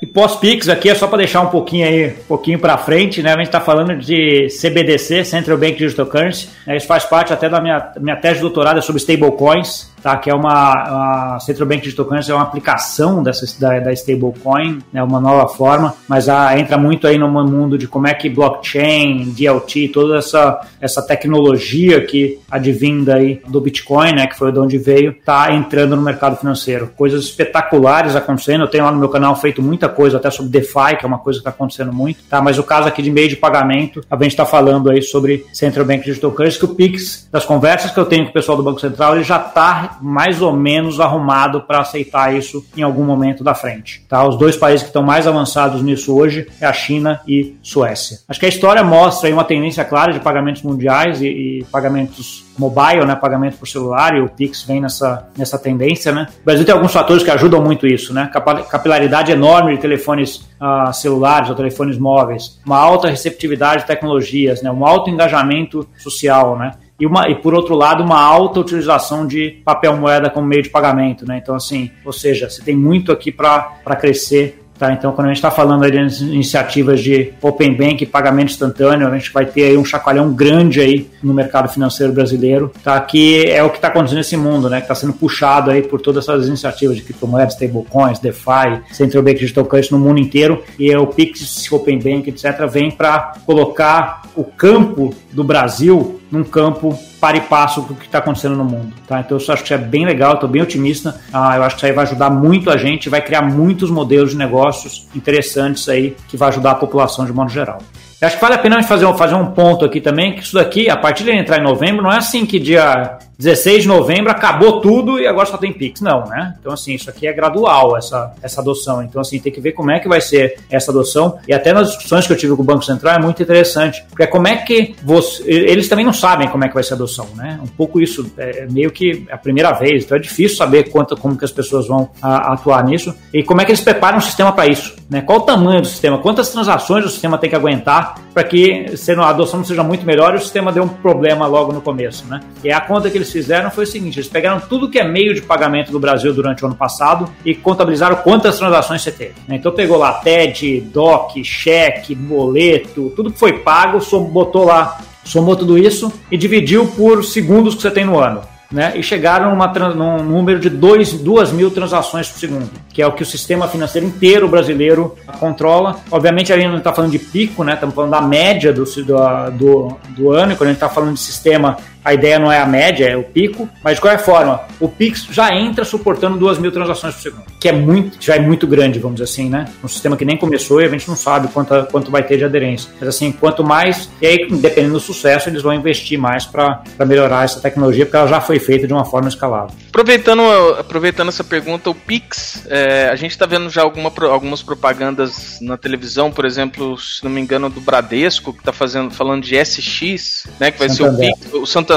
E 0.00 0.06
pós-Pix 0.06 0.68
aqui 0.68 0.90
é 0.90 0.94
só 0.96 1.06
para 1.06 1.18
deixar 1.18 1.42
um 1.42 1.46
pouquinho 1.46 1.86
aí, 1.86 2.08
um 2.08 2.24
pouquinho 2.26 2.58
para 2.58 2.76
frente, 2.76 3.22
né? 3.22 3.32
A 3.32 3.36
gente 3.36 3.46
está 3.46 3.60
falando 3.60 3.96
de 3.96 4.48
CBDC, 4.48 5.24
Central 5.24 5.56
Bank 5.56 5.76
Digital 5.76 6.06
Currency. 6.06 6.48
Né? 6.66 6.76
Isso 6.76 6.88
faz 6.88 7.04
parte 7.04 7.32
até 7.32 7.48
da 7.48 7.60
minha, 7.60 7.92
minha 8.00 8.16
tese 8.16 8.36
de 8.36 8.40
doutorado 8.40 8.78
é 8.78 8.82
sobre 8.82 9.00
stablecoins 9.00 9.91
tá? 10.02 10.16
que 10.16 10.28
é 10.28 10.34
uma, 10.34 11.34
a 11.36 11.40
Central 11.40 11.68
Bank 11.68 11.82
Digital 11.82 12.04
Currency 12.04 12.30
é 12.30 12.34
uma 12.34 12.42
aplicação 12.42 13.22
dessa, 13.22 13.46
da, 13.60 13.78
da 13.78 13.92
stablecoin, 13.92 14.80
né? 14.92 15.02
uma 15.02 15.20
nova 15.20 15.48
forma, 15.48 15.94
mas 16.08 16.28
a, 16.28 16.58
entra 16.58 16.76
muito 16.76 17.06
aí 17.06 17.16
no 17.16 17.28
mundo 17.28 17.78
de 17.78 17.86
como 17.86 18.08
é 18.08 18.14
que 18.14 18.28
blockchain, 18.28 19.32
DLT, 19.32 19.88
toda 19.88 20.18
essa, 20.18 20.60
essa 20.80 21.02
tecnologia 21.02 22.04
que 22.04 22.38
advinda 22.50 23.16
aí 23.16 23.40
do 23.46 23.60
Bitcoin, 23.60 24.12
né? 24.12 24.26
que 24.26 24.36
foi 24.36 24.50
de 24.50 24.58
onde 24.58 24.78
veio, 24.78 25.12
está 25.12 25.52
entrando 25.54 25.94
no 25.94 26.02
mercado 26.02 26.36
financeiro. 26.36 26.90
Coisas 26.96 27.24
espetaculares 27.24 28.16
acontecendo, 28.16 28.64
eu 28.64 28.68
tenho 28.68 28.84
lá 28.84 28.92
no 28.92 28.98
meu 28.98 29.08
canal 29.08 29.34
feito 29.36 29.62
muita 29.62 29.88
coisa 29.88 30.16
até 30.16 30.30
sobre 30.30 30.50
DeFi, 30.50 30.96
que 30.98 31.04
é 31.04 31.08
uma 31.08 31.18
coisa 31.18 31.38
que 31.38 31.42
está 31.42 31.50
acontecendo 31.50 31.92
muito, 31.92 32.20
tá? 32.28 32.42
mas 32.42 32.58
o 32.58 32.64
caso 32.64 32.88
aqui 32.88 33.02
de 33.02 33.10
meio 33.10 33.28
de 33.28 33.36
pagamento, 33.36 34.04
a 34.10 34.16
gente 34.16 34.32
está 34.32 34.44
falando 34.44 34.90
aí 34.90 35.02
sobre 35.02 35.46
Central 35.52 35.84
Bank 35.84 36.04
Digital 36.04 36.32
Currency, 36.32 36.58
que 36.58 36.64
o 36.64 36.74
Pix, 36.74 37.28
das 37.30 37.44
conversas 37.44 37.90
que 37.90 37.98
eu 37.98 38.04
tenho 38.04 38.24
com 38.24 38.30
o 38.30 38.32
pessoal 38.32 38.56
do 38.56 38.62
Banco 38.62 38.80
Central, 38.80 39.14
ele 39.14 39.24
já 39.24 39.36
está 39.36 39.91
mais 40.00 40.40
ou 40.40 40.52
menos 40.52 41.00
arrumado 41.00 41.62
para 41.62 41.80
aceitar 41.80 42.34
isso 42.34 42.64
em 42.76 42.82
algum 42.82 43.04
momento 43.04 43.42
da 43.44 43.54
frente. 43.54 44.04
Tá? 44.08 44.26
Os 44.26 44.36
dois 44.36 44.56
países 44.56 44.82
que 44.82 44.88
estão 44.88 45.02
mais 45.02 45.26
avançados 45.26 45.82
nisso 45.82 46.16
hoje 46.16 46.46
é 46.60 46.66
a 46.66 46.72
China 46.72 47.20
e 47.26 47.56
Suécia. 47.62 48.18
Acho 48.28 48.40
que 48.40 48.46
a 48.46 48.48
história 48.48 48.82
mostra 48.82 49.32
uma 49.32 49.44
tendência 49.44 49.84
clara 49.84 50.12
de 50.12 50.20
pagamentos 50.20 50.62
mundiais 50.62 51.20
e, 51.20 51.26
e 51.26 51.64
pagamentos 51.70 52.44
mobile, 52.58 53.04
né, 53.06 53.14
pagamento 53.14 53.56
por 53.56 53.66
celular, 53.66 54.16
e 54.16 54.20
o 54.20 54.28
Pix 54.28 54.62
vem 54.62 54.80
nessa, 54.80 55.28
nessa 55.36 55.58
tendência, 55.58 56.12
né? 56.12 56.28
O 56.42 56.44
Brasil 56.44 56.64
tem 56.64 56.74
alguns 56.74 56.92
fatores 56.92 57.22
que 57.22 57.30
ajudam 57.30 57.62
muito 57.62 57.86
isso, 57.86 58.12
né? 58.12 58.30
Capilaridade 58.70 59.32
enorme 59.32 59.74
de 59.74 59.80
telefones 59.80 60.48
uh, 60.60 60.92
celulares 60.92 61.48
ou 61.48 61.54
telefones 61.54 61.98
móveis, 61.98 62.60
uma 62.64 62.78
alta 62.78 63.08
receptividade 63.08 63.82
de 63.82 63.86
tecnologias, 63.86 64.62
né? 64.62 64.70
Um 64.70 64.84
alto 64.84 65.10
engajamento 65.10 65.88
social, 65.98 66.58
né? 66.58 66.72
E, 67.02 67.06
uma, 67.06 67.28
e 67.28 67.34
por 67.34 67.52
outro 67.52 67.74
lado, 67.74 68.04
uma 68.04 68.20
alta 68.20 68.60
utilização 68.60 69.26
de 69.26 69.60
papel 69.64 69.96
moeda 69.96 70.30
como 70.30 70.46
meio 70.46 70.62
de 70.62 70.70
pagamento. 70.70 71.26
Né? 71.26 71.40
Então, 71.42 71.52
assim, 71.52 71.90
ou 72.04 72.12
seja, 72.12 72.48
você 72.48 72.62
tem 72.62 72.76
muito 72.76 73.10
aqui 73.10 73.32
para 73.32 73.96
crescer 73.98 74.62
Tá, 74.78 74.92
então, 74.92 75.12
quando 75.12 75.26
a 75.26 75.28
gente 75.28 75.36
está 75.36 75.50
falando 75.50 75.88
de 75.88 76.24
iniciativas 76.24 77.00
de 77.00 77.32
Open 77.40 77.72
Bank, 77.76 78.04
pagamento 78.06 78.50
instantâneo, 78.50 79.06
a 79.06 79.16
gente 79.16 79.32
vai 79.32 79.46
ter 79.46 79.66
aí 79.66 79.76
um 79.76 79.84
chacoalhão 79.84 80.32
grande 80.32 80.80
aí 80.80 81.08
no 81.22 81.32
mercado 81.32 81.68
financeiro 81.68 82.12
brasileiro, 82.12 82.72
tá? 82.82 82.98
que 82.98 83.48
é 83.48 83.62
o 83.62 83.70
que 83.70 83.76
está 83.76 83.86
acontecendo 83.86 84.18
nesse 84.18 84.36
mundo, 84.36 84.68
né? 84.68 84.78
que 84.78 84.84
está 84.84 84.96
sendo 84.96 85.12
puxado 85.12 85.70
aí 85.70 85.82
por 85.82 86.00
todas 86.00 86.24
essas 86.24 86.48
iniciativas 86.48 86.96
de 86.96 87.02
criptomoedas, 87.02 87.54
stablecoins, 87.54 88.18
DeFi, 88.18 88.82
Central 88.90 89.22
Bank 89.22 89.38
Digital 89.38 89.64
Currency 89.66 89.92
no 89.92 90.00
mundo 90.00 90.18
inteiro, 90.18 90.64
e 90.76 90.92
o 90.96 91.06
Pix, 91.06 91.70
Open 91.70 92.00
Bank, 92.00 92.28
etc., 92.30 92.68
vem 92.68 92.90
para 92.90 93.34
colocar 93.46 94.22
o 94.34 94.42
campo 94.42 95.14
do 95.32 95.44
Brasil 95.44 96.21
num 96.32 96.42
campo 96.42 96.98
para 97.20 97.36
e 97.36 97.42
passo 97.42 97.82
com 97.82 97.92
o 97.92 97.96
que 97.96 98.06
está 98.06 98.18
acontecendo 98.18 98.56
no 98.56 98.64
mundo. 98.64 98.94
Tá? 99.06 99.20
Então 99.20 99.38
eu 99.38 99.52
acho 99.52 99.62
que 99.62 99.64
isso 99.64 99.74
é 99.74 99.78
bem 99.78 100.06
legal, 100.06 100.34
estou 100.34 100.48
bem 100.48 100.62
otimista. 100.62 101.20
Ah, 101.30 101.56
eu 101.56 101.62
acho 101.62 101.76
que 101.76 101.80
isso 101.80 101.86
aí 101.86 101.92
vai 101.92 102.04
ajudar 102.04 102.30
muito 102.30 102.70
a 102.70 102.76
gente, 102.78 103.10
vai 103.10 103.20
criar 103.20 103.42
muitos 103.42 103.90
modelos 103.90 104.30
de 104.30 104.36
negócios 104.38 105.06
interessantes 105.14 105.86
aí 105.90 106.16
que 106.28 106.36
vai 106.36 106.48
ajudar 106.48 106.72
a 106.72 106.74
população 106.76 107.26
de 107.26 107.32
modo 107.32 107.50
geral. 107.50 107.78
Eu 108.18 108.26
acho 108.26 108.36
que 108.36 108.42
vale 108.42 108.54
a 108.54 108.58
pena 108.58 108.82
fazer, 108.84 109.12
fazer 109.16 109.34
um 109.34 109.46
ponto 109.46 109.84
aqui 109.84 110.00
também, 110.00 110.32
que 110.34 110.42
isso 110.42 110.54
daqui, 110.54 110.88
a 110.88 110.96
partir 110.96 111.24
de 111.24 111.32
entrar 111.32 111.58
em 111.58 111.62
novembro, 111.62 112.02
não 112.02 112.12
é 112.12 112.18
assim 112.18 112.46
que 112.46 112.58
dia 112.58 113.18
16 113.38 113.82
de 113.82 113.88
novembro 113.88 114.30
acabou 114.30 114.80
tudo 114.80 115.18
e 115.18 115.26
agora 115.26 115.46
só 115.46 115.56
tem 115.56 115.72
Pix. 115.72 116.00
Não, 116.00 116.26
né? 116.26 116.54
Então, 116.60 116.72
assim, 116.72 116.94
isso 116.94 117.10
aqui 117.10 117.26
é 117.26 117.32
gradual, 117.32 117.96
essa, 117.96 118.32
essa 118.42 118.60
adoção. 118.60 119.02
Então, 119.02 119.20
assim, 119.20 119.38
tem 119.38 119.52
que 119.52 119.60
ver 119.60 119.72
como 119.72 119.90
é 119.90 119.98
que 119.98 120.08
vai 120.08 120.20
ser 120.20 120.58
essa 120.70 120.90
adoção. 120.90 121.38
E 121.48 121.52
até 121.52 121.72
nas 121.72 121.88
discussões 121.88 122.26
que 122.26 122.32
eu 122.32 122.36
tive 122.36 122.54
com 122.54 122.62
o 122.62 122.64
Banco 122.64 122.84
Central 122.84 123.14
é 123.14 123.18
muito 123.18 123.42
interessante. 123.42 124.04
Porque 124.08 124.22
é 124.22 124.26
como 124.26 124.46
é 124.48 124.56
que 124.56 124.94
você. 125.02 125.42
Eles 125.46 125.88
também 125.88 126.04
não 126.04 126.12
sabem 126.12 126.48
como 126.48 126.64
é 126.64 126.68
que 126.68 126.74
vai 126.74 126.82
ser 126.82 126.94
a 126.94 126.96
adoção, 126.96 127.28
né? 127.34 127.58
Um 127.62 127.66
pouco 127.66 128.00
isso, 128.00 128.30
é 128.36 128.66
meio 128.70 128.90
que 128.90 129.26
a 129.30 129.38
primeira 129.38 129.72
vez. 129.72 130.04
Então 130.04 130.16
é 130.16 130.20
difícil 130.20 130.56
saber 130.56 130.90
quanto, 130.90 131.16
como 131.16 131.36
que 131.36 131.44
as 131.44 131.52
pessoas 131.52 131.86
vão 131.86 132.10
a, 132.20 132.52
atuar 132.52 132.84
nisso. 132.84 133.14
E 133.32 133.42
como 133.42 133.60
é 133.60 133.64
que 133.64 133.70
eles 133.70 133.80
preparam 133.80 134.18
o 134.18 134.20
sistema 134.20 134.52
para 134.52 134.66
isso. 134.66 134.94
Né? 135.08 135.20
Qual 135.20 135.38
o 135.38 135.42
tamanho 135.42 135.80
do 135.80 135.86
sistema? 135.86 136.18
Quantas 136.18 136.50
transações 136.50 137.04
o 137.04 137.08
sistema 137.08 137.38
tem 137.38 137.50
que 137.50 137.56
aguentar 137.56 138.20
para 138.32 138.44
que 138.44 138.86
a 139.18 139.28
adoção 139.28 139.60
não 139.60 139.66
seja 139.66 139.82
muito 139.82 140.06
melhor 140.06 140.34
e 140.34 140.36
o 140.36 140.40
sistema 140.40 140.72
dê 140.72 140.80
um 140.80 140.88
problema 140.88 141.46
logo 141.46 141.72
no 141.72 141.80
começo, 141.80 142.26
né? 142.26 142.40
E 142.62 142.70
a 142.70 142.80
conta 142.80 143.10
que 143.10 143.21
eles 143.22 143.32
fizeram 143.32 143.70
foi 143.70 143.84
o 143.84 143.86
seguinte: 143.86 144.18
eles 144.18 144.28
pegaram 144.28 144.60
tudo 144.60 144.90
que 144.90 144.98
é 144.98 145.04
meio 145.04 145.34
de 145.34 145.42
pagamento 145.42 145.90
do 145.90 145.98
Brasil 145.98 146.32
durante 146.32 146.62
o 146.62 146.66
ano 146.66 146.76
passado 146.76 147.28
e 147.44 147.54
contabilizaram 147.54 148.16
quantas 148.16 148.58
transações 148.58 149.02
você 149.02 149.12
teve. 149.12 149.34
Né? 149.48 149.56
Então 149.56 149.72
pegou 149.72 149.96
lá 149.96 150.14
TED, 150.14 150.80
DOC, 150.92 151.44
cheque, 151.44 152.14
boleto, 152.14 153.12
tudo 153.16 153.32
que 153.32 153.38
foi 153.38 153.58
pago, 153.58 153.98
botou 154.30 154.64
lá, 154.64 155.00
somou 155.24 155.56
tudo 155.56 155.78
isso 155.78 156.12
e 156.30 156.36
dividiu 156.36 156.86
por 156.86 157.24
segundos 157.24 157.74
que 157.74 157.82
você 157.82 157.90
tem 157.90 158.04
no 158.04 158.18
ano 158.18 158.52
né, 158.72 158.92
e 158.96 159.02
chegaram 159.02 159.50
numa, 159.50 159.66
num 159.94 160.22
número 160.24 160.58
de 160.58 160.70
2 160.70 161.52
mil 161.52 161.70
transações 161.70 162.28
por 162.28 162.40
segundo, 162.40 162.70
que 162.88 163.02
é 163.02 163.06
o 163.06 163.12
que 163.12 163.22
o 163.22 163.26
sistema 163.26 163.68
financeiro 163.68 164.06
inteiro 164.06 164.48
brasileiro 164.48 165.14
controla. 165.38 166.00
Obviamente, 166.10 166.52
a 166.52 166.56
gente 166.56 166.70
não 166.70 166.78
está 166.78 166.92
falando 166.92 167.10
de 167.10 167.18
pico, 167.18 167.62
né, 167.62 167.74
estamos 167.74 167.94
falando 167.94 168.12
da 168.12 168.22
média 168.22 168.72
do, 168.72 168.84
do, 168.84 169.96
do, 170.08 170.32
ano, 170.32 170.56
quando 170.56 170.68
a 170.68 170.72
gente 170.72 170.76
está 170.76 170.88
falando 170.88 171.14
de 171.14 171.20
sistema 171.20 171.76
A 172.04 172.14
ideia 172.14 172.38
não 172.38 172.50
é 172.50 172.60
a 172.60 172.66
média, 172.66 173.08
é 173.08 173.16
o 173.16 173.22
pico, 173.22 173.68
mas 173.82 173.96
de 173.96 174.00
qualquer 174.00 174.18
forma, 174.24 174.62
o 174.80 174.88
Pix 174.88 175.26
já 175.30 175.54
entra 175.54 175.84
suportando 175.84 176.36
2 176.38 176.58
mil 176.58 176.72
transações 176.72 177.14
por 177.14 177.22
segundo, 177.22 177.44
que 177.60 177.68
é 177.68 177.72
muito, 177.72 178.16
já 178.20 178.36
é 178.36 178.40
muito 178.40 178.66
grande, 178.66 178.98
vamos 178.98 179.20
dizer 179.20 179.30
assim, 179.30 179.48
né? 179.48 179.66
Um 179.82 179.88
sistema 179.88 180.16
que 180.16 180.24
nem 180.24 180.36
começou 180.36 180.80
e 180.80 180.84
a 180.84 180.88
gente 180.88 181.08
não 181.08 181.16
sabe 181.16 181.48
quanto, 181.48 181.86
quanto 181.90 182.10
vai 182.10 182.22
ter 182.22 182.36
de 182.36 182.44
aderência. 182.44 182.90
Mas 182.98 183.08
assim, 183.08 183.30
quanto 183.30 183.62
mais, 183.62 184.10
e 184.20 184.26
aí, 184.26 184.48
dependendo 184.50 184.94
do 184.94 185.00
sucesso, 185.00 185.48
eles 185.48 185.62
vão 185.62 185.72
investir 185.72 186.18
mais 186.18 186.44
para 186.44 186.82
melhorar 187.06 187.44
essa 187.44 187.60
tecnologia, 187.60 188.04
porque 188.04 188.16
ela 188.16 188.26
já 188.26 188.40
foi 188.40 188.58
feita 188.58 188.86
de 188.86 188.92
uma 188.92 189.04
forma 189.04 189.28
escalável. 189.28 189.74
Aproveitando, 189.88 190.42
aproveitando 190.78 191.28
essa 191.28 191.44
pergunta, 191.44 191.90
o 191.90 191.94
Pix, 191.94 192.66
é, 192.68 193.08
a 193.10 193.16
gente 193.16 193.32
está 193.32 193.46
vendo 193.46 193.70
já 193.70 193.82
alguma, 193.82 194.12
algumas 194.30 194.62
propagandas 194.62 195.58
na 195.60 195.76
televisão, 195.76 196.30
por 196.32 196.44
exemplo, 196.44 196.98
se 196.98 197.22
não 197.22 197.30
me 197.30 197.40
engano, 197.40 197.70
do 197.70 197.80
Bradesco, 197.80 198.52
que 198.52 198.60
está 198.60 198.72
fazendo, 198.72 199.10
falando 199.12 199.42
de 199.42 199.56
SX, 199.56 200.46
né? 200.58 200.70
Que 200.70 200.78
vai 200.78 200.88
Santander. 200.88 201.26
ser 201.26 201.32
o 201.32 201.36
Pix, 201.36 201.54
o 201.54 201.66
Santander, 201.66 201.91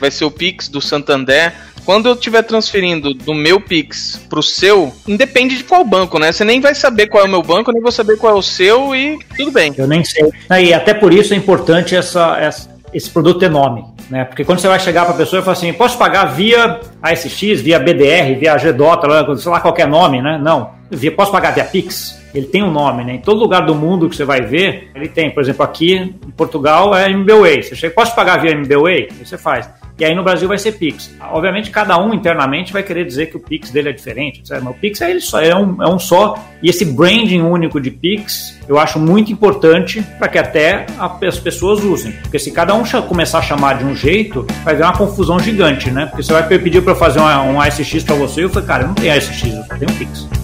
vai 0.00 0.10
ser 0.10 0.24
o 0.24 0.30
Pix 0.30 0.68
do 0.68 0.80
Santander. 0.80 1.52
Quando 1.84 2.08
eu 2.08 2.14
estiver 2.14 2.42
transferindo 2.42 3.12
do 3.12 3.34
meu 3.34 3.60
Pix 3.60 4.18
pro 4.28 4.42
seu, 4.42 4.94
independe 5.06 5.58
de 5.58 5.64
qual 5.64 5.84
banco, 5.84 6.18
né? 6.18 6.32
Você 6.32 6.42
nem 6.42 6.60
vai 6.60 6.74
saber 6.74 7.08
qual 7.08 7.24
é 7.24 7.26
o 7.26 7.30
meu 7.30 7.42
banco, 7.42 7.70
nem 7.70 7.82
vou 7.82 7.92
saber 7.92 8.16
qual 8.16 8.34
é 8.34 8.38
o 8.38 8.42
seu 8.42 8.94
e 8.94 9.18
tudo 9.36 9.50
bem. 9.50 9.74
Eu 9.76 9.86
nem 9.86 10.02
sei. 10.02 10.30
E 10.62 10.72
até 10.72 10.94
por 10.94 11.12
isso 11.12 11.34
é 11.34 11.36
importante 11.36 11.94
essa, 11.94 12.38
essa 12.38 12.74
esse 12.94 13.10
produto 13.10 13.40
ter 13.40 13.50
nome. 13.50 13.84
Né? 14.08 14.24
Porque 14.24 14.44
quando 14.44 14.60
você 14.60 14.68
vai 14.68 14.78
chegar 14.78 15.04
para 15.04 15.14
a 15.14 15.16
pessoa 15.16 15.40
e 15.40 15.44
falar 15.44 15.56
assim, 15.56 15.72
posso 15.72 15.98
pagar 15.98 16.26
via 16.26 16.80
ASX, 17.02 17.60
via 17.60 17.78
BDR, 17.78 18.38
via 18.38 18.56
GDOTA, 18.56 19.36
sei 19.36 19.50
lá 19.50 19.60
qualquer 19.60 19.88
nome, 19.88 20.22
né? 20.22 20.38
Não. 20.40 20.70
Via, 20.94 21.12
posso 21.12 21.32
pagar 21.32 21.52
via 21.52 21.64
Pix? 21.64 22.22
Ele 22.34 22.46
tem 22.46 22.62
um 22.62 22.70
nome, 22.70 23.04
né? 23.04 23.14
Em 23.14 23.20
todo 23.20 23.38
lugar 23.38 23.64
do 23.64 23.74
mundo 23.74 24.08
que 24.08 24.16
você 24.16 24.24
vai 24.24 24.40
ver, 24.40 24.90
ele 24.94 25.08
tem. 25.08 25.30
Por 25.30 25.42
exemplo, 25.42 25.64
aqui 25.64 25.94
em 25.94 26.30
Portugal 26.36 26.94
é 26.94 27.08
MBWay. 27.10 27.62
Você 27.62 27.76
chega, 27.76 27.94
posso 27.94 28.14
pagar 28.14 28.40
via 28.40 28.50
MBWay? 28.50 29.08
Você 29.22 29.38
faz. 29.38 29.70
E 29.96 30.04
aí 30.04 30.12
no 30.12 30.24
Brasil 30.24 30.48
vai 30.48 30.58
ser 30.58 30.72
Pix. 30.72 31.14
Obviamente, 31.30 31.70
cada 31.70 31.96
um 32.02 32.12
internamente 32.12 32.72
vai 32.72 32.82
querer 32.82 33.04
dizer 33.04 33.26
que 33.26 33.36
o 33.36 33.40
Pix 33.40 33.70
dele 33.70 33.90
é 33.90 33.92
diferente, 33.92 34.40
etc. 34.40 34.60
mas 34.60 34.74
o 34.74 34.78
Pix 34.78 35.00
é, 35.00 35.10
ele 35.10 35.20
só, 35.20 35.40
é, 35.40 35.54
um, 35.54 35.80
é 35.80 35.88
um 35.88 36.00
só. 36.00 36.36
E 36.60 36.68
esse 36.68 36.84
branding 36.84 37.42
único 37.42 37.80
de 37.80 37.92
Pix 37.92 38.58
eu 38.68 38.76
acho 38.76 38.98
muito 38.98 39.30
importante 39.30 40.02
para 40.18 40.26
que 40.26 40.38
até 40.38 40.86
as 40.98 41.38
pessoas 41.38 41.84
usem. 41.84 42.10
Porque 42.22 42.40
se 42.40 42.50
cada 42.50 42.74
um 42.74 42.82
começar 43.02 43.38
a 43.38 43.42
chamar 43.42 43.78
de 43.78 43.84
um 43.84 43.94
jeito, 43.94 44.44
vai 44.64 44.74
haver 44.74 44.84
uma 44.84 44.96
confusão 44.96 45.38
gigante, 45.38 45.90
né? 45.92 46.06
Porque 46.06 46.24
você 46.24 46.32
vai 46.32 46.46
pedir 46.46 46.82
para 46.82 46.92
eu 46.92 46.96
fazer 46.96 47.20
um, 47.20 47.54
um 47.54 47.60
ASX 47.60 48.02
para 48.02 48.16
você, 48.16 48.42
eu 48.42 48.50
falei, 48.50 48.66
cara, 48.66 48.82
eu 48.82 48.88
não 48.88 48.94
tenho 48.94 49.16
ASX, 49.16 49.44
eu 49.44 49.62
só 49.62 49.76
tenho 49.76 49.92
Pix. 49.92 50.43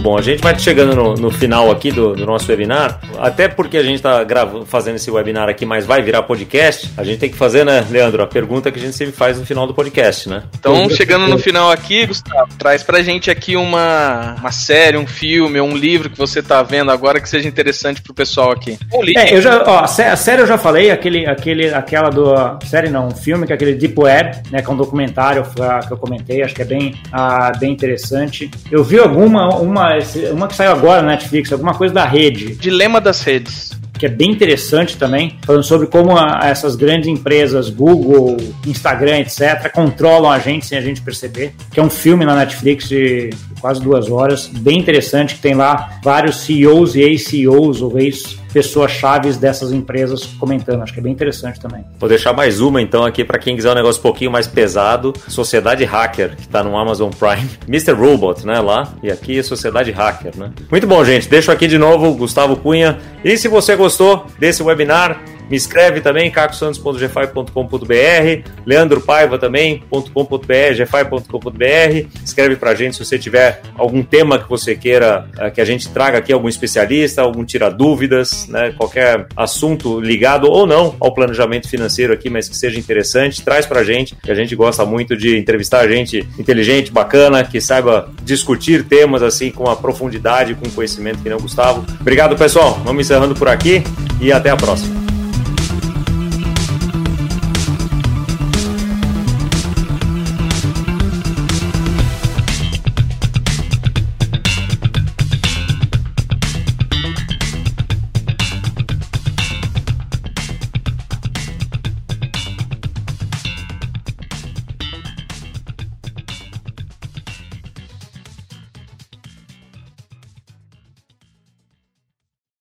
Bom. 0.00 0.16
A 0.16 0.22
gente 0.22 0.42
vai 0.42 0.58
chegando 0.58 0.94
no, 0.94 1.14
no 1.14 1.30
final 1.30 1.70
aqui 1.70 1.92
do, 1.92 2.14
do, 2.14 2.26
nosso 2.26 2.50
webinar, 2.50 3.00
até 3.18 3.48
porque 3.48 3.76
a 3.76 3.82
gente 3.82 3.96
está 3.96 4.26
fazendo 4.66 4.96
esse 4.96 5.10
webinar 5.10 5.48
aqui, 5.48 5.66
mas 5.66 5.86
vai 5.86 6.02
virar 6.02 6.22
podcast. 6.22 6.90
A 6.96 7.04
gente 7.04 7.18
tem 7.18 7.30
que 7.30 7.36
fazer, 7.36 7.64
né, 7.64 7.86
Leandro, 7.90 8.22
a 8.22 8.26
pergunta 8.26 8.70
que 8.70 8.78
a 8.78 8.82
gente 8.82 8.96
sempre 8.96 9.14
faz 9.14 9.38
no 9.38 9.46
final 9.46 9.66
do 9.66 9.74
podcast, 9.74 10.28
né? 10.28 10.44
Então, 10.58 10.88
chegando 10.90 11.28
no 11.28 11.38
final 11.38 11.70
aqui, 11.70 12.06
Gustavo, 12.06 12.50
traz 12.58 12.82
pra 12.82 13.02
gente 13.02 13.30
aqui 13.30 13.56
uma, 13.56 14.36
uma 14.40 14.52
série, 14.52 14.96
um 14.96 15.06
filme, 15.06 15.60
um 15.60 15.76
livro 15.76 16.10
que 16.10 16.18
você 16.18 16.42
tá 16.42 16.62
vendo 16.62 16.90
agora 16.90 17.20
que 17.20 17.28
seja 17.28 17.46
interessante 17.46 18.02
pro 18.02 18.14
pessoal 18.14 18.50
aqui. 18.50 18.78
É, 19.16 19.34
eu 19.34 19.42
já, 19.42 19.62
ó, 19.66 19.80
a 19.80 20.16
série 20.16 20.42
eu 20.42 20.46
já 20.46 20.56
falei, 20.58 20.90
aquele, 20.90 21.26
aquele, 21.26 21.72
aquela 21.72 22.10
do. 22.10 22.30
Série 22.64 22.88
não, 22.88 23.08
um 23.08 23.14
filme, 23.14 23.46
que 23.46 23.52
é 23.52 23.56
aquele 23.56 23.74
Deep 23.74 23.98
Web, 23.98 24.42
né? 24.50 24.62
Que 24.62 24.70
é 24.70 24.72
um 24.72 24.76
documentário 24.76 25.44
que 25.86 25.92
eu 25.92 25.96
comentei, 25.96 26.42
acho 26.42 26.54
que 26.54 26.62
é 26.62 26.64
bem, 26.64 26.94
ah, 27.12 27.52
bem 27.58 27.72
interessante. 27.72 28.50
Eu 28.70 28.82
vi 28.82 28.98
alguma, 28.98 29.56
uma 29.56 29.89
uma 30.32 30.48
que 30.48 30.54
saiu 30.54 30.72
agora 30.72 31.02
na 31.02 31.08
Netflix, 31.12 31.52
alguma 31.52 31.74
coisa 31.74 31.94
da 31.94 32.04
rede. 32.04 32.54
Dilema 32.54 33.00
das 33.00 33.22
redes 33.22 33.78
que 34.00 34.06
é 34.06 34.08
bem 34.08 34.30
interessante 34.30 34.96
também, 34.96 35.36
falando 35.42 35.62
sobre 35.62 35.86
como 35.86 36.16
a, 36.16 36.40
essas 36.44 36.74
grandes 36.74 37.06
empresas, 37.06 37.68
Google, 37.68 38.34
Instagram, 38.66 39.18
etc., 39.18 39.70
controlam 39.70 40.30
a 40.30 40.38
gente 40.38 40.64
sem 40.64 40.78
a 40.78 40.80
gente 40.80 41.02
perceber. 41.02 41.52
Que 41.70 41.78
é 41.78 41.82
um 41.82 41.90
filme 41.90 42.24
na 42.24 42.34
Netflix 42.34 42.88
de 42.88 43.28
quase 43.60 43.80
duas 43.80 44.10
horas, 44.10 44.46
bem 44.46 44.78
interessante, 44.78 45.34
que 45.34 45.40
tem 45.40 45.54
lá 45.54 46.00
vários 46.02 46.40
CEOs 46.40 46.94
e 46.94 47.00
ex-CEOs 47.00 47.82
ou 47.82 47.98
ex 47.98 48.40
pessoas 48.52 48.90
chaves 48.92 49.36
dessas 49.36 49.72
empresas 49.72 50.24
comentando. 50.24 50.82
Acho 50.82 50.92
que 50.92 51.00
é 51.00 51.02
bem 51.02 51.12
interessante 51.12 51.60
também. 51.60 51.84
Vou 51.98 52.08
deixar 52.08 52.32
mais 52.32 52.60
uma 52.60 52.80
então 52.82 53.04
aqui 53.04 53.24
para 53.24 53.38
quem 53.38 53.54
quiser 53.54 53.70
um 53.70 53.74
negócio 53.74 54.00
um 54.00 54.02
pouquinho 54.02 54.30
mais 54.30 54.46
pesado. 54.46 55.12
Sociedade 55.28 55.84
Hacker, 55.84 56.36
que 56.36 56.42
está 56.42 56.62
no 56.62 56.76
Amazon 56.76 57.10
Prime. 57.10 57.48
Mr. 57.68 57.92
Robot, 57.92 58.46
né, 58.46 58.60
lá. 58.60 58.92
E 59.02 59.10
aqui 59.10 59.38
é 59.38 59.42
Sociedade 59.42 59.90
Hacker, 59.90 60.32
né? 60.36 60.50
Muito 60.70 60.86
bom, 60.86 61.04
gente. 61.04 61.28
Deixo 61.28 61.50
aqui 61.50 61.66
de 61.66 61.78
novo 61.78 62.12
Gustavo 62.14 62.56
Cunha. 62.56 62.98
E 63.24 63.36
se 63.36 63.48
você 63.48 63.76
gostou 63.76 64.26
desse 64.38 64.62
webinar, 64.62 65.20
me 65.50 65.56
escreve 65.56 66.00
também, 66.00 66.30
cacosantos.gfai.com.br, 66.30 68.50
Leandro 68.64 69.00
Paiva 69.00 69.36
também.com.br, 69.36 70.74
gfai.com.br. 70.76 72.06
Escreve 72.24 72.54
pra 72.54 72.74
gente 72.74 72.96
se 72.96 73.04
você 73.04 73.18
tiver 73.18 73.60
algum 73.76 74.02
tema 74.02 74.38
que 74.38 74.48
você 74.48 74.76
queira 74.76 75.26
uh, 75.36 75.50
que 75.50 75.60
a 75.60 75.64
gente 75.64 75.88
traga 75.88 76.18
aqui, 76.18 76.32
algum 76.32 76.48
especialista, 76.48 77.22
algum 77.22 77.44
tira 77.44 77.68
dúvidas, 77.68 78.46
né? 78.46 78.72
Qualquer 78.76 79.26
assunto 79.36 80.00
ligado 80.00 80.48
ou 80.48 80.66
não 80.66 80.94
ao 81.00 81.12
planejamento 81.12 81.68
financeiro 81.68 82.12
aqui, 82.12 82.30
mas 82.30 82.48
que 82.48 82.56
seja 82.56 82.78
interessante, 82.78 83.42
traz 83.42 83.66
pra 83.66 83.82
gente, 83.82 84.14
que 84.14 84.30
a 84.30 84.34
gente 84.34 84.54
gosta 84.54 84.86
muito 84.86 85.16
de 85.16 85.36
entrevistar 85.36 85.88
gente 85.88 86.24
inteligente, 86.38 86.92
bacana, 86.92 87.42
que 87.42 87.60
saiba 87.60 88.08
discutir 88.22 88.84
temas 88.84 89.20
assim 89.20 89.50
com 89.50 89.68
a 89.68 89.74
profundidade, 89.74 90.54
com 90.54 90.70
conhecimento 90.70 91.20
que 91.22 91.28
não 91.28 91.40
Gustavo. 91.40 91.84
Obrigado, 92.00 92.36
pessoal. 92.36 92.80
Vamos 92.84 93.04
encerrando 93.04 93.34
por 93.34 93.48
aqui 93.48 93.82
e 94.20 94.30
até 94.30 94.50
a 94.50 94.56
próxima. 94.56 95.09